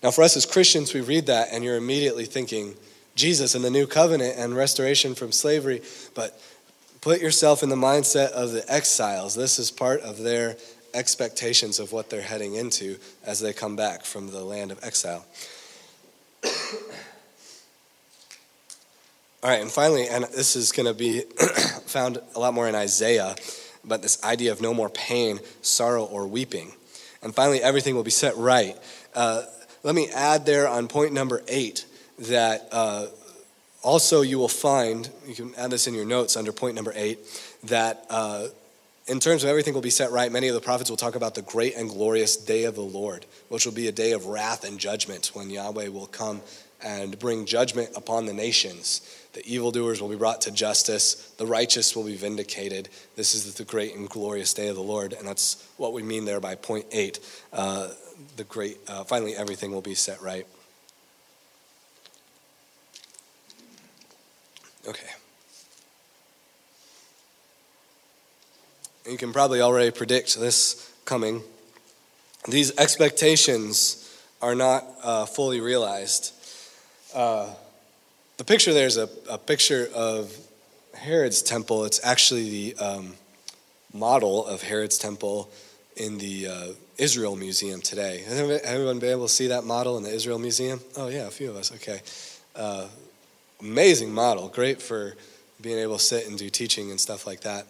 Now, 0.03 0.11
for 0.11 0.23
us 0.23 0.37
as 0.37 0.47
Christians, 0.47 0.93
we 0.93 1.01
read 1.01 1.27
that, 1.27 1.49
and 1.53 1.65
you're 1.65 1.77
immediately 1.77 2.25
thinking, 2.25 2.75
Jesus 3.15 3.55
and 3.55 3.65
the 3.65 3.71
new 3.71 3.87
covenant 3.87 4.39
and 4.39 4.57
restoration 4.57 5.15
from 5.15 5.33
slavery. 5.33 5.83
But 6.15 6.41
put 7.01 7.21
yourself 7.21 7.63
in 7.63 7.69
the 7.69 7.77
mindset 7.77 8.31
of 8.31 8.53
the 8.53 8.65
exiles. 8.73 9.35
This 9.35 9.59
is 9.59 9.71
part 9.71 10.01
of 10.01 10.19
their 10.19 10.57
expectations 10.95 11.79
of 11.79 11.93
what 11.93 12.11
they're 12.11 12.23
heading 12.23 12.55
into 12.55 12.97
as 13.25 13.41
they 13.41 13.53
come 13.53 13.77
back 13.77 14.05
from 14.05 14.31
the 14.31 14.43
land 14.43 14.73
of 14.73 14.83
exile. 14.83 15.25
All 19.43 19.49
right, 19.49 19.61
and 19.61 19.71
finally, 19.71 20.07
and 20.07 20.25
this 20.25 20.55
is 20.55 20.71
going 20.71 20.87
to 20.87 20.95
be 20.95 21.21
found 21.87 22.19
a 22.35 22.39
lot 22.41 22.53
more 22.53 22.69
in 22.69 22.75
Isaiah, 22.75 23.35
but 23.85 24.03
this 24.03 24.23
idea 24.25 24.53
of 24.53 24.61
no 24.61 24.75
more 24.75 24.89
pain, 24.89 25.41
sorrow, 25.63 26.05
or 26.05 26.27
weeping. 26.27 26.73
And 27.23 27.35
finally, 27.35 27.63
everything 27.63 27.95
will 27.95 28.03
be 28.03 28.11
set 28.11 28.37
right. 28.37 28.77
Uh, 29.15 29.43
let 29.83 29.95
me 29.95 30.09
add 30.11 30.47
there 30.47 30.69
on 30.69 30.89
point 30.89 31.13
number 31.13 31.43
eight 31.49 31.87
that 32.19 32.69
uh, 32.73 33.07
also 33.83 34.21
you 34.21 34.39
will 34.39 34.49
find, 34.49 35.09
you 35.27 35.35
can 35.35 35.55
add 35.57 35.71
this 35.71 35.87
in 35.87 35.95
your 35.95 36.05
notes 36.05 36.37
under 36.37 36.53
point 36.53 36.75
number 36.75 36.93
eight, 36.95 37.19
that 37.65 38.05
uh, 38.11 38.47
in 39.07 39.21
terms 39.21 39.43
of 39.43 39.51
everything 39.51 39.75
will 39.75 39.81
be 39.81 39.91
set 39.91 40.11
right, 40.11 40.31
many 40.31 40.49
of 40.49 40.55
the 40.55 40.61
prophets 40.61 40.91
will 40.91 40.97
talk 40.97 41.15
about 41.15 41.35
the 41.35 41.43
great 41.43 41.77
and 41.77 41.89
glorious 41.89 42.37
day 42.37 42.65
of 42.65 42.75
the 42.75 42.83
Lord, 42.83 43.27
which 43.49 43.65
will 43.65 43.73
be 43.73 43.89
a 43.89 43.93
day 43.93 44.13
of 44.13 44.27
wrath 44.27 44.65
and 44.65 44.79
judgment 44.79 45.31
when 45.35 45.51
Yahweh 45.51 45.89
will 45.89 46.07
come 46.07 46.41
and 46.83 47.19
bring 47.19 47.47
judgment 47.47 47.91
upon 47.97 48.27
the 48.27 48.33
nations. 48.33 49.01
The 49.33 49.47
evildoers 49.47 50.01
will 50.01 50.09
be 50.09 50.17
brought 50.17 50.41
to 50.43 50.51
justice, 50.51 51.33
the 51.39 51.47
righteous 51.47 51.95
will 51.95 52.05
be 52.05 52.17
vindicated. 52.17 52.89
This 53.17 53.35
is 53.35 53.55
the 53.55 53.65
great 53.65 53.95
and 53.95 54.09
glorious 54.09 54.53
day 54.53 54.69
of 54.69 54.77
the 54.77 54.83
Lord, 54.83 55.13
and 55.13 55.27
that's 55.27 55.69
what 55.77 55.93
we 55.93 56.03
mean 56.03 56.25
there 56.25 56.41
by 56.41 56.57
point 56.57 56.87
eight. 56.91 57.21
Uh, 57.53 57.91
the 58.37 58.45
great, 58.45 58.79
uh, 58.89 59.05
finally, 59.05 59.37
everything 59.37 59.73
will 59.73 59.81
be 59.81 59.95
set 59.95 60.21
right. 60.21 60.47
Okay. 64.89 65.07
You 69.09 69.17
can 69.17 69.33
probably 69.33 69.61
already 69.61 69.91
predict 69.91 70.39
this 70.39 70.93
coming. 71.05 71.43
These 72.49 72.77
expectations 72.79 74.11
are 74.41 74.55
not 74.55 74.85
uh, 75.03 75.27
fully 75.27 75.61
realized. 75.61 76.33
Uh, 77.15 77.49
the 78.37 78.45
picture 78.45 78.73
there 78.73 78.87
is 78.87 78.97
a, 78.97 79.09
a, 79.29 79.37
picture 79.37 79.89
of 79.95 80.37
Herod's 80.95 81.43
temple. 81.43 81.85
It's 81.85 82.01
actually 82.05 82.49
the 82.51 82.77
um, 82.77 83.15
model 83.93 84.47
of 84.47 84.63
Herod's 84.63 84.97
temple 84.97 85.51
in 85.97 86.19
the 86.19 86.47
uh, 86.47 86.67
Israel 86.99 87.37
Museum 87.37 87.81
today. 87.81 88.23
Has 88.27 88.39
everyone 88.65 88.99
been 89.01 89.11
able 89.11 89.27
to 89.27 89.33
see 89.33 89.49
that 89.49 89.65
model 89.65 89.99
in 89.99 90.05
the 90.05 90.11
Israel 90.11 90.39
Museum? 90.39 90.81
Oh, 90.97 91.09
yeah, 91.09 91.27
a 91.27 91.31
few 91.31 91.51
of 91.51 91.57
us. 91.57 91.73
Okay. 91.73 92.01
Uh, 92.55 92.87
amazing 93.61 94.13
model. 94.13 94.49
Great 94.49 94.81
for 94.81 95.15
being 95.61 95.79
able 95.79 95.97
to 95.97 96.03
sit 96.03 96.29
and 96.29 96.39
do 96.39 96.49
teaching 96.49 96.91
and 96.91 97.01
stuff 97.01 97.27
like 97.27 97.41
that. 97.41 97.67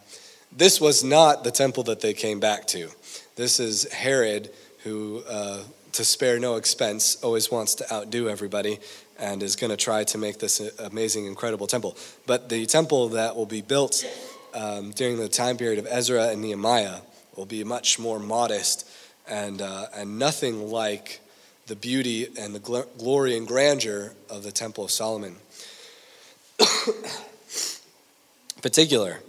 This 0.52 0.80
was 0.80 1.02
not 1.02 1.44
the 1.44 1.50
temple 1.50 1.84
that 1.84 2.00
they 2.00 2.12
came 2.12 2.40
back 2.40 2.66
to. 2.68 2.90
This 3.36 3.58
is 3.58 3.90
Herod, 3.92 4.50
who, 4.84 5.22
uh, 5.28 5.62
to 5.92 6.04
spare 6.04 6.38
no 6.38 6.56
expense, 6.56 7.16
always 7.22 7.50
wants 7.50 7.76
to 7.76 7.92
outdo 7.92 8.28
everybody. 8.28 8.78
And 9.20 9.42
is 9.42 9.56
going 9.56 9.70
to 9.70 9.76
try 9.76 10.04
to 10.04 10.18
make 10.18 10.38
this 10.38 10.60
amazing, 10.78 11.26
incredible 11.26 11.66
temple. 11.66 11.96
But 12.26 12.48
the 12.48 12.66
temple 12.66 13.10
that 13.10 13.36
will 13.36 13.46
be 13.46 13.60
built 13.60 14.04
um, 14.54 14.90
during 14.92 15.18
the 15.18 15.28
time 15.28 15.56
period 15.56 15.78
of 15.78 15.86
Ezra 15.88 16.28
and 16.28 16.40
Nehemiah 16.42 17.00
will 17.36 17.46
be 17.46 17.62
much 17.62 17.98
more 17.98 18.18
modest 18.18 18.88
and, 19.28 19.62
uh, 19.62 19.86
and 19.94 20.18
nothing 20.18 20.70
like 20.70 21.20
the 21.66 21.76
beauty 21.76 22.26
and 22.38 22.54
the 22.54 22.60
gl- 22.60 22.86
glory 22.98 23.36
and 23.36 23.46
grandeur 23.46 24.12
of 24.28 24.42
the 24.42 24.50
Temple 24.50 24.84
of 24.84 24.90
Solomon. 24.90 25.36
particular, 28.62 29.20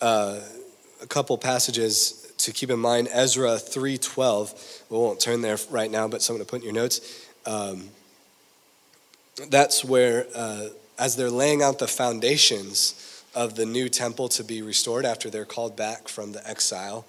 uh, 0.00 0.40
a 1.02 1.06
couple 1.06 1.36
passages 1.38 2.32
to 2.38 2.52
keep 2.52 2.70
in 2.70 2.78
mind 2.78 3.08
Ezra 3.12 3.56
3.12. 3.56 4.90
We 4.90 4.98
won't 4.98 5.20
turn 5.20 5.42
there 5.42 5.56
right 5.70 5.90
now, 5.90 6.08
but 6.08 6.22
something 6.22 6.44
to 6.44 6.50
put 6.50 6.60
in 6.60 6.64
your 6.64 6.74
notes. 6.74 7.26
Um, 7.44 7.90
that's 9.48 9.84
where, 9.84 10.26
uh, 10.34 10.68
as 10.98 11.16
they're 11.16 11.30
laying 11.30 11.62
out 11.62 11.78
the 11.78 11.88
foundations 11.88 13.22
of 13.34 13.54
the 13.54 13.66
new 13.66 13.88
temple 13.88 14.28
to 14.30 14.42
be 14.42 14.62
restored 14.62 15.04
after 15.04 15.28
they're 15.28 15.44
called 15.44 15.76
back 15.76 16.08
from 16.08 16.32
the 16.32 16.48
exile, 16.48 17.06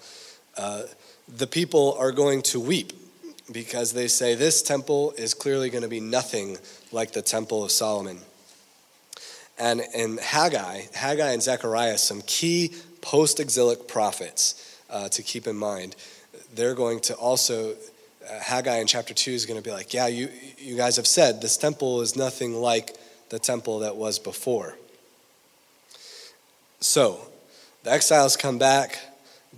uh, 0.56 0.82
the 1.28 1.46
people 1.46 1.96
are 1.98 2.12
going 2.12 2.42
to 2.42 2.60
weep 2.60 2.92
because 3.50 3.92
they 3.92 4.08
say 4.08 4.34
this 4.34 4.62
temple 4.62 5.12
is 5.16 5.32
clearly 5.32 5.70
going 5.70 5.82
to 5.82 5.88
be 5.88 6.00
nothing 6.00 6.58
like 6.92 7.12
the 7.12 7.22
temple 7.22 7.64
of 7.64 7.70
Solomon. 7.70 8.18
And 9.58 9.82
in 9.94 10.18
Haggai, 10.18 10.82
Haggai 10.94 11.32
and 11.32 11.42
Zechariah, 11.42 11.98
some 11.98 12.22
key 12.26 12.74
post 13.00 13.40
exilic 13.40 13.88
prophets 13.88 14.80
uh, 14.90 15.08
to 15.08 15.22
keep 15.22 15.46
in 15.46 15.56
mind. 15.56 15.96
They're 16.54 16.74
going 16.74 17.00
to 17.00 17.14
also, 17.14 17.74
Haggai 18.40 18.78
in 18.78 18.86
chapter 18.86 19.14
2 19.14 19.30
is 19.30 19.46
going 19.46 19.60
to 19.60 19.64
be 19.64 19.72
like, 19.72 19.94
yeah, 19.94 20.06
you, 20.06 20.28
you 20.58 20.76
guys 20.76 20.96
have 20.96 21.06
said 21.06 21.40
this 21.40 21.56
temple 21.56 22.00
is 22.00 22.16
nothing 22.16 22.54
like 22.54 22.96
the 23.30 23.38
temple 23.38 23.80
that 23.80 23.96
was 23.96 24.18
before. 24.18 24.76
So, 26.80 27.20
the 27.82 27.90
exiles 27.90 28.36
come 28.36 28.58
back. 28.58 28.98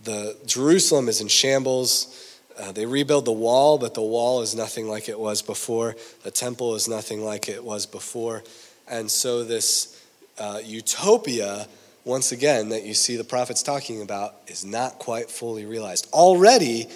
The 0.05 0.37
Jerusalem 0.47 1.09
is 1.09 1.21
in 1.21 1.29
shambles. 1.29 2.16
Uh, 2.59 2.73
they 2.73 2.87
rebuild 2.87 3.25
the 3.25 3.33
wall, 3.33 3.79
but 3.79 3.95
the 3.95 4.03
wall 4.03 4.43
is 4.43 4.55
nothing 4.55 4.89
like 4.89 5.09
it 5.09 5.18
was 5.18 5.43
before. 5.43 5.97
The 6.23 6.31
temple 6.31 6.75
is 6.75 6.89
nothing 6.89 7.25
like 7.25 7.49
it 7.49 7.62
was 7.62 7.87
before. 7.87 8.43
And 8.89 9.11
so, 9.11 9.45
this 9.45 10.03
uh, 10.39 10.61
utopia, 10.64 11.66
once 12.05 12.33
again, 12.33 12.71
that 12.71 12.85
you 12.85 12.95
see 12.95 13.16
the 13.16 13.25
prophets 13.25 13.62
talking 13.62 14.03
about, 14.03 14.35
is 14.47 14.64
not 14.64 14.99
quite 14.99 15.31
fully 15.31 15.66
realized. 15.66 16.09
Already, 16.12 16.89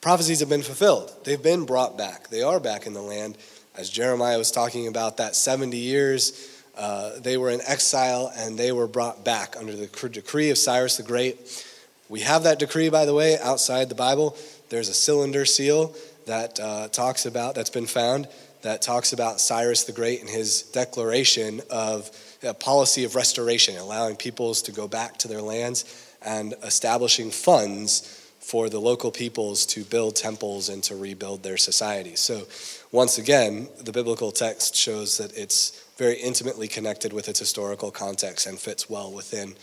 prophecies 0.00 0.40
have 0.40 0.48
been 0.48 0.62
fulfilled, 0.62 1.12
they've 1.24 1.42
been 1.42 1.64
brought 1.64 1.98
back. 1.98 2.28
They 2.28 2.42
are 2.42 2.60
back 2.60 2.86
in 2.86 2.94
the 2.94 3.02
land. 3.02 3.36
As 3.76 3.88
Jeremiah 3.88 4.38
was 4.38 4.50
talking 4.50 4.88
about 4.88 5.18
that 5.18 5.36
70 5.36 5.76
years, 5.76 6.62
uh, 6.76 7.18
they 7.20 7.36
were 7.36 7.50
in 7.50 7.60
exile 7.66 8.32
and 8.36 8.58
they 8.58 8.72
were 8.72 8.86
brought 8.86 9.24
back 9.24 9.56
under 9.58 9.74
the 9.74 9.86
decree 9.86 10.50
of 10.50 10.58
Cyrus 10.58 10.96
the 10.96 11.02
Great. 11.02 11.66
We 12.08 12.20
have 12.20 12.44
that 12.44 12.58
decree, 12.58 12.88
by 12.88 13.04
the 13.04 13.14
way, 13.14 13.38
outside 13.38 13.88
the 13.88 13.94
Bible. 13.94 14.36
There's 14.68 14.88
a 14.88 14.94
cylinder 14.94 15.44
seal 15.44 15.94
that 16.26 16.58
uh, 16.58 16.88
talks 16.88 17.26
about, 17.26 17.54
that's 17.54 17.70
been 17.70 17.86
found, 17.86 18.28
that 18.62 18.82
talks 18.82 19.12
about 19.12 19.40
Cyrus 19.40 19.84
the 19.84 19.92
Great 19.92 20.20
and 20.20 20.28
his 20.28 20.62
declaration 20.62 21.60
of 21.70 22.10
a 22.42 22.54
policy 22.54 23.04
of 23.04 23.14
restoration, 23.14 23.76
allowing 23.76 24.16
peoples 24.16 24.62
to 24.62 24.72
go 24.72 24.88
back 24.88 25.18
to 25.18 25.28
their 25.28 25.42
lands 25.42 25.84
and 26.22 26.54
establishing 26.62 27.30
funds 27.30 28.19
for 28.50 28.68
the 28.68 28.80
local 28.80 29.12
peoples 29.12 29.64
to 29.64 29.84
build 29.84 30.16
temples 30.16 30.68
and 30.68 30.82
to 30.82 30.96
rebuild 30.96 31.40
their 31.44 31.56
society. 31.56 32.16
So, 32.16 32.48
once 32.90 33.16
again, 33.16 33.68
the 33.78 33.92
biblical 33.92 34.32
text 34.32 34.74
shows 34.74 35.18
that 35.18 35.38
it's 35.38 35.86
very 35.96 36.16
intimately 36.16 36.66
connected 36.66 37.12
with 37.12 37.28
its 37.28 37.38
historical 37.38 37.92
context 37.92 38.48
and 38.48 38.58
fits 38.58 38.90
well 38.90 39.12
within 39.12 39.54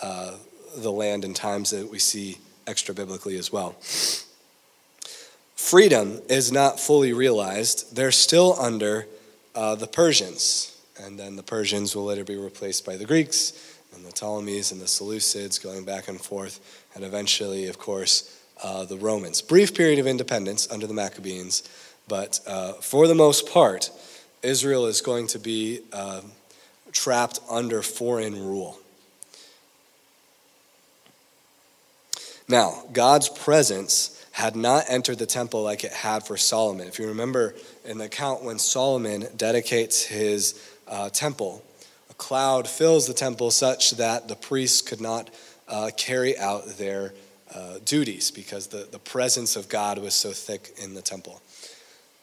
uh, 0.00 0.36
the 0.76 0.92
land 0.92 1.24
and 1.24 1.34
times 1.34 1.70
that 1.70 1.90
we 1.90 1.98
see 1.98 2.38
extra 2.68 2.94
biblically 2.94 3.36
as 3.36 3.50
well. 3.50 3.74
Freedom 5.56 6.20
is 6.28 6.52
not 6.52 6.78
fully 6.78 7.12
realized. 7.12 7.96
They're 7.96 8.12
still 8.12 8.54
under 8.60 9.08
uh, 9.56 9.74
the 9.74 9.88
Persians. 9.88 10.80
And 11.02 11.18
then 11.18 11.34
the 11.34 11.42
Persians 11.42 11.96
will 11.96 12.04
later 12.04 12.22
be 12.22 12.36
replaced 12.36 12.86
by 12.86 12.96
the 12.96 13.06
Greeks 13.06 13.76
and 13.92 14.06
the 14.06 14.12
Ptolemies 14.12 14.70
and 14.70 14.80
the 14.80 14.86
Seleucids 14.86 15.60
going 15.60 15.84
back 15.84 16.06
and 16.06 16.20
forth. 16.20 16.86
And 16.94 17.02
eventually, 17.02 17.66
of 17.66 17.78
course, 17.78 18.35
uh, 18.62 18.84
the 18.84 18.96
Romans. 18.96 19.42
Brief 19.42 19.74
period 19.74 19.98
of 19.98 20.06
independence 20.06 20.68
under 20.70 20.86
the 20.86 20.94
Maccabees, 20.94 21.62
but 22.08 22.40
uh, 22.46 22.72
for 22.74 23.06
the 23.06 23.14
most 23.14 23.48
part, 23.48 23.90
Israel 24.42 24.86
is 24.86 25.00
going 25.00 25.26
to 25.28 25.38
be 25.38 25.80
uh, 25.92 26.20
trapped 26.92 27.40
under 27.50 27.82
foreign 27.82 28.34
rule. 28.34 28.78
Now, 32.48 32.84
God's 32.92 33.28
presence 33.28 34.24
had 34.30 34.54
not 34.54 34.84
entered 34.88 35.18
the 35.18 35.26
temple 35.26 35.62
like 35.62 35.82
it 35.82 35.92
had 35.92 36.24
for 36.24 36.36
Solomon. 36.36 36.86
If 36.86 36.98
you 36.98 37.08
remember 37.08 37.54
in 37.84 37.98
the 37.98 38.04
account 38.04 38.44
when 38.44 38.58
Solomon 38.58 39.26
dedicates 39.36 40.04
his 40.04 40.62
uh, 40.86 41.08
temple, 41.08 41.64
a 42.10 42.14
cloud 42.14 42.68
fills 42.68 43.06
the 43.06 43.14
temple 43.14 43.50
such 43.50 43.92
that 43.92 44.28
the 44.28 44.36
priests 44.36 44.82
could 44.82 45.00
not 45.00 45.30
uh, 45.68 45.90
carry 45.96 46.38
out 46.38 46.66
their 46.76 47.14
uh, 47.54 47.78
duties 47.84 48.30
because 48.30 48.68
the, 48.68 48.88
the 48.90 48.98
presence 48.98 49.56
of 49.56 49.68
God 49.68 49.98
was 49.98 50.14
so 50.14 50.30
thick 50.30 50.72
in 50.82 50.94
the 50.94 51.02
temple. 51.02 51.40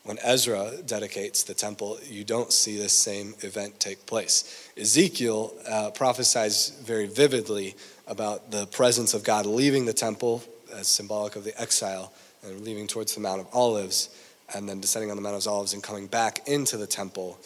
When 0.03 0.17
Ezra 0.21 0.71
dedicates 0.85 1.43
the 1.43 1.53
temple, 1.53 1.97
you 2.05 2.25
don't 2.25 2.51
see 2.51 2.77
this 2.77 2.91
same 2.91 3.35
event 3.39 3.79
take 3.79 4.05
place. 4.05 4.69
Ezekiel 4.77 5.53
uh, 5.69 5.91
prophesies 5.91 6.77
very 6.83 7.07
vividly 7.07 7.75
about 8.05 8.51
the 8.51 8.67
presence 8.67 9.13
of 9.13 9.23
God 9.23 9.45
leaving 9.45 9.85
the 9.85 9.93
temple 9.93 10.43
as 10.75 10.87
symbolic 10.87 11.37
of 11.37 11.45
the 11.45 11.59
exile 11.59 12.11
and 12.43 12.61
leaving 12.61 12.85
towards 12.85 13.15
the 13.15 13.21
Mount 13.21 13.39
of 13.39 13.47
Olives 13.53 14.09
and 14.53 14.67
then 14.67 14.81
descending 14.81 15.09
on 15.09 15.15
the 15.15 15.21
Mount 15.23 15.37
of 15.37 15.47
Olives 15.47 15.73
and 15.73 15.81
coming 15.81 16.07
back 16.07 16.45
into 16.49 16.75
the 16.75 16.87
temple 16.87 17.39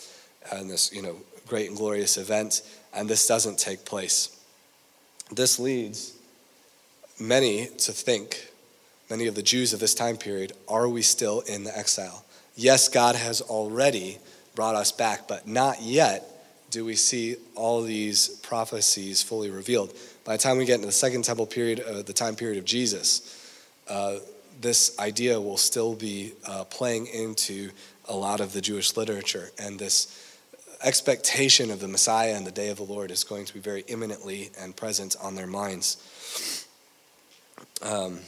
and 0.51 0.67
this, 0.67 0.91
you 0.91 1.03
know, 1.03 1.15
great 1.47 1.69
and 1.69 1.77
glorious 1.77 2.17
event. 2.17 2.63
And 2.91 3.07
this 3.07 3.27
doesn't 3.27 3.59
take 3.59 3.85
place. 3.85 4.35
This 5.31 5.59
leads 5.59 6.16
many 7.19 7.67
to 7.67 7.91
think, 7.91 8.51
many 9.09 9.27
of 9.27 9.35
the 9.35 9.41
Jews 9.41 9.73
of 9.73 9.79
this 9.79 9.93
time 9.93 10.17
period, 10.17 10.53
are 10.67 10.87
we 10.87 11.01
still 11.01 11.41
in 11.41 11.63
the 11.63 11.77
exile? 11.77 12.25
Yes, 12.55 12.87
God 12.87 13.15
has 13.15 13.41
already 13.41 14.17
brought 14.55 14.75
us 14.75 14.91
back, 14.91 15.27
but 15.27 15.47
not 15.47 15.81
yet 15.81 16.23
do 16.71 16.83
we 16.83 16.95
see 16.95 17.35
all 17.55 17.81
these 17.81 18.27
prophecies 18.27 19.23
fully 19.23 19.49
revealed. 19.49 19.93
By 20.25 20.35
the 20.35 20.43
time 20.43 20.57
we 20.57 20.65
get 20.65 20.75
into 20.75 20.87
the 20.87 20.91
second 20.91 21.23
temple 21.23 21.45
period, 21.45 21.79
uh, 21.79 22.01
the 22.01 22.13
time 22.13 22.35
period 22.35 22.57
of 22.57 22.65
Jesus, 22.65 23.53
uh, 23.87 24.17
this 24.59 24.97
idea 24.99 25.39
will 25.39 25.57
still 25.57 25.95
be 25.95 26.33
uh, 26.45 26.65
playing 26.65 27.07
into 27.07 27.69
a 28.09 28.15
lot 28.15 28.39
of 28.39 28.53
the 28.53 28.61
Jewish 28.61 28.97
literature. 28.97 29.51
And 29.59 29.79
this 29.79 30.35
expectation 30.83 31.71
of 31.71 31.79
the 31.79 31.87
Messiah 31.87 32.35
and 32.35 32.45
the 32.45 32.51
day 32.51 32.69
of 32.69 32.77
the 32.77 32.83
Lord 32.83 33.11
is 33.11 33.23
going 33.23 33.45
to 33.45 33.53
be 33.53 33.59
very 33.59 33.83
imminently 33.87 34.51
and 34.59 34.75
present 34.75 35.15
on 35.21 35.35
their 35.35 35.47
minds. 35.47 36.66
Um, 37.81 38.19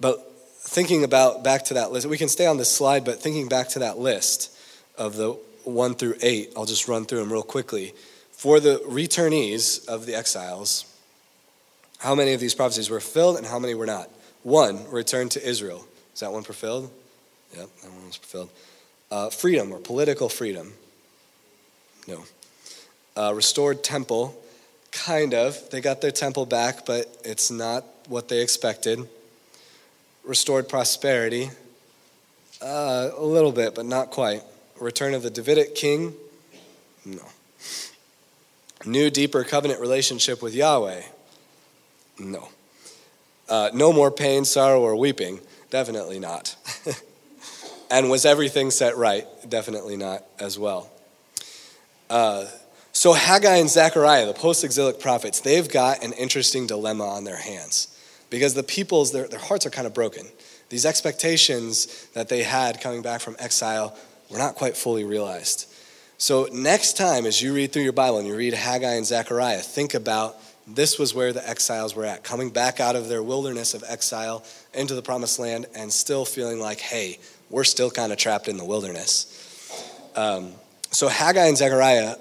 but 0.00 0.30
thinking 0.60 1.04
about 1.04 1.42
back 1.42 1.64
to 1.66 1.74
that 1.74 1.92
list, 1.92 2.06
we 2.06 2.18
can 2.18 2.28
stay 2.28 2.46
on 2.46 2.56
this 2.56 2.74
slide, 2.74 3.04
but 3.04 3.20
thinking 3.20 3.48
back 3.48 3.68
to 3.70 3.80
that 3.80 3.98
list 3.98 4.56
of 4.96 5.16
the 5.16 5.32
1 5.64 5.94
through 5.94 6.14
8, 6.22 6.52
I'll 6.56 6.64
just 6.64 6.88
run 6.88 7.04
through 7.04 7.18
them 7.18 7.32
real 7.32 7.42
quickly. 7.42 7.92
For 8.32 8.60
the 8.60 8.82
returnees 8.86 9.86
of 9.88 10.06
the 10.06 10.14
exiles, 10.14 10.84
how 11.98 12.14
many 12.14 12.32
of 12.32 12.40
these 12.40 12.54
prophecies 12.54 12.88
were 12.88 13.00
fulfilled 13.00 13.36
and 13.36 13.46
how 13.46 13.58
many 13.58 13.74
were 13.74 13.86
not? 13.86 14.08
One, 14.42 14.90
return 14.90 15.28
to 15.30 15.46
Israel. 15.46 15.84
Is 16.14 16.20
that 16.20 16.32
one 16.32 16.42
fulfilled? 16.42 16.90
Yep, 17.56 17.68
that 17.82 17.90
one 17.90 18.06
was 18.06 18.16
fulfilled. 18.16 18.50
Uh, 19.10 19.28
freedom 19.28 19.72
or 19.72 19.78
political 19.78 20.28
freedom? 20.28 20.72
No. 22.06 22.24
Uh, 23.16 23.34
restored 23.34 23.84
temple, 23.84 24.40
kind 24.92 25.34
of. 25.34 25.70
They 25.70 25.80
got 25.80 26.00
their 26.00 26.10
temple 26.10 26.46
back, 26.46 26.86
but 26.86 27.06
it's 27.24 27.50
not 27.50 27.84
what 28.08 28.28
they 28.28 28.40
expected. 28.40 29.08
Restored 30.24 30.68
prosperity, 30.68 31.50
uh, 32.60 33.10
a 33.16 33.24
little 33.24 33.52
bit, 33.52 33.74
but 33.74 33.86
not 33.86 34.10
quite. 34.10 34.42
Return 34.78 35.14
of 35.14 35.22
the 35.22 35.30
Davidic 35.30 35.74
king? 35.74 36.14
No 37.04 37.22
new, 38.86 39.10
deeper 39.10 39.44
covenant 39.44 39.80
relationship 39.80 40.42
with 40.42 40.54
Yahweh? 40.54 41.02
No. 42.18 42.48
Uh, 43.48 43.70
no 43.74 43.92
more 43.92 44.10
pain, 44.10 44.44
sorrow, 44.44 44.80
or 44.80 44.96
weeping? 44.96 45.40
Definitely 45.70 46.18
not. 46.18 46.56
and 47.90 48.10
was 48.10 48.24
everything 48.24 48.70
set 48.70 48.96
right? 48.96 49.26
Definitely 49.48 49.96
not 49.96 50.24
as 50.38 50.58
well. 50.58 50.90
Uh, 52.08 52.46
so 53.00 53.14
Haggai 53.14 53.56
and 53.56 53.70
Zechariah, 53.70 54.26
the 54.26 54.34
post 54.34 54.62
exilic 54.62 55.00
prophets, 55.00 55.40
they've 55.40 55.66
got 55.66 56.04
an 56.04 56.12
interesting 56.12 56.66
dilemma 56.66 57.08
on 57.08 57.24
their 57.24 57.38
hands 57.38 57.98
because 58.28 58.52
the 58.52 58.62
people's, 58.62 59.10
their, 59.10 59.26
their 59.26 59.40
hearts 59.40 59.64
are 59.64 59.70
kind 59.70 59.86
of 59.86 59.94
broken. 59.94 60.26
These 60.68 60.84
expectations 60.84 62.08
that 62.12 62.28
they 62.28 62.42
had 62.42 62.82
coming 62.82 63.00
back 63.00 63.22
from 63.22 63.36
exile 63.38 63.96
were 64.30 64.36
not 64.36 64.54
quite 64.54 64.76
fully 64.76 65.04
realized. 65.04 65.72
So, 66.18 66.46
next 66.52 66.98
time 66.98 67.24
as 67.24 67.40
you 67.40 67.54
read 67.54 67.72
through 67.72 67.84
your 67.84 67.94
Bible 67.94 68.18
and 68.18 68.28
you 68.28 68.36
read 68.36 68.52
Haggai 68.52 68.92
and 68.92 69.06
Zechariah, 69.06 69.60
think 69.60 69.94
about 69.94 70.36
this 70.66 70.98
was 70.98 71.14
where 71.14 71.32
the 71.32 71.48
exiles 71.48 71.96
were 71.96 72.04
at, 72.04 72.22
coming 72.22 72.50
back 72.50 72.80
out 72.80 72.96
of 72.96 73.08
their 73.08 73.22
wilderness 73.22 73.72
of 73.72 73.82
exile 73.88 74.44
into 74.74 74.94
the 74.94 75.00
promised 75.00 75.38
land 75.38 75.64
and 75.74 75.90
still 75.90 76.26
feeling 76.26 76.60
like, 76.60 76.80
hey, 76.80 77.18
we're 77.48 77.64
still 77.64 77.90
kind 77.90 78.12
of 78.12 78.18
trapped 78.18 78.46
in 78.46 78.58
the 78.58 78.64
wilderness. 78.66 80.04
Um, 80.16 80.52
so, 80.90 81.08
Haggai 81.08 81.46
and 81.46 81.56
Zechariah, 81.56 82.16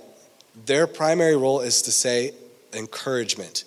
their 0.66 0.88
primary 0.88 1.36
role 1.36 1.62
is 1.62 1.82
to 1.84 1.92
say 1.92 2.34
encouragement. 2.74 3.64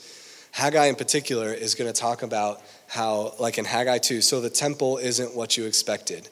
Haggai, 0.52 0.86
in 0.86 0.96
particular, 0.96 1.52
is 1.52 1.74
going 1.74 1.92
to 1.92 1.98
talk 1.98 2.22
about 2.22 2.60
how, 2.88 3.34
like 3.38 3.58
in 3.58 3.64
Haggai 3.64 3.98
2, 3.98 4.20
so 4.20 4.40
the 4.40 4.50
temple 4.50 4.98
isn't 4.98 5.34
what 5.34 5.56
you 5.56 5.64
expected, 5.64 6.28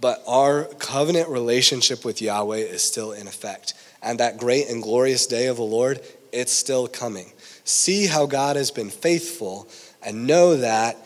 but 0.00 0.22
our 0.26 0.64
covenant 0.78 1.28
relationship 1.28 2.04
with 2.04 2.22
Yahweh 2.22 2.58
is 2.58 2.82
still 2.82 3.12
in 3.12 3.26
effect. 3.26 3.74
And 4.02 4.20
that 4.20 4.38
great 4.38 4.68
and 4.68 4.82
glorious 4.82 5.26
day 5.26 5.46
of 5.46 5.56
the 5.56 5.64
Lord, 5.64 6.00
it's 6.32 6.52
still 6.52 6.86
coming. 6.86 7.32
See 7.64 8.06
how 8.06 8.26
God 8.26 8.54
has 8.56 8.70
been 8.70 8.90
faithful 8.90 9.68
and 10.02 10.26
know 10.26 10.56
that 10.56 10.96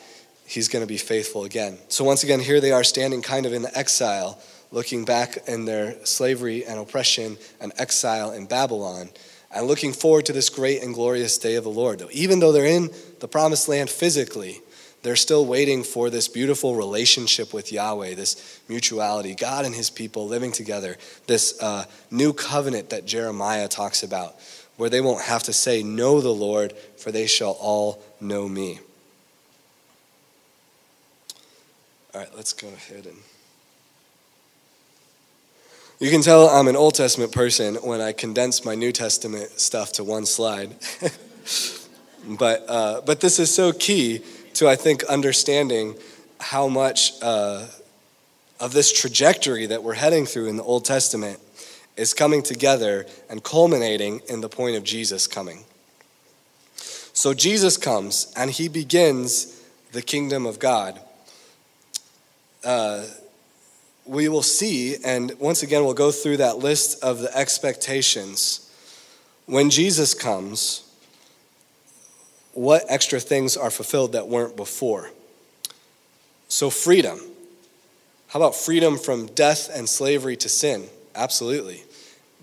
He's 0.45 0.69
going 0.69 0.83
to 0.83 0.89
be 0.89 0.99
faithful 0.99 1.45
again. 1.45 1.79
So, 1.89 2.03
once 2.03 2.25
again, 2.25 2.41
here 2.41 2.61
they 2.61 2.73
are 2.73 2.83
standing 2.83 3.23
kind 3.23 3.47
of 3.47 3.53
in 3.53 3.63
the 3.63 3.79
exile, 3.79 4.37
looking 4.73 5.05
back 5.05 5.37
in 5.49 5.65
their 5.65 6.05
slavery 6.05 6.65
and 6.65 6.79
oppression 6.79 7.37
and 7.61 7.73
exile 7.79 8.33
in 8.33 8.47
Babylon 8.47 9.11
and 9.53 9.67
looking 9.67 9.93
forward 9.93 10.27
to 10.27 10.33
this 10.33 10.49
great 10.49 10.83
and 10.83 10.95
glorious 10.95 11.37
day 11.39 11.57
of 11.57 11.65
the 11.65 11.71
Lord. 11.71 12.03
Even 12.13 12.39
though 12.39 12.53
they're 12.53 12.65
in 12.65 12.91
the 13.19 13.29
promised 13.29 13.69
land 13.69 13.91
physically, 13.91 14.61
they're 15.03 15.17
still 15.17 15.47
waiting 15.47 15.83
for 15.83 16.11
this 16.11 16.29
beautiful 16.29 16.77
relationship 16.77 17.55
with 17.55 17.73
Yahweh, 17.73 18.15
this 18.15 18.61
mutuality, 18.69 19.35
God 19.35 19.65
and 19.65 19.75
his 19.75 19.91
people 19.91 20.29
living 20.29 20.53
together, 20.53 20.97
this 21.27 21.61
uh, 21.63 21.85
new 22.11 22.33
covenant 22.33 22.91
that 22.91 23.07
Jeremiah 23.07 23.67
talks 23.67 24.03
about, 24.03 24.37
where 24.77 24.91
they 24.91 25.01
won't 25.01 25.23
have 25.23 25.43
to 25.45 25.53
say, 25.53 25.83
Know 25.83 26.21
the 26.21 26.35
Lord, 26.35 26.75
for 26.97 27.11
they 27.11 27.27
shall 27.27 27.57
all 27.61 28.03
know 28.21 28.47
me. 28.47 28.79
All 32.15 32.21
right, 32.21 32.31
let's 32.37 32.53
go 32.53 32.69
ahead 32.69 33.07
and. 33.07 33.17
You 36.01 36.11
can 36.11 36.23
tell 36.23 36.49
I'm 36.49 36.67
an 36.67 36.77
Old 36.77 36.95
Testament 36.95 37.31
person 37.31 37.75
when 37.75 38.01
I 38.01 38.13
condense 38.13 38.65
my 38.65 38.75
New 38.75 38.91
Testament 38.91 39.61
stuff 39.61 39.93
to 39.93 40.03
one 40.03 40.25
slide. 40.25 40.75
but, 42.27 42.65
uh, 42.67 43.03
but 43.05 43.21
this 43.21 43.39
is 43.39 43.55
so 43.55 43.71
key 43.75 44.23
to, 44.55 44.67
I 44.67 44.77
think, 44.77 45.05
understanding 45.05 45.95
how 46.39 46.69
much 46.69 47.13
uh, 47.21 47.67
of 48.59 48.73
this 48.73 48.91
trajectory 48.91 49.67
that 49.67 49.83
we're 49.83 49.93
heading 49.93 50.25
through 50.25 50.47
in 50.47 50.57
the 50.57 50.63
Old 50.63 50.87
Testament 50.87 51.39
is 51.99 52.15
coming 52.15 52.43
together 52.43 53.05
and 53.29 53.45
culminating 53.45 54.23
in 54.27 54.41
the 54.41 54.49
point 54.49 54.77
of 54.77 54.85
Jesus 54.85 55.27
coming. 55.27 55.65
So 56.77 57.35
Jesus 57.35 57.77
comes 57.77 58.33
and 58.35 58.51
he 58.51 58.69
begins 58.69 59.63
the 59.93 60.01
kingdom 60.01 60.47
of 60.47 60.59
God. 60.59 60.99
Uh, 62.65 63.05
we 64.11 64.29
will 64.29 64.43
see, 64.43 64.97
and 65.05 65.33
once 65.39 65.63
again, 65.63 65.85
we'll 65.85 65.95
go 65.95 66.11
through 66.11 66.39
that 66.39 66.59
list 66.59 67.01
of 67.01 67.21
the 67.21 67.33
expectations. 67.37 68.69
When 69.47 69.71
Jesus 69.71 70.15
comes, 70.15 70.83
what 72.53 72.83
extra 72.89 73.21
things 73.21 73.57
are 73.57 73.71
fulfilled 73.71 74.13
that 74.13 74.27
weren't 74.27 74.57
before? 74.57 75.11
So, 76.49 76.71
freedom. 76.71 77.21
How 78.27 78.41
about 78.41 78.57
freedom 78.57 78.99
from 78.99 79.27
death 79.27 79.71
and 79.73 79.89
slavery 79.89 80.37
to 80.39 80.49
sin? 80.49 80.89
Absolutely. 81.15 81.85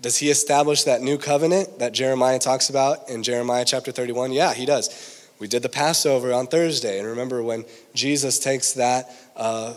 Does 0.00 0.16
he 0.16 0.30
establish 0.30 0.84
that 0.84 1.02
new 1.02 1.18
covenant 1.18 1.80
that 1.80 1.92
Jeremiah 1.92 2.38
talks 2.38 2.70
about 2.70 3.10
in 3.10 3.22
Jeremiah 3.22 3.66
chapter 3.66 3.92
31? 3.92 4.32
Yeah, 4.32 4.54
he 4.54 4.64
does. 4.64 5.28
We 5.38 5.48
did 5.48 5.62
the 5.62 5.68
Passover 5.68 6.32
on 6.32 6.46
Thursday, 6.46 6.98
and 6.98 7.06
remember 7.06 7.42
when 7.42 7.66
Jesus 7.92 8.38
takes 8.38 8.72
that 8.72 9.14
uh, 9.36 9.74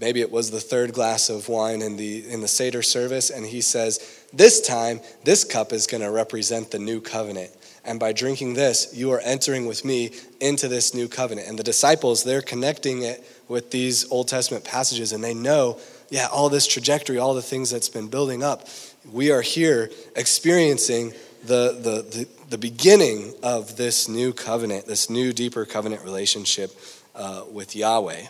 maybe 0.00 0.20
it 0.20 0.30
was 0.30 0.50
the 0.50 0.60
third 0.60 0.92
glass 0.92 1.28
of 1.28 1.48
wine 1.48 1.82
in 1.82 1.96
the 1.96 2.28
in 2.28 2.40
the 2.40 2.48
Seder 2.48 2.82
service, 2.82 3.30
and 3.30 3.44
he 3.46 3.60
says, 3.60 4.24
This 4.32 4.60
time, 4.60 5.00
this 5.24 5.44
cup 5.44 5.72
is 5.72 5.86
going 5.86 6.02
to 6.02 6.10
represent 6.10 6.70
the 6.70 6.78
new 6.78 7.00
covenant. 7.00 7.50
And 7.84 7.98
by 7.98 8.12
drinking 8.12 8.54
this, 8.54 8.94
you 8.94 9.12
are 9.12 9.20
entering 9.20 9.66
with 9.66 9.82
me 9.84 10.10
into 10.40 10.68
this 10.68 10.92
new 10.94 11.08
covenant. 11.08 11.48
And 11.48 11.58
the 11.58 11.62
disciples, 11.62 12.22
they're 12.22 12.42
connecting 12.42 13.02
it 13.02 13.24
with 13.48 13.70
these 13.70 14.10
Old 14.10 14.28
Testament 14.28 14.64
passages, 14.64 15.12
and 15.12 15.24
they 15.24 15.32
know, 15.32 15.80
yeah, 16.10 16.26
all 16.30 16.50
this 16.50 16.66
trajectory, 16.66 17.18
all 17.18 17.34
the 17.34 17.40
things 17.40 17.70
that's 17.70 17.88
been 17.88 18.08
building 18.08 18.42
up. 18.42 18.68
We 19.10 19.30
are 19.30 19.40
here 19.40 19.90
experiencing 20.16 21.14
the, 21.44 21.78
the, 21.80 22.18
the, 22.18 22.28
the 22.50 22.58
beginning 22.58 23.32
of 23.42 23.76
this 23.76 24.06
new 24.06 24.34
covenant, 24.34 24.86
this 24.86 25.08
new, 25.08 25.32
deeper 25.32 25.64
covenant 25.64 26.02
relationship 26.04 26.72
uh, 27.14 27.44
with 27.50 27.74
Yahweh. 27.74 28.26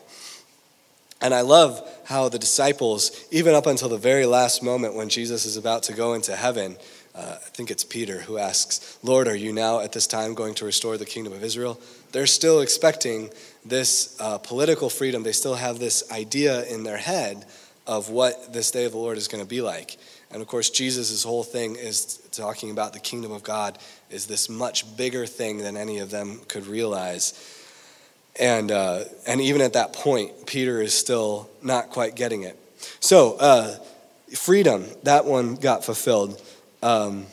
And 1.21 1.35
I 1.35 1.41
love 1.41 1.83
how 2.05 2.29
the 2.29 2.39
disciples, 2.39 3.27
even 3.31 3.55
up 3.55 3.67
until 3.67 3.89
the 3.89 3.99
very 3.99 4.27
last 4.27 4.63
moment 4.63 4.95
when 4.95 5.09
Jesus 5.09 5.45
is 5.45 5.57
about 5.57 5.83
to 5.85 5.93
go 5.93 6.15
into 6.15 6.37
heaven, 6.37 6.77
uh, 7.15 7.35
I 7.35 7.49
think 7.51 7.71
it's 7.73 7.83
Peter 7.83 8.21
who 8.21 8.39
asks, 8.39 8.99
Lord, 9.03 9.27
are 9.27 9.35
you 9.35 9.53
now 9.53 9.81
at 9.81 9.93
this 9.93 10.07
time 10.07 10.35
going 10.35 10.55
to 10.55 10.65
restore 10.65 10.97
the 10.97 11.05
kingdom 11.05 11.33
of 11.33 11.43
Israel? 11.43 11.81
They're 12.13 12.27
still 12.27 12.61
expecting 12.61 13.31
this 13.65 14.17
uh, 14.21 14.39
political 14.39 14.89
freedom. 14.89 15.25
They 15.25 15.33
still 15.33 15.57
have 15.57 15.81
this 15.81 16.11
idea 16.13 16.65
in 16.67 16.85
their 16.85 16.97
head 16.97 17.45
of 17.89 18.11
what 18.11 18.53
this 18.53 18.71
day 18.71 18.85
of 18.85 18.93
the 18.93 18.99
Lord 18.99 19.19
is 19.19 19.27
going 19.27 19.43
to 19.43 19.49
be 19.49 19.61
like. 19.61 19.97
And 20.31 20.43
of 20.43 20.47
course, 20.47 20.71
Jesus' 20.71 21.25
whole 21.25 21.43
thing 21.43 21.75
is 21.75 22.19
talking 22.31 22.71
about 22.71 22.93
the 22.93 23.01
kingdom 23.01 23.33
of 23.33 23.43
God 23.43 23.79
is 24.11 24.27
this 24.27 24.49
much 24.49 24.97
bigger 24.97 25.27
thing 25.27 25.59
than 25.59 25.77
any 25.77 25.99
of 25.99 26.11
them 26.11 26.41
could 26.49 26.67
realize. 26.67 27.58
And, 28.41 28.71
uh, 28.71 29.05
and 29.27 29.41
even 29.41 29.61
at 29.61 29.73
that 29.73 29.93
point, 29.93 30.47
Peter 30.47 30.81
is 30.81 30.95
still 30.95 31.51
not 31.63 31.91
quite 31.91 32.15
getting 32.15 32.43
it. 32.43 32.59
So, 33.01 33.37
uh, 33.39 33.77
freedom, 34.35 34.87
that 35.03 35.25
one 35.25 35.57
got 35.57 35.85
fulfilled. 35.85 36.41
Um, 36.83 37.27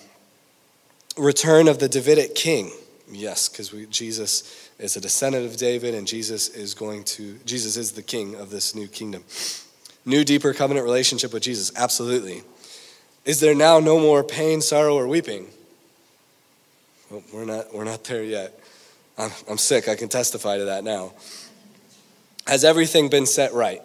return 1.17 1.67
of 1.67 1.79
the 1.79 1.87
Davidic 1.87 2.35
king. 2.35 2.71
Yes, 3.11 3.49
because 3.49 3.69
Jesus 3.89 4.69
is 4.79 4.97
a 4.97 5.01
descendant 5.01 5.45
of 5.45 5.57
David, 5.57 5.93
and 5.93 6.07
Jesus 6.07 6.49
is 6.49 6.73
going 6.73 7.03
to, 7.03 7.37
Jesus 7.45 7.77
is 7.77 7.91
the 7.91 8.01
king 8.01 8.35
of 8.35 8.49
this 8.49 8.73
new 8.73 8.87
kingdom. 8.87 9.23
New, 10.05 10.23
deeper 10.23 10.53
covenant 10.53 10.85
relationship 10.85 11.33
with 11.33 11.43
Jesus. 11.43 11.71
Absolutely. 11.75 12.43
Is 13.25 13.39
there 13.39 13.55
now 13.55 13.79
no 13.79 13.99
more 13.99 14.23
pain, 14.23 14.61
sorrow, 14.61 14.95
or 14.95 15.07
weeping? 15.07 15.47
Well, 17.09 17.23
we're 17.33 17.45
not, 17.45 17.73
we're 17.73 17.83
not 17.83 18.03
there 18.03 18.23
yet. 18.23 18.59
I'm, 19.17 19.57
sick. 19.57 19.87
I 19.87 19.95
can 19.95 20.09
testify 20.09 20.57
to 20.57 20.65
that 20.65 20.83
now. 20.83 21.13
Has 22.47 22.63
everything 22.63 23.09
been 23.09 23.25
set 23.25 23.53
right? 23.53 23.81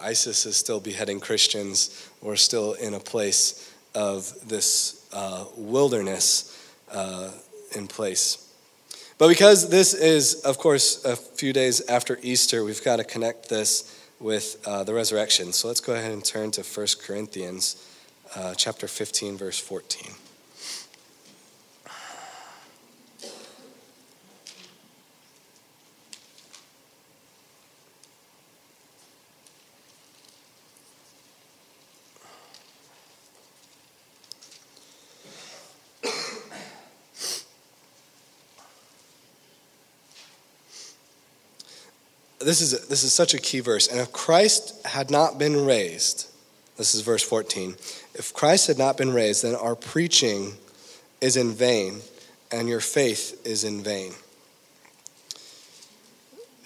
ISIS 0.00 0.46
is 0.46 0.56
still 0.56 0.80
beheading 0.80 1.20
Christians. 1.20 2.08
We're 2.20 2.36
still 2.36 2.72
in 2.72 2.94
a 2.94 3.00
place 3.00 3.72
of 3.94 4.32
this 4.48 5.06
uh, 5.12 5.44
wilderness 5.56 6.58
uh, 6.90 7.30
in 7.76 7.86
place. 7.86 8.48
But 9.18 9.28
because 9.28 9.68
this 9.68 9.94
is, 9.94 10.42
of 10.42 10.58
course, 10.58 11.04
a 11.04 11.14
few 11.14 11.52
days 11.52 11.80
after 11.88 12.18
Easter, 12.22 12.64
we've 12.64 12.82
got 12.82 12.96
to 12.96 13.04
connect 13.04 13.48
this 13.48 14.08
with 14.18 14.60
uh, 14.66 14.82
the 14.84 14.94
resurrection. 14.94 15.52
So 15.52 15.68
let's 15.68 15.80
go 15.80 15.94
ahead 15.94 16.12
and 16.12 16.24
turn 16.24 16.50
to 16.52 16.62
1 16.62 16.86
Corinthians 17.04 17.88
uh, 18.34 18.54
chapter 18.54 18.88
15, 18.88 19.36
verse 19.36 19.58
14. 19.58 20.10
This 42.44 42.60
is, 42.60 42.88
this 42.88 43.04
is 43.04 43.12
such 43.12 43.34
a 43.34 43.38
key 43.38 43.60
verse. 43.60 43.88
And 43.88 44.00
if 44.00 44.12
Christ 44.12 44.86
had 44.86 45.10
not 45.10 45.38
been 45.38 45.64
raised, 45.64 46.28
this 46.76 46.94
is 46.94 47.02
verse 47.02 47.22
14. 47.22 47.76
If 48.14 48.32
Christ 48.32 48.66
had 48.66 48.78
not 48.78 48.96
been 48.96 49.12
raised, 49.12 49.44
then 49.44 49.54
our 49.54 49.74
preaching 49.74 50.54
is 51.20 51.36
in 51.36 51.52
vain 51.52 52.00
and 52.50 52.68
your 52.68 52.80
faith 52.80 53.40
is 53.46 53.64
in 53.64 53.82
vain. 53.82 54.12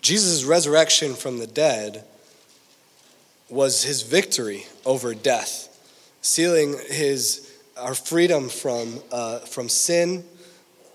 Jesus' 0.00 0.44
resurrection 0.44 1.14
from 1.14 1.38
the 1.38 1.46
dead 1.46 2.04
was 3.48 3.82
his 3.82 4.02
victory 4.02 4.66
over 4.84 5.14
death, 5.14 5.68
sealing 6.20 6.76
his, 6.88 7.52
our 7.76 7.94
freedom 7.94 8.48
from, 8.48 9.00
uh, 9.12 9.40
from 9.40 9.68
sin. 9.68 10.24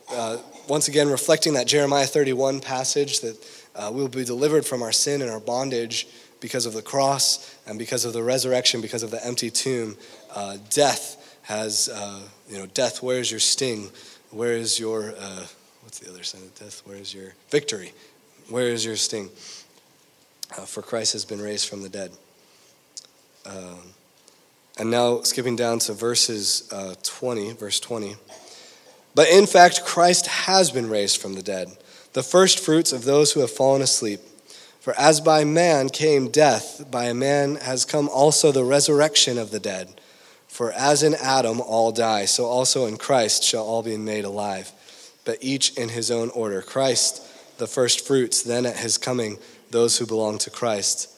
Uh, 0.09 0.37
once 0.67 0.87
again, 0.87 1.09
reflecting 1.09 1.53
that 1.53 1.67
Jeremiah 1.67 2.05
31 2.05 2.59
passage 2.61 3.19
that 3.21 3.37
uh, 3.75 3.91
we 3.93 4.01
will 4.01 4.09
be 4.09 4.25
delivered 4.25 4.65
from 4.65 4.81
our 4.81 4.91
sin 4.91 5.21
and 5.21 5.31
our 5.31 5.39
bondage 5.39 6.07
because 6.39 6.65
of 6.65 6.73
the 6.73 6.81
cross 6.81 7.55
and 7.67 7.79
because 7.79 8.05
of 8.05 8.13
the 8.13 8.23
resurrection, 8.23 8.81
because 8.81 9.03
of 9.03 9.11
the 9.11 9.25
empty 9.25 9.49
tomb, 9.49 9.95
uh, 10.35 10.57
death 10.69 11.39
has, 11.43 11.89
uh, 11.89 12.19
you 12.49 12.57
know, 12.57 12.65
death, 12.67 13.01
where 13.01 13.19
is 13.19 13.31
your 13.31 13.39
sting? 13.39 13.89
Where 14.31 14.53
is 14.53 14.79
your, 14.79 15.13
uh, 15.17 15.45
what's 15.81 15.99
the 15.99 16.09
other 16.09 16.23
side 16.23 16.41
of 16.41 16.55
death? 16.55 16.81
Where 16.85 16.97
is 16.97 17.13
your 17.13 17.33
victory? 17.49 17.93
Where 18.49 18.67
is 18.67 18.85
your 18.85 18.95
sting? 18.95 19.29
Uh, 20.57 20.65
for 20.65 20.81
Christ 20.81 21.13
has 21.13 21.25
been 21.25 21.41
raised 21.41 21.69
from 21.69 21.81
the 21.81 21.89
dead. 21.89 22.11
Um, 23.45 23.93
and 24.77 24.89
now 24.89 25.21
skipping 25.21 25.55
down 25.55 25.79
to 25.79 25.93
verses 25.93 26.67
uh, 26.71 26.95
20, 27.03 27.53
verse 27.53 27.79
20. 27.79 28.15
But 29.13 29.29
in 29.29 29.45
fact, 29.45 29.83
Christ 29.85 30.27
has 30.27 30.71
been 30.71 30.89
raised 30.89 31.21
from 31.21 31.33
the 31.33 31.43
dead, 31.43 31.69
the 32.13 32.23
first 32.23 32.59
fruits 32.59 32.91
of 32.91 33.03
those 33.03 33.31
who 33.31 33.39
have 33.39 33.51
fallen 33.51 33.81
asleep. 33.81 34.19
For 34.79 34.97
as 34.99 35.21
by 35.21 35.43
man 35.43 35.89
came 35.89 36.29
death, 36.29 36.89
by 36.89 37.05
a 37.05 37.13
man 37.13 37.55
has 37.55 37.85
come 37.85 38.09
also 38.09 38.51
the 38.51 38.63
resurrection 38.63 39.37
of 39.37 39.51
the 39.51 39.59
dead. 39.59 40.01
For 40.47 40.71
as 40.71 41.03
in 41.03 41.13
Adam 41.13 41.61
all 41.61 41.91
die, 41.91 42.25
so 42.25 42.45
also 42.45 42.85
in 42.85 42.97
Christ 42.97 43.43
shall 43.43 43.63
all 43.63 43.83
be 43.83 43.95
made 43.95 44.25
alive, 44.25 44.71
but 45.23 45.37
each 45.39 45.77
in 45.77 45.89
his 45.89 46.11
own 46.11 46.29
order. 46.31 46.61
Christ, 46.61 47.23
the 47.57 47.67
first 47.67 48.05
fruits, 48.05 48.41
then 48.41 48.65
at 48.65 48.77
his 48.77 48.97
coming, 48.97 49.37
those 49.69 49.97
who 49.97 50.05
belong 50.05 50.39
to 50.39 50.49
Christ. 50.49 51.09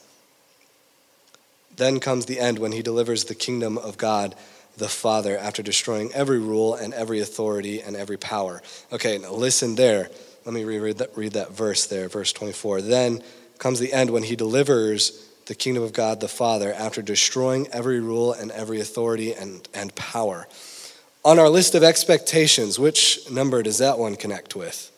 Then 1.75 1.99
comes 1.99 2.25
the 2.25 2.39
end 2.39 2.59
when 2.59 2.73
he 2.73 2.81
delivers 2.81 3.25
the 3.25 3.33
kingdom 3.33 3.77
of 3.77 3.97
God 3.97 4.35
the 4.77 4.89
Father 4.89 5.37
after 5.37 5.61
destroying 5.61 6.11
every 6.13 6.39
rule 6.39 6.75
and 6.75 6.93
every 6.93 7.19
authority 7.19 7.81
and 7.81 7.95
every 7.95 8.17
power. 8.17 8.61
Okay, 8.91 9.17
now 9.17 9.31
listen 9.31 9.75
there. 9.75 10.09
Let 10.45 10.53
me 10.53 10.63
reread 10.65 10.97
that, 10.97 11.15
read 11.15 11.33
that 11.33 11.51
verse 11.51 11.85
there, 11.85 12.09
verse 12.09 12.33
24. 12.33 12.81
Then 12.81 13.23
comes 13.57 13.79
the 13.79 13.93
end 13.93 14.09
when 14.09 14.23
he 14.23 14.35
delivers 14.35 15.29
the 15.45 15.55
kingdom 15.55 15.83
of 15.83 15.93
God 15.93 16.19
the 16.19 16.27
Father 16.27 16.73
after 16.73 17.01
destroying 17.01 17.67
every 17.71 17.99
rule 17.99 18.33
and 18.33 18.51
every 18.51 18.79
authority 18.79 19.33
and, 19.33 19.67
and 19.73 19.93
power. 19.95 20.47
On 21.25 21.39
our 21.39 21.49
list 21.49 21.75
of 21.75 21.83
expectations, 21.83 22.77
which 22.77 23.29
number 23.31 23.63
does 23.63 23.77
that 23.77 23.97
one 23.97 24.15
connect 24.15 24.55
with? 24.55 24.91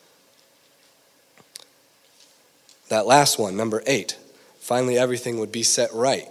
That 2.88 3.06
last 3.06 3.38
one, 3.38 3.56
number 3.56 3.82
eight. 3.86 4.16
Finally, 4.58 4.98
everything 4.98 5.38
would 5.38 5.52
be 5.52 5.62
set 5.62 5.92
right. 5.92 6.28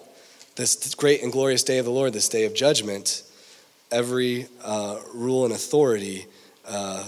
This 0.55 0.95
great 0.95 1.22
and 1.22 1.32
glorious 1.32 1.63
day 1.63 1.78
of 1.78 1.86
the 1.86 1.91
Lord, 1.91 2.13
this 2.13 2.30
day 2.30 2.45
of 2.45 2.53
judgment, 2.53 3.24
every 3.91 4.47
uh, 4.61 4.99
rule 5.13 5.45
and 5.45 5.53
authority, 5.53 6.26
uh, 6.68 7.05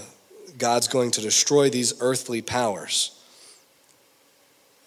God's 0.58 0.88
going 0.88 1.10
to 1.12 1.20
destroy 1.20 1.70
these 1.70 1.94
earthly 2.00 2.42
powers. 2.42 3.14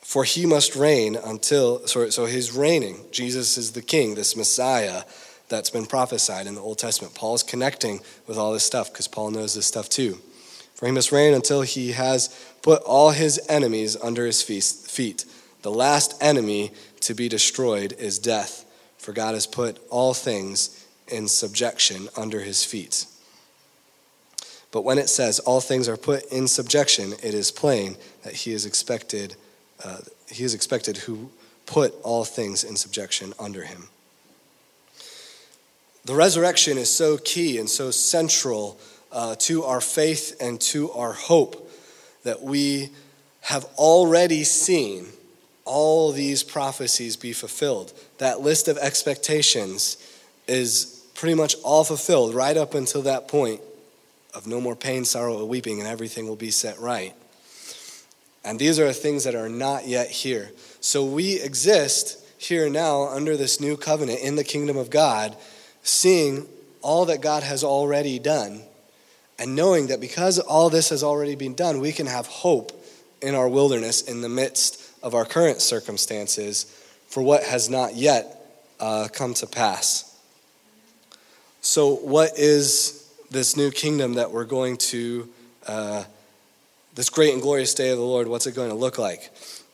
For 0.01 0.26
he 0.26 0.45
must 0.45 0.76
reign 0.76 1.15
until, 1.15 1.88
so, 1.88 2.09
so 2.09 2.26
he's 2.26 2.53
reigning. 2.53 3.05
Jesus 3.11 3.57
is 3.57 3.72
the 3.72 3.82
king, 3.82 4.15
this 4.15 4.36
Messiah 4.36 5.03
that's 5.47 5.69
been 5.69 5.86
prophesied 5.86 6.47
in 6.47 6.55
the 6.55 6.61
Old 6.61 6.80
Testament. 6.80 7.15
Paul's 7.15 7.43
connecting 7.43 8.01
with 8.28 8.38
all 8.38 8.51
this 8.51 8.65
stuff 8.65 8.91
because 8.91 9.07
Paul 9.07 9.32
knows 9.32 9.53
this 9.53 9.65
stuff 9.65 9.88
too. 9.88 10.17
For 10.76 10.86
he 10.88 10.91
must 10.91 11.11
reign 11.11 11.34
until 11.34 11.61
he 11.61 11.91
has 11.91 12.30
put 12.61 12.82
all 12.84 13.11
his 13.11 13.39
enemies 13.47 13.95
under 14.01 14.26
his 14.26 14.41
feet. 14.41 15.26
The 15.61 15.72
last 15.72 16.22
enemy 16.22 16.72
to 17.01 17.13
be 17.13 17.30
destroyed 17.30 17.93
is 17.99 18.19
death, 18.19 18.65
for 18.97 19.13
God 19.13 19.34
has 19.34 19.45
put 19.45 19.80
all 19.89 20.13
things 20.13 20.86
in 21.07 21.28
subjection 21.28 22.07
under 22.17 22.39
his 22.39 22.65
feet. 22.65 23.05
But 24.72 24.84
when 24.84 24.97
it 24.97 25.09
says 25.09 25.39
all 25.39 25.61
things 25.61 25.89
are 25.89 25.97
put 25.97 26.24
in 26.32 26.47
subjection, 26.47 27.13
it 27.22 27.34
is 27.34 27.51
plain 27.51 27.97
that 28.24 28.34
he 28.34 28.53
is 28.53 28.65
expected, 28.65 29.36
uh, 29.84 29.97
he 30.28 30.43
is 30.43 30.53
expected 30.53 30.97
who 30.97 31.30
put 31.65 31.93
all 32.03 32.24
things 32.24 32.63
in 32.63 32.76
subjection 32.76 33.34
under 33.38 33.63
him. 33.63 33.88
The 36.05 36.15
resurrection 36.15 36.78
is 36.78 36.89
so 36.89 37.17
key 37.17 37.57
and 37.57 37.69
so 37.69 37.91
central 37.91 38.80
uh, 39.11 39.36
to 39.39 39.63
our 39.63 39.82
faith 39.82 40.38
and 40.41 40.59
to 40.61 40.91
our 40.91 41.13
hope 41.13 41.69
that 42.24 42.41
we 42.41 42.89
have 43.41 43.65
already 43.78 44.43
seen 44.43 45.07
all 45.65 46.11
these 46.11 46.43
prophecies 46.43 47.15
be 47.15 47.34
fulfilled. 47.34 47.93
That 48.17 48.41
list 48.41 48.67
of 48.67 48.78
expectations 48.78 49.97
is 50.47 51.05
pretty 51.13 51.36
much 51.36 51.55
all 51.63 51.84
fulfilled 51.84 52.34
right 52.34 52.57
up 52.57 52.74
until 52.74 53.03
that 53.03 53.28
point 53.28 53.61
of 54.34 54.48
no 54.48 54.62
more 54.62 54.76
pain, 54.76 55.06
sorrow, 55.06 55.38
or 55.38 55.48
weeping, 55.48 55.80
and 55.80 55.88
everything 55.88 56.28
will 56.28 56.36
be 56.36 56.52
set 56.52 56.80
right. 56.80 57.14
And 58.44 58.58
these 58.58 58.80
are 58.80 58.92
things 58.92 59.24
that 59.26 59.36
are 59.36 59.50
not 59.50 59.88
yet 59.88 60.10
here. 60.10 60.52
So 60.80 61.06
we 61.06 61.40
exist 61.40 62.18
here 62.38 62.70
now 62.70 63.04
under 63.04 63.38
this 63.38 63.60
new 63.60 63.78
covenant 63.78 64.20
in 64.22 64.36
the 64.36 64.44
kingdom 64.44 64.78
of 64.78 64.90
God, 64.90 65.36
seeing 65.84 66.48
all 66.82 67.06
that 67.06 67.22
God 67.22 67.44
has 67.44 67.64
already 67.64 68.18
done, 68.18 68.64
and 69.38 69.56
knowing 69.56 69.88
that 69.88 70.02
because 70.02 70.40
all 70.40 70.70
this 70.70 70.90
has 70.90 71.04
already 71.04 71.36
been 71.36 71.54
done, 71.54 71.80
we 71.80 71.92
can 71.92 72.08
have 72.08 72.28
hope 72.28 72.72
in 73.22 73.36
our 73.36 73.48
wilderness 73.48 74.02
in 74.02 74.22
the 74.22 74.30
midst 74.30 74.92
of 75.04 75.14
our 75.14 75.26
current 75.26 75.62
circumstances 75.62 76.64
for 77.08 77.22
what 77.22 77.44
has 77.44 77.70
not 77.70 77.96
yet 77.96 78.42
uh, 78.80 79.08
come 79.14 79.34
to 79.36 79.46
pass. 79.46 80.08
So, 81.62 81.96
what 81.96 82.32
is 82.38 83.01
this 83.32 83.56
new 83.56 83.72
kingdom 83.72 84.16
that 84.16 84.30
we're 84.30 84.44
going 84.44 84.76
to, 84.76 85.28
uh, 85.66 86.04
this 86.94 87.10
great 87.10 87.32
and 87.32 87.42
glorious 87.42 87.74
day 87.74 87.90
of 87.90 87.98
the 87.98 88.04
Lord, 88.04 88.28
what's 88.28 88.46
it 88.46 88.54
going 88.54 88.70
to 88.70 88.76
look 88.76 88.98
like? 88.98 89.32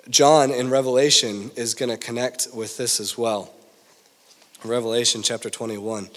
John 0.09 0.51
in 0.51 0.69
Revelation 0.69 1.49
is 1.55 1.73
going 1.73 1.89
to 1.89 1.97
connect 1.97 2.49
with 2.53 2.77
this 2.77 2.99
as 2.99 3.17
well. 3.17 3.51
Revelation 4.63 5.23
chapter 5.23 5.49
21. 5.49 6.07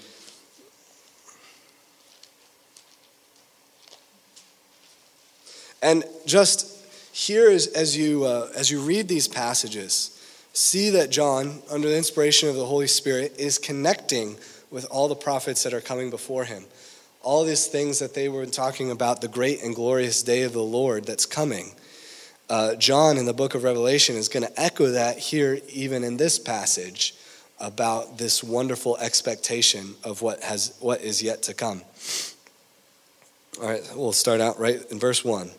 And 5.81 6.03
just 6.27 6.85
here 7.11 7.49
is, 7.49 7.65
as 7.67 7.97
you, 7.97 8.23
uh, 8.23 8.49
as 8.55 8.69
you 8.69 8.81
read 8.81 9.07
these 9.07 9.27
passages, 9.27 10.15
see 10.53 10.91
that 10.91 11.09
John, 11.09 11.63
under 11.71 11.89
the 11.89 11.97
inspiration 11.97 12.49
of 12.49 12.55
the 12.55 12.67
Holy 12.67 12.85
Spirit, 12.85 13.33
is 13.39 13.57
connecting 13.57 14.37
with 14.69 14.85
all 14.91 15.07
the 15.07 15.15
prophets 15.15 15.63
that 15.63 15.73
are 15.73 15.81
coming 15.81 16.11
before 16.11 16.45
him 16.45 16.65
all 17.23 17.43
these 17.43 17.67
things 17.67 17.99
that 17.99 18.13
they 18.13 18.29
were 18.29 18.45
talking 18.45 18.91
about 18.91 19.21
the 19.21 19.27
great 19.27 19.61
and 19.61 19.75
glorious 19.75 20.23
day 20.23 20.43
of 20.43 20.53
the 20.53 20.63
Lord 20.63 21.05
that's 21.05 21.25
coming. 21.25 21.71
Uh, 22.49 22.75
John 22.75 23.17
in 23.17 23.25
the 23.25 23.33
book 23.33 23.55
of 23.55 23.63
Revelation 23.63 24.15
is 24.15 24.27
going 24.27 24.45
to 24.45 24.61
echo 24.61 24.87
that 24.87 25.17
here, 25.17 25.59
even 25.69 26.03
in 26.03 26.17
this 26.17 26.39
passage, 26.39 27.15
about 27.59 28.17
this 28.17 28.43
wonderful 28.43 28.97
expectation 28.97 29.95
of 30.03 30.21
what 30.21 30.41
has 30.41 30.75
what 30.79 31.01
is 31.01 31.21
yet 31.21 31.43
to 31.43 31.53
come. 31.53 31.81
All 33.61 33.69
right, 33.69 33.83
we'll 33.95 34.13
start 34.13 34.41
out 34.41 34.59
right 34.59 34.81
in 34.91 34.99
verse 34.99 35.23
one. 35.23 35.51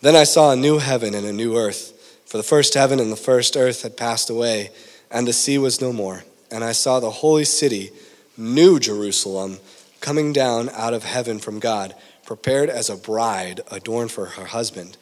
Then 0.00 0.16
I 0.16 0.24
saw 0.24 0.52
a 0.52 0.56
new 0.56 0.78
heaven 0.78 1.14
and 1.14 1.26
a 1.26 1.32
new 1.32 1.56
earth, 1.56 2.22
for 2.26 2.38
the 2.38 2.42
first 2.42 2.74
heaven 2.74 2.98
and 2.98 3.12
the 3.12 3.16
first 3.16 3.56
earth 3.56 3.82
had 3.82 3.96
passed 3.96 4.30
away, 4.30 4.70
and 5.10 5.28
the 5.28 5.32
sea 5.32 5.58
was 5.58 5.80
no 5.80 5.92
more. 5.92 6.24
And 6.50 6.64
I 6.64 6.72
saw 6.72 6.98
the 6.98 7.10
holy 7.10 7.44
city, 7.44 7.90
New 8.36 8.80
Jerusalem 8.80 9.58
coming 10.04 10.34
down 10.34 10.68
out 10.74 10.92
of 10.92 11.02
heaven 11.02 11.38
from 11.38 11.58
God, 11.58 11.94
prepared 12.26 12.68
as 12.68 12.90
a 12.90 12.96
bride 12.96 13.62
adorned 13.70 14.12
for 14.12 14.26
her 14.26 14.44
husband. 14.44 14.98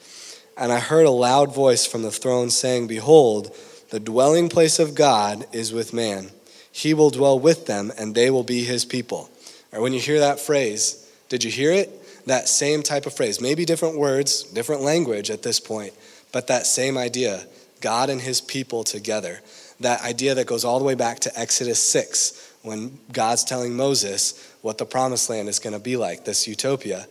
And 0.55 0.71
I 0.71 0.79
heard 0.79 1.05
a 1.05 1.11
loud 1.11 1.53
voice 1.53 1.85
from 1.85 2.03
the 2.03 2.11
throne 2.11 2.49
saying, 2.49 2.87
Behold, 2.87 3.53
the 3.89 3.99
dwelling 3.99 4.47
place 4.47 4.79
of 4.79 4.95
God 4.95 5.45
is 5.51 5.73
with 5.73 5.93
man. 5.93 6.29
He 6.71 6.93
will 6.93 7.09
dwell 7.09 7.37
with 7.37 7.65
them, 7.65 7.91
and 7.99 8.15
they 8.15 8.29
will 8.29 8.45
be 8.45 8.63
his 8.63 8.85
people. 8.85 9.29
Or 9.73 9.81
when 9.81 9.91
you 9.91 9.99
hear 9.99 10.19
that 10.19 10.39
phrase, 10.39 11.11
did 11.27 11.43
you 11.43 11.51
hear 11.51 11.73
it? 11.73 11.91
That 12.25 12.47
same 12.47 12.81
type 12.81 13.05
of 13.05 13.13
phrase, 13.13 13.41
maybe 13.41 13.65
different 13.65 13.97
words, 13.97 14.43
different 14.43 14.83
language 14.83 15.29
at 15.29 15.43
this 15.43 15.59
point, 15.59 15.93
but 16.31 16.47
that 16.47 16.65
same 16.65 16.97
idea 16.97 17.45
God 17.81 18.09
and 18.09 18.21
his 18.21 18.39
people 18.39 18.85
together. 18.85 19.41
That 19.81 20.01
idea 20.01 20.35
that 20.35 20.47
goes 20.47 20.63
all 20.63 20.79
the 20.79 20.85
way 20.85 20.95
back 20.95 21.19
to 21.21 21.37
Exodus 21.37 21.83
6, 21.83 22.52
when 22.63 22.97
God's 23.11 23.43
telling 23.43 23.75
Moses, 23.75 24.53
what 24.61 24.77
the 24.77 24.85
promised 24.85 25.29
land 25.29 25.49
is 25.49 25.59
going 25.59 25.73
to 25.73 25.79
be 25.79 25.97
like, 25.97 26.25
this 26.25 26.47
utopia. 26.47 27.05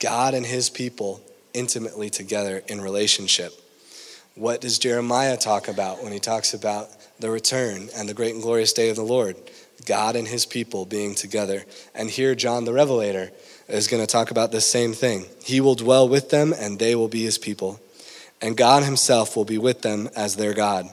God 0.00 0.34
and 0.34 0.44
his 0.44 0.68
people 0.68 1.20
intimately 1.54 2.10
together 2.10 2.62
in 2.66 2.80
relationship. 2.80 3.52
What 4.34 4.60
does 4.60 4.78
Jeremiah 4.78 5.36
talk 5.36 5.68
about 5.68 6.02
when 6.02 6.12
he 6.12 6.18
talks 6.18 6.52
about 6.52 6.88
the 7.20 7.30
return 7.30 7.88
and 7.96 8.08
the 8.08 8.14
great 8.14 8.34
and 8.34 8.42
glorious 8.42 8.72
day 8.72 8.90
of 8.90 8.96
the 8.96 9.02
Lord? 9.02 9.36
God 9.86 10.16
and 10.16 10.26
his 10.26 10.44
people 10.44 10.84
being 10.84 11.14
together. 11.14 11.64
And 11.94 12.10
here, 12.10 12.34
John 12.34 12.64
the 12.64 12.72
Revelator 12.72 13.30
is 13.68 13.88
going 13.88 14.02
to 14.02 14.06
talk 14.06 14.30
about 14.30 14.52
the 14.52 14.60
same 14.60 14.92
thing. 14.92 15.26
He 15.44 15.60
will 15.60 15.74
dwell 15.74 16.08
with 16.08 16.30
them, 16.30 16.52
and 16.52 16.78
they 16.78 16.94
will 16.94 17.08
be 17.08 17.22
his 17.22 17.38
people. 17.38 17.80
And 18.40 18.56
God 18.56 18.82
himself 18.82 19.36
will 19.36 19.44
be 19.44 19.58
with 19.58 19.82
them 19.82 20.08
as 20.16 20.36
their 20.36 20.54
God. 20.54 20.88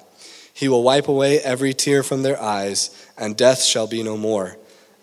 He 0.63 0.69
will 0.69 0.81
wipe 0.81 1.09
away 1.09 1.41
every 1.41 1.73
tear 1.73 2.03
from 2.03 2.23
their 2.23 2.41
eyes, 2.41 2.89
and 3.17 3.35
death 3.35 3.61
shall 3.61 3.85
be 3.85 4.01
no 4.01 4.15
more. 4.15 4.55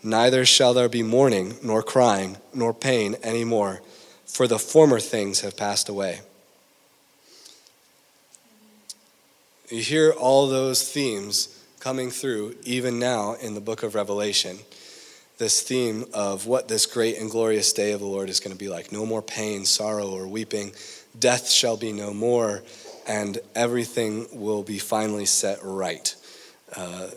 Neither 0.03 0.47
shall 0.47 0.73
there 0.73 0.89
be 0.89 1.03
mourning, 1.03 1.57
nor 1.63 1.83
crying, 1.83 2.39
nor 2.55 2.73
pain 2.73 3.17
any 3.23 3.45
more, 3.45 3.83
for 4.25 4.47
the 4.47 4.59
former 4.59 4.99
things 4.99 5.43
have 5.43 5.59
passed 5.59 5.91
away. 5.91 6.23
You 9.69 9.83
hear 9.83 10.13
all 10.13 10.47
those 10.47 10.91
themes 10.91 11.63
coming 11.79 12.11
through 12.11 12.57
even 12.65 12.99
now 12.99 13.35
in 13.35 13.53
the 13.53 13.61
book 13.61 13.83
of 13.83 13.95
Revelation. 13.95 14.61
This 15.37 15.61
theme 15.61 16.07
of 16.15 16.47
what 16.47 16.69
this 16.69 16.87
great 16.87 17.19
and 17.19 17.31
glorious 17.31 17.71
day 17.75 17.93
of 17.93 18.01
the 18.01 18.07
Lord 18.07 18.31
is 18.31 18.41
going 18.41 18.57
to 18.57 18.59
be 18.59 18.71
like. 18.71 18.93
No 18.93 19.05
more 19.05 19.21
pain, 19.21 19.67
sorrow, 19.67 20.09
or 20.09 20.27
weeping. 20.27 20.73
Death 21.19 21.51
shall 21.51 21.77
be 21.77 21.93
no 21.93 22.15
more, 22.15 22.63
and 23.07 23.39
everything 23.55 24.27
will 24.33 24.63
be 24.63 24.79
finally 24.79 25.27
set 25.27 25.59
right. 25.63 26.15
Uh, 26.75 27.09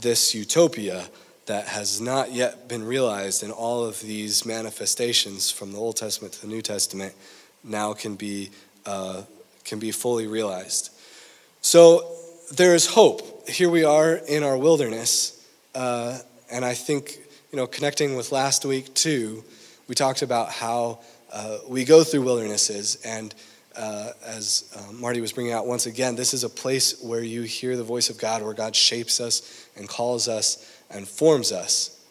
this 0.00 0.34
utopia 0.34 1.06
that 1.46 1.68
has 1.68 2.00
not 2.00 2.32
yet 2.32 2.68
been 2.68 2.84
realized 2.84 3.42
in 3.42 3.50
all 3.50 3.84
of 3.84 4.00
these 4.00 4.44
manifestations 4.44 5.50
from 5.50 5.72
the 5.72 5.78
Old 5.78 5.96
Testament 5.96 6.34
to 6.34 6.40
the 6.42 6.48
New 6.48 6.62
Testament 6.62 7.14
now 7.62 7.94
can 7.94 8.16
be, 8.16 8.50
uh, 8.84 9.22
can 9.64 9.78
be 9.78 9.92
fully 9.92 10.26
realized. 10.26 10.90
So 11.60 12.10
there 12.52 12.74
is 12.74 12.86
hope. 12.86 13.48
Here 13.48 13.70
we 13.70 13.84
are 13.84 14.16
in 14.16 14.42
our 14.42 14.58
wilderness, 14.58 15.44
uh, 15.74 16.18
and 16.50 16.64
I 16.64 16.74
think, 16.74 17.18
you 17.52 17.56
know, 17.56 17.66
connecting 17.66 18.16
with 18.16 18.32
last 18.32 18.64
week 18.64 18.92
too, 18.94 19.44
we 19.88 19.94
talked 19.94 20.22
about 20.22 20.50
how 20.50 21.00
uh, 21.32 21.58
we 21.68 21.84
go 21.84 22.02
through 22.02 22.22
wildernesses, 22.22 22.98
and 23.04 23.34
uh, 23.76 24.12
as 24.24 24.72
uh, 24.76 24.92
Marty 24.92 25.20
was 25.20 25.32
bringing 25.32 25.52
out 25.52 25.66
once 25.66 25.86
again, 25.86 26.16
this 26.16 26.34
is 26.34 26.44
a 26.44 26.48
place 26.48 27.00
where 27.02 27.22
you 27.22 27.42
hear 27.42 27.76
the 27.76 27.84
voice 27.84 28.10
of 28.10 28.18
God, 28.18 28.42
where 28.42 28.54
God 28.54 28.74
shapes 28.74 29.20
us 29.20 29.68
and 29.76 29.88
calls 29.88 30.28
us 30.28 30.80
and 30.90 31.06
forms 31.06 31.52
us. 31.52 32.04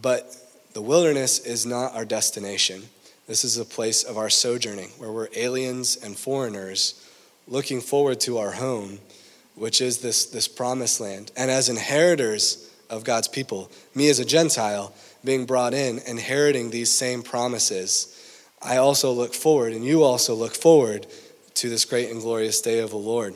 But 0.00 0.34
the 0.72 0.82
wilderness 0.82 1.38
is 1.40 1.66
not 1.66 1.94
our 1.94 2.04
destination. 2.04 2.82
This 3.26 3.44
is 3.44 3.58
a 3.58 3.64
place 3.64 4.02
of 4.02 4.18
our 4.18 4.30
sojourning, 4.30 4.88
where 4.98 5.12
we're 5.12 5.28
aliens 5.36 5.96
and 5.96 6.16
foreigners 6.16 7.06
looking 7.46 7.80
forward 7.80 8.20
to 8.20 8.38
our 8.38 8.52
home, 8.52 8.98
which 9.54 9.80
is 9.80 9.98
this, 9.98 10.26
this 10.26 10.48
promised 10.48 11.00
land. 11.00 11.32
And 11.36 11.50
as 11.50 11.68
inheritors 11.68 12.70
of 12.88 13.04
God's 13.04 13.28
people, 13.28 13.70
me 13.94 14.08
as 14.08 14.18
a 14.18 14.24
Gentile, 14.24 14.94
being 15.24 15.46
brought 15.46 15.74
in, 15.74 15.98
inheriting 16.06 16.70
these 16.70 16.90
same 16.90 17.22
promises, 17.22 18.16
I 18.62 18.76
also 18.76 19.12
look 19.12 19.34
forward, 19.34 19.72
and 19.72 19.84
you 19.84 20.02
also 20.02 20.34
look 20.34 20.54
forward 20.54 21.06
to 21.54 21.68
this 21.68 21.84
great 21.84 22.10
and 22.10 22.20
glorious 22.20 22.60
day 22.60 22.80
of 22.80 22.90
the 22.90 22.96
Lord. 22.96 23.34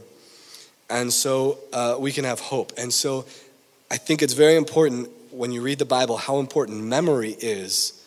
And 0.91 1.13
so 1.13 1.59
uh, 1.73 1.97
we 1.99 2.13
can 2.13 2.25
have 2.25 2.41
hope. 2.41 2.73
And 2.77 2.93
so 2.93 3.25
I 3.91 3.97
think 3.97 4.23
it's 4.23 4.35
very 4.35 4.57
important 4.57 5.09
when 5.31 5.51
you 5.51 5.63
read 5.63 5.79
the 5.79 5.85
Bible 5.85 6.17
how 6.17 6.39
important 6.39 6.85
memory 6.85 7.37
is 7.39 8.05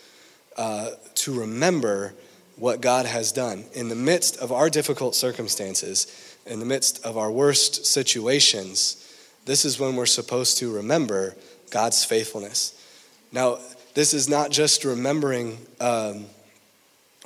uh, 0.57 0.91
to 1.15 1.39
remember 1.39 2.13
what 2.55 2.81
God 2.81 3.05
has 3.05 3.31
done. 3.31 3.65
In 3.73 3.89
the 3.89 3.95
midst 3.95 4.37
of 4.37 4.51
our 4.51 4.69
difficult 4.69 5.15
circumstances, 5.15 6.37
in 6.45 6.59
the 6.59 6.65
midst 6.65 7.03
of 7.05 7.17
our 7.17 7.31
worst 7.31 7.85
situations, 7.85 9.03
this 9.45 9.65
is 9.65 9.79
when 9.79 9.95
we're 9.95 10.05
supposed 10.05 10.57
to 10.59 10.73
remember 10.73 11.35
God's 11.69 12.03
faithfulness. 12.03 12.73
Now, 13.31 13.59
this 13.93 14.13
is 14.13 14.29
not 14.29 14.51
just 14.51 14.85
remembering 14.85 15.57
um, 15.79 16.25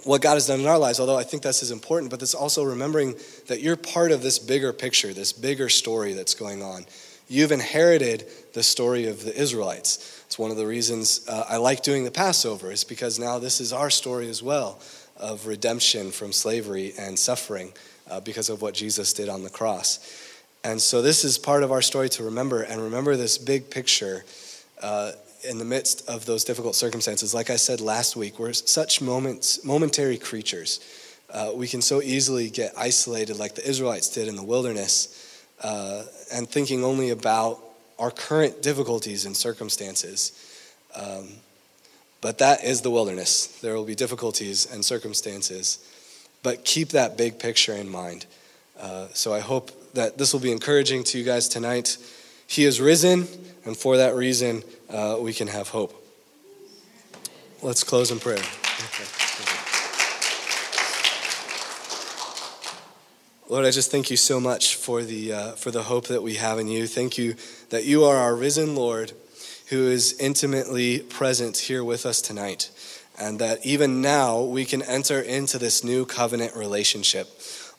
what 0.03 0.21
God 0.21 0.33
has 0.33 0.47
done 0.47 0.59
in 0.59 0.67
our 0.67 0.77
lives, 0.77 0.99
although 0.99 1.17
I 1.17 1.23
think 1.23 1.43
this 1.43 1.61
is 1.63 1.71
important, 1.71 2.11
but 2.11 2.21
it's 2.21 2.33
also 2.33 2.63
remembering 2.63 3.15
that 3.47 3.61
you're 3.61 3.75
part 3.75 4.11
of 4.11 4.21
this 4.21 4.39
bigger 4.39 4.73
picture, 4.73 5.13
this 5.13 5.33
bigger 5.33 5.69
story 5.69 6.13
that's 6.13 6.33
going 6.33 6.63
on. 6.63 6.85
You've 7.27 7.51
inherited 7.51 8.25
the 8.53 8.63
story 8.63 9.07
of 9.07 9.23
the 9.23 9.33
Israelites. 9.39 10.23
It's 10.25 10.37
one 10.37 10.51
of 10.51 10.57
the 10.57 10.67
reasons 10.67 11.27
uh, 11.29 11.45
I 11.47 11.57
like 11.57 11.81
doing 11.83 12.03
the 12.03 12.11
Passover, 12.11 12.71
is 12.71 12.83
because 12.83 13.19
now 13.19 13.39
this 13.39 13.61
is 13.61 13.71
our 13.71 13.89
story 13.89 14.27
as 14.29 14.43
well 14.43 14.79
of 15.17 15.45
redemption 15.47 16.11
from 16.11 16.33
slavery 16.33 16.93
and 16.97 17.17
suffering 17.17 17.71
uh, 18.09 18.19
because 18.19 18.49
of 18.49 18.61
what 18.61 18.73
Jesus 18.73 19.13
did 19.13 19.29
on 19.29 19.43
the 19.43 19.49
cross. 19.49 19.99
And 20.63 20.81
so 20.81 21.01
this 21.01 21.23
is 21.23 21.37
part 21.37 21.63
of 21.63 21.71
our 21.71 21.81
story 21.81 22.09
to 22.09 22.23
remember, 22.23 22.63
and 22.63 22.81
remember 22.81 23.15
this 23.15 23.37
big 23.37 23.69
picture 23.69 24.25
uh, 24.81 25.11
in 25.43 25.57
the 25.57 25.65
midst 25.65 26.07
of 26.07 26.25
those 26.25 26.43
difficult 26.43 26.75
circumstances. 26.75 27.33
Like 27.33 27.49
I 27.49 27.55
said 27.55 27.81
last 27.81 28.15
week, 28.15 28.39
we're 28.39 28.53
such 28.53 29.01
moments, 29.01 29.63
momentary 29.63 30.17
creatures. 30.17 30.79
Uh, 31.29 31.51
we 31.53 31.67
can 31.67 31.81
so 31.81 32.01
easily 32.01 32.49
get 32.49 32.73
isolated, 32.77 33.37
like 33.37 33.55
the 33.55 33.67
Israelites 33.67 34.09
did 34.09 34.27
in 34.27 34.35
the 34.35 34.43
wilderness 34.43 35.45
uh, 35.61 36.03
and 36.33 36.49
thinking 36.49 36.83
only 36.83 37.09
about 37.09 37.59
our 37.99 38.11
current 38.11 38.61
difficulties 38.61 39.25
and 39.25 39.35
circumstances. 39.35 40.33
Um, 40.95 41.27
but 42.19 42.37
that 42.39 42.63
is 42.63 42.81
the 42.81 42.91
wilderness. 42.91 43.47
There 43.61 43.75
will 43.75 43.85
be 43.85 43.95
difficulties 43.95 44.71
and 44.71 44.83
circumstances. 44.83 45.79
But 46.43 46.65
keep 46.65 46.89
that 46.89 47.17
big 47.17 47.39
picture 47.39 47.73
in 47.73 47.89
mind. 47.89 48.25
Uh, 48.79 49.07
so 49.13 49.33
I 49.33 49.39
hope 49.39 49.93
that 49.93 50.17
this 50.17 50.33
will 50.33 50.39
be 50.39 50.51
encouraging 50.51 51.03
to 51.05 51.17
you 51.17 51.23
guys 51.23 51.47
tonight. 51.47 51.97
He 52.51 52.65
is 52.65 52.81
risen, 52.81 53.29
and 53.63 53.77
for 53.77 53.95
that 53.95 54.13
reason, 54.13 54.63
uh, 54.89 55.15
we 55.21 55.31
can 55.31 55.47
have 55.47 55.69
hope. 55.69 55.93
Let's 57.61 57.81
close 57.81 58.11
in 58.11 58.19
prayer. 58.19 58.43
Lord, 63.47 63.65
I 63.65 63.71
just 63.71 63.89
thank 63.89 64.11
you 64.11 64.17
so 64.17 64.41
much 64.41 64.75
for 64.75 65.01
the, 65.01 65.31
uh, 65.31 65.51
for 65.53 65.71
the 65.71 65.83
hope 65.83 66.07
that 66.07 66.23
we 66.23 66.35
have 66.35 66.59
in 66.59 66.67
you. 66.67 66.87
Thank 66.87 67.17
you 67.17 67.35
that 67.69 67.85
you 67.85 68.03
are 68.03 68.17
our 68.17 68.35
risen 68.35 68.75
Lord 68.75 69.13
who 69.69 69.87
is 69.87 70.19
intimately 70.19 70.99
present 70.99 71.57
here 71.57 71.85
with 71.85 72.05
us 72.05 72.21
tonight. 72.21 72.69
And 73.17 73.39
that 73.39 73.65
even 73.65 74.01
now 74.01 74.41
we 74.41 74.65
can 74.65 74.81
enter 74.81 75.21
into 75.21 75.57
this 75.57 75.85
new 75.85 76.05
covenant 76.05 76.57
relationship. 76.57 77.29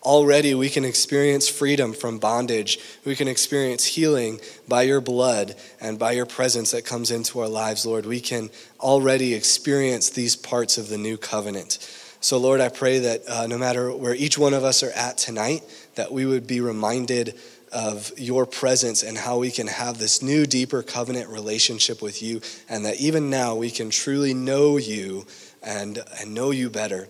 Already 0.02 0.54
we 0.54 0.68
can 0.68 0.84
experience 0.84 1.48
freedom 1.48 1.92
from 1.92 2.18
bondage. 2.18 2.78
We 3.04 3.14
can 3.14 3.28
experience 3.28 3.84
healing 3.84 4.40
by 4.66 4.82
your 4.82 5.00
blood 5.00 5.54
and 5.80 5.98
by 5.98 6.12
your 6.12 6.26
presence 6.26 6.72
that 6.72 6.84
comes 6.84 7.12
into 7.12 7.38
our 7.38 7.48
lives, 7.48 7.86
Lord. 7.86 8.04
We 8.04 8.20
can 8.20 8.50
already 8.80 9.34
experience 9.34 10.10
these 10.10 10.34
parts 10.34 10.76
of 10.76 10.88
the 10.88 10.98
new 10.98 11.16
covenant. 11.16 11.78
So, 12.20 12.38
Lord, 12.38 12.60
I 12.60 12.68
pray 12.68 12.98
that 13.00 13.28
uh, 13.28 13.46
no 13.46 13.58
matter 13.58 13.94
where 13.94 14.14
each 14.14 14.38
one 14.38 14.54
of 14.54 14.64
us 14.64 14.82
are 14.82 14.90
at 14.90 15.18
tonight, 15.18 15.62
that 15.94 16.12
we 16.12 16.26
would 16.26 16.46
be 16.46 16.60
reminded 16.60 17.38
of 17.72 18.12
your 18.16 18.44
presence 18.44 19.02
and 19.02 19.16
how 19.16 19.38
we 19.38 19.50
can 19.50 19.66
have 19.66 19.98
this 19.98 20.20
new, 20.20 20.46
deeper 20.46 20.82
covenant 20.82 21.28
relationship 21.30 22.02
with 22.02 22.22
you, 22.22 22.40
and 22.68 22.84
that 22.84 23.00
even 23.00 23.30
now 23.30 23.54
we 23.54 23.70
can 23.70 23.90
truly 23.90 24.34
know 24.34 24.76
you 24.76 25.26
and, 25.62 25.98
and 26.20 26.34
know 26.34 26.50
you 26.50 26.68
better. 26.68 27.08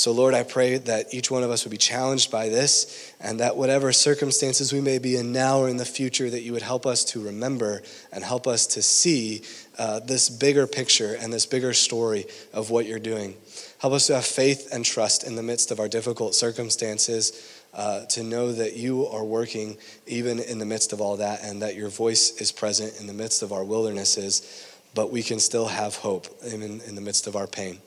So, 0.00 0.12
Lord, 0.12 0.32
I 0.32 0.44
pray 0.44 0.78
that 0.78 1.12
each 1.12 1.30
one 1.30 1.42
of 1.42 1.50
us 1.50 1.66
would 1.66 1.70
be 1.70 1.76
challenged 1.76 2.30
by 2.30 2.48
this, 2.48 3.12
and 3.20 3.38
that 3.40 3.58
whatever 3.58 3.92
circumstances 3.92 4.72
we 4.72 4.80
may 4.80 4.96
be 4.96 5.18
in 5.18 5.30
now 5.30 5.58
or 5.58 5.68
in 5.68 5.76
the 5.76 5.84
future, 5.84 6.30
that 6.30 6.40
you 6.40 6.54
would 6.54 6.62
help 6.62 6.86
us 6.86 7.04
to 7.12 7.22
remember 7.22 7.82
and 8.10 8.24
help 8.24 8.46
us 8.46 8.66
to 8.68 8.80
see 8.80 9.42
uh, 9.78 10.00
this 10.00 10.30
bigger 10.30 10.66
picture 10.66 11.18
and 11.20 11.30
this 11.30 11.44
bigger 11.44 11.74
story 11.74 12.24
of 12.54 12.70
what 12.70 12.86
you're 12.86 12.98
doing. 12.98 13.36
Help 13.76 13.92
us 13.92 14.06
to 14.06 14.14
have 14.14 14.24
faith 14.24 14.70
and 14.72 14.86
trust 14.86 15.22
in 15.22 15.36
the 15.36 15.42
midst 15.42 15.70
of 15.70 15.78
our 15.78 15.88
difficult 15.88 16.34
circumstances, 16.34 17.62
uh, 17.74 18.06
to 18.06 18.22
know 18.22 18.52
that 18.52 18.78
you 18.78 19.06
are 19.06 19.22
working 19.22 19.76
even 20.06 20.38
in 20.38 20.58
the 20.58 20.64
midst 20.64 20.94
of 20.94 21.02
all 21.02 21.18
that, 21.18 21.44
and 21.44 21.60
that 21.60 21.76
your 21.76 21.90
voice 21.90 22.40
is 22.40 22.52
present 22.52 22.98
in 22.98 23.06
the 23.06 23.12
midst 23.12 23.42
of 23.42 23.52
our 23.52 23.64
wildernesses, 23.64 24.66
but 24.94 25.12
we 25.12 25.22
can 25.22 25.38
still 25.38 25.66
have 25.66 25.94
hope 25.96 26.26
even 26.46 26.80
in 26.88 26.94
the 26.94 27.02
midst 27.02 27.26
of 27.26 27.36
our 27.36 27.46
pain. 27.46 27.80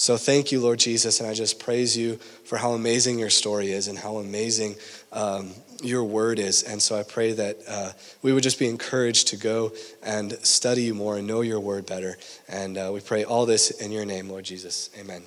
So 0.00 0.16
thank 0.16 0.50
you, 0.50 0.62
Lord 0.62 0.78
Jesus, 0.78 1.20
and 1.20 1.28
I 1.28 1.34
just 1.34 1.60
praise 1.60 1.94
you 1.94 2.16
for 2.46 2.56
how 2.56 2.72
amazing 2.72 3.18
your 3.18 3.28
story 3.28 3.70
is 3.70 3.86
and 3.86 3.98
how 3.98 4.16
amazing 4.16 4.76
um, 5.12 5.50
your 5.82 6.04
word 6.04 6.38
is. 6.38 6.62
And 6.62 6.80
so 6.80 6.98
I 6.98 7.02
pray 7.02 7.34
that 7.34 7.58
uh, 7.68 7.92
we 8.22 8.32
would 8.32 8.42
just 8.42 8.58
be 8.58 8.66
encouraged 8.66 9.28
to 9.28 9.36
go 9.36 9.72
and 10.02 10.32
study 10.42 10.84
you 10.84 10.94
more 10.94 11.18
and 11.18 11.26
know 11.26 11.42
your 11.42 11.60
word 11.60 11.84
better. 11.84 12.16
And 12.48 12.78
uh, 12.78 12.90
we 12.94 13.00
pray 13.00 13.24
all 13.24 13.44
this 13.44 13.70
in 13.72 13.92
your 13.92 14.06
name, 14.06 14.30
Lord 14.30 14.46
Jesus. 14.46 14.88
Amen. 14.98 15.22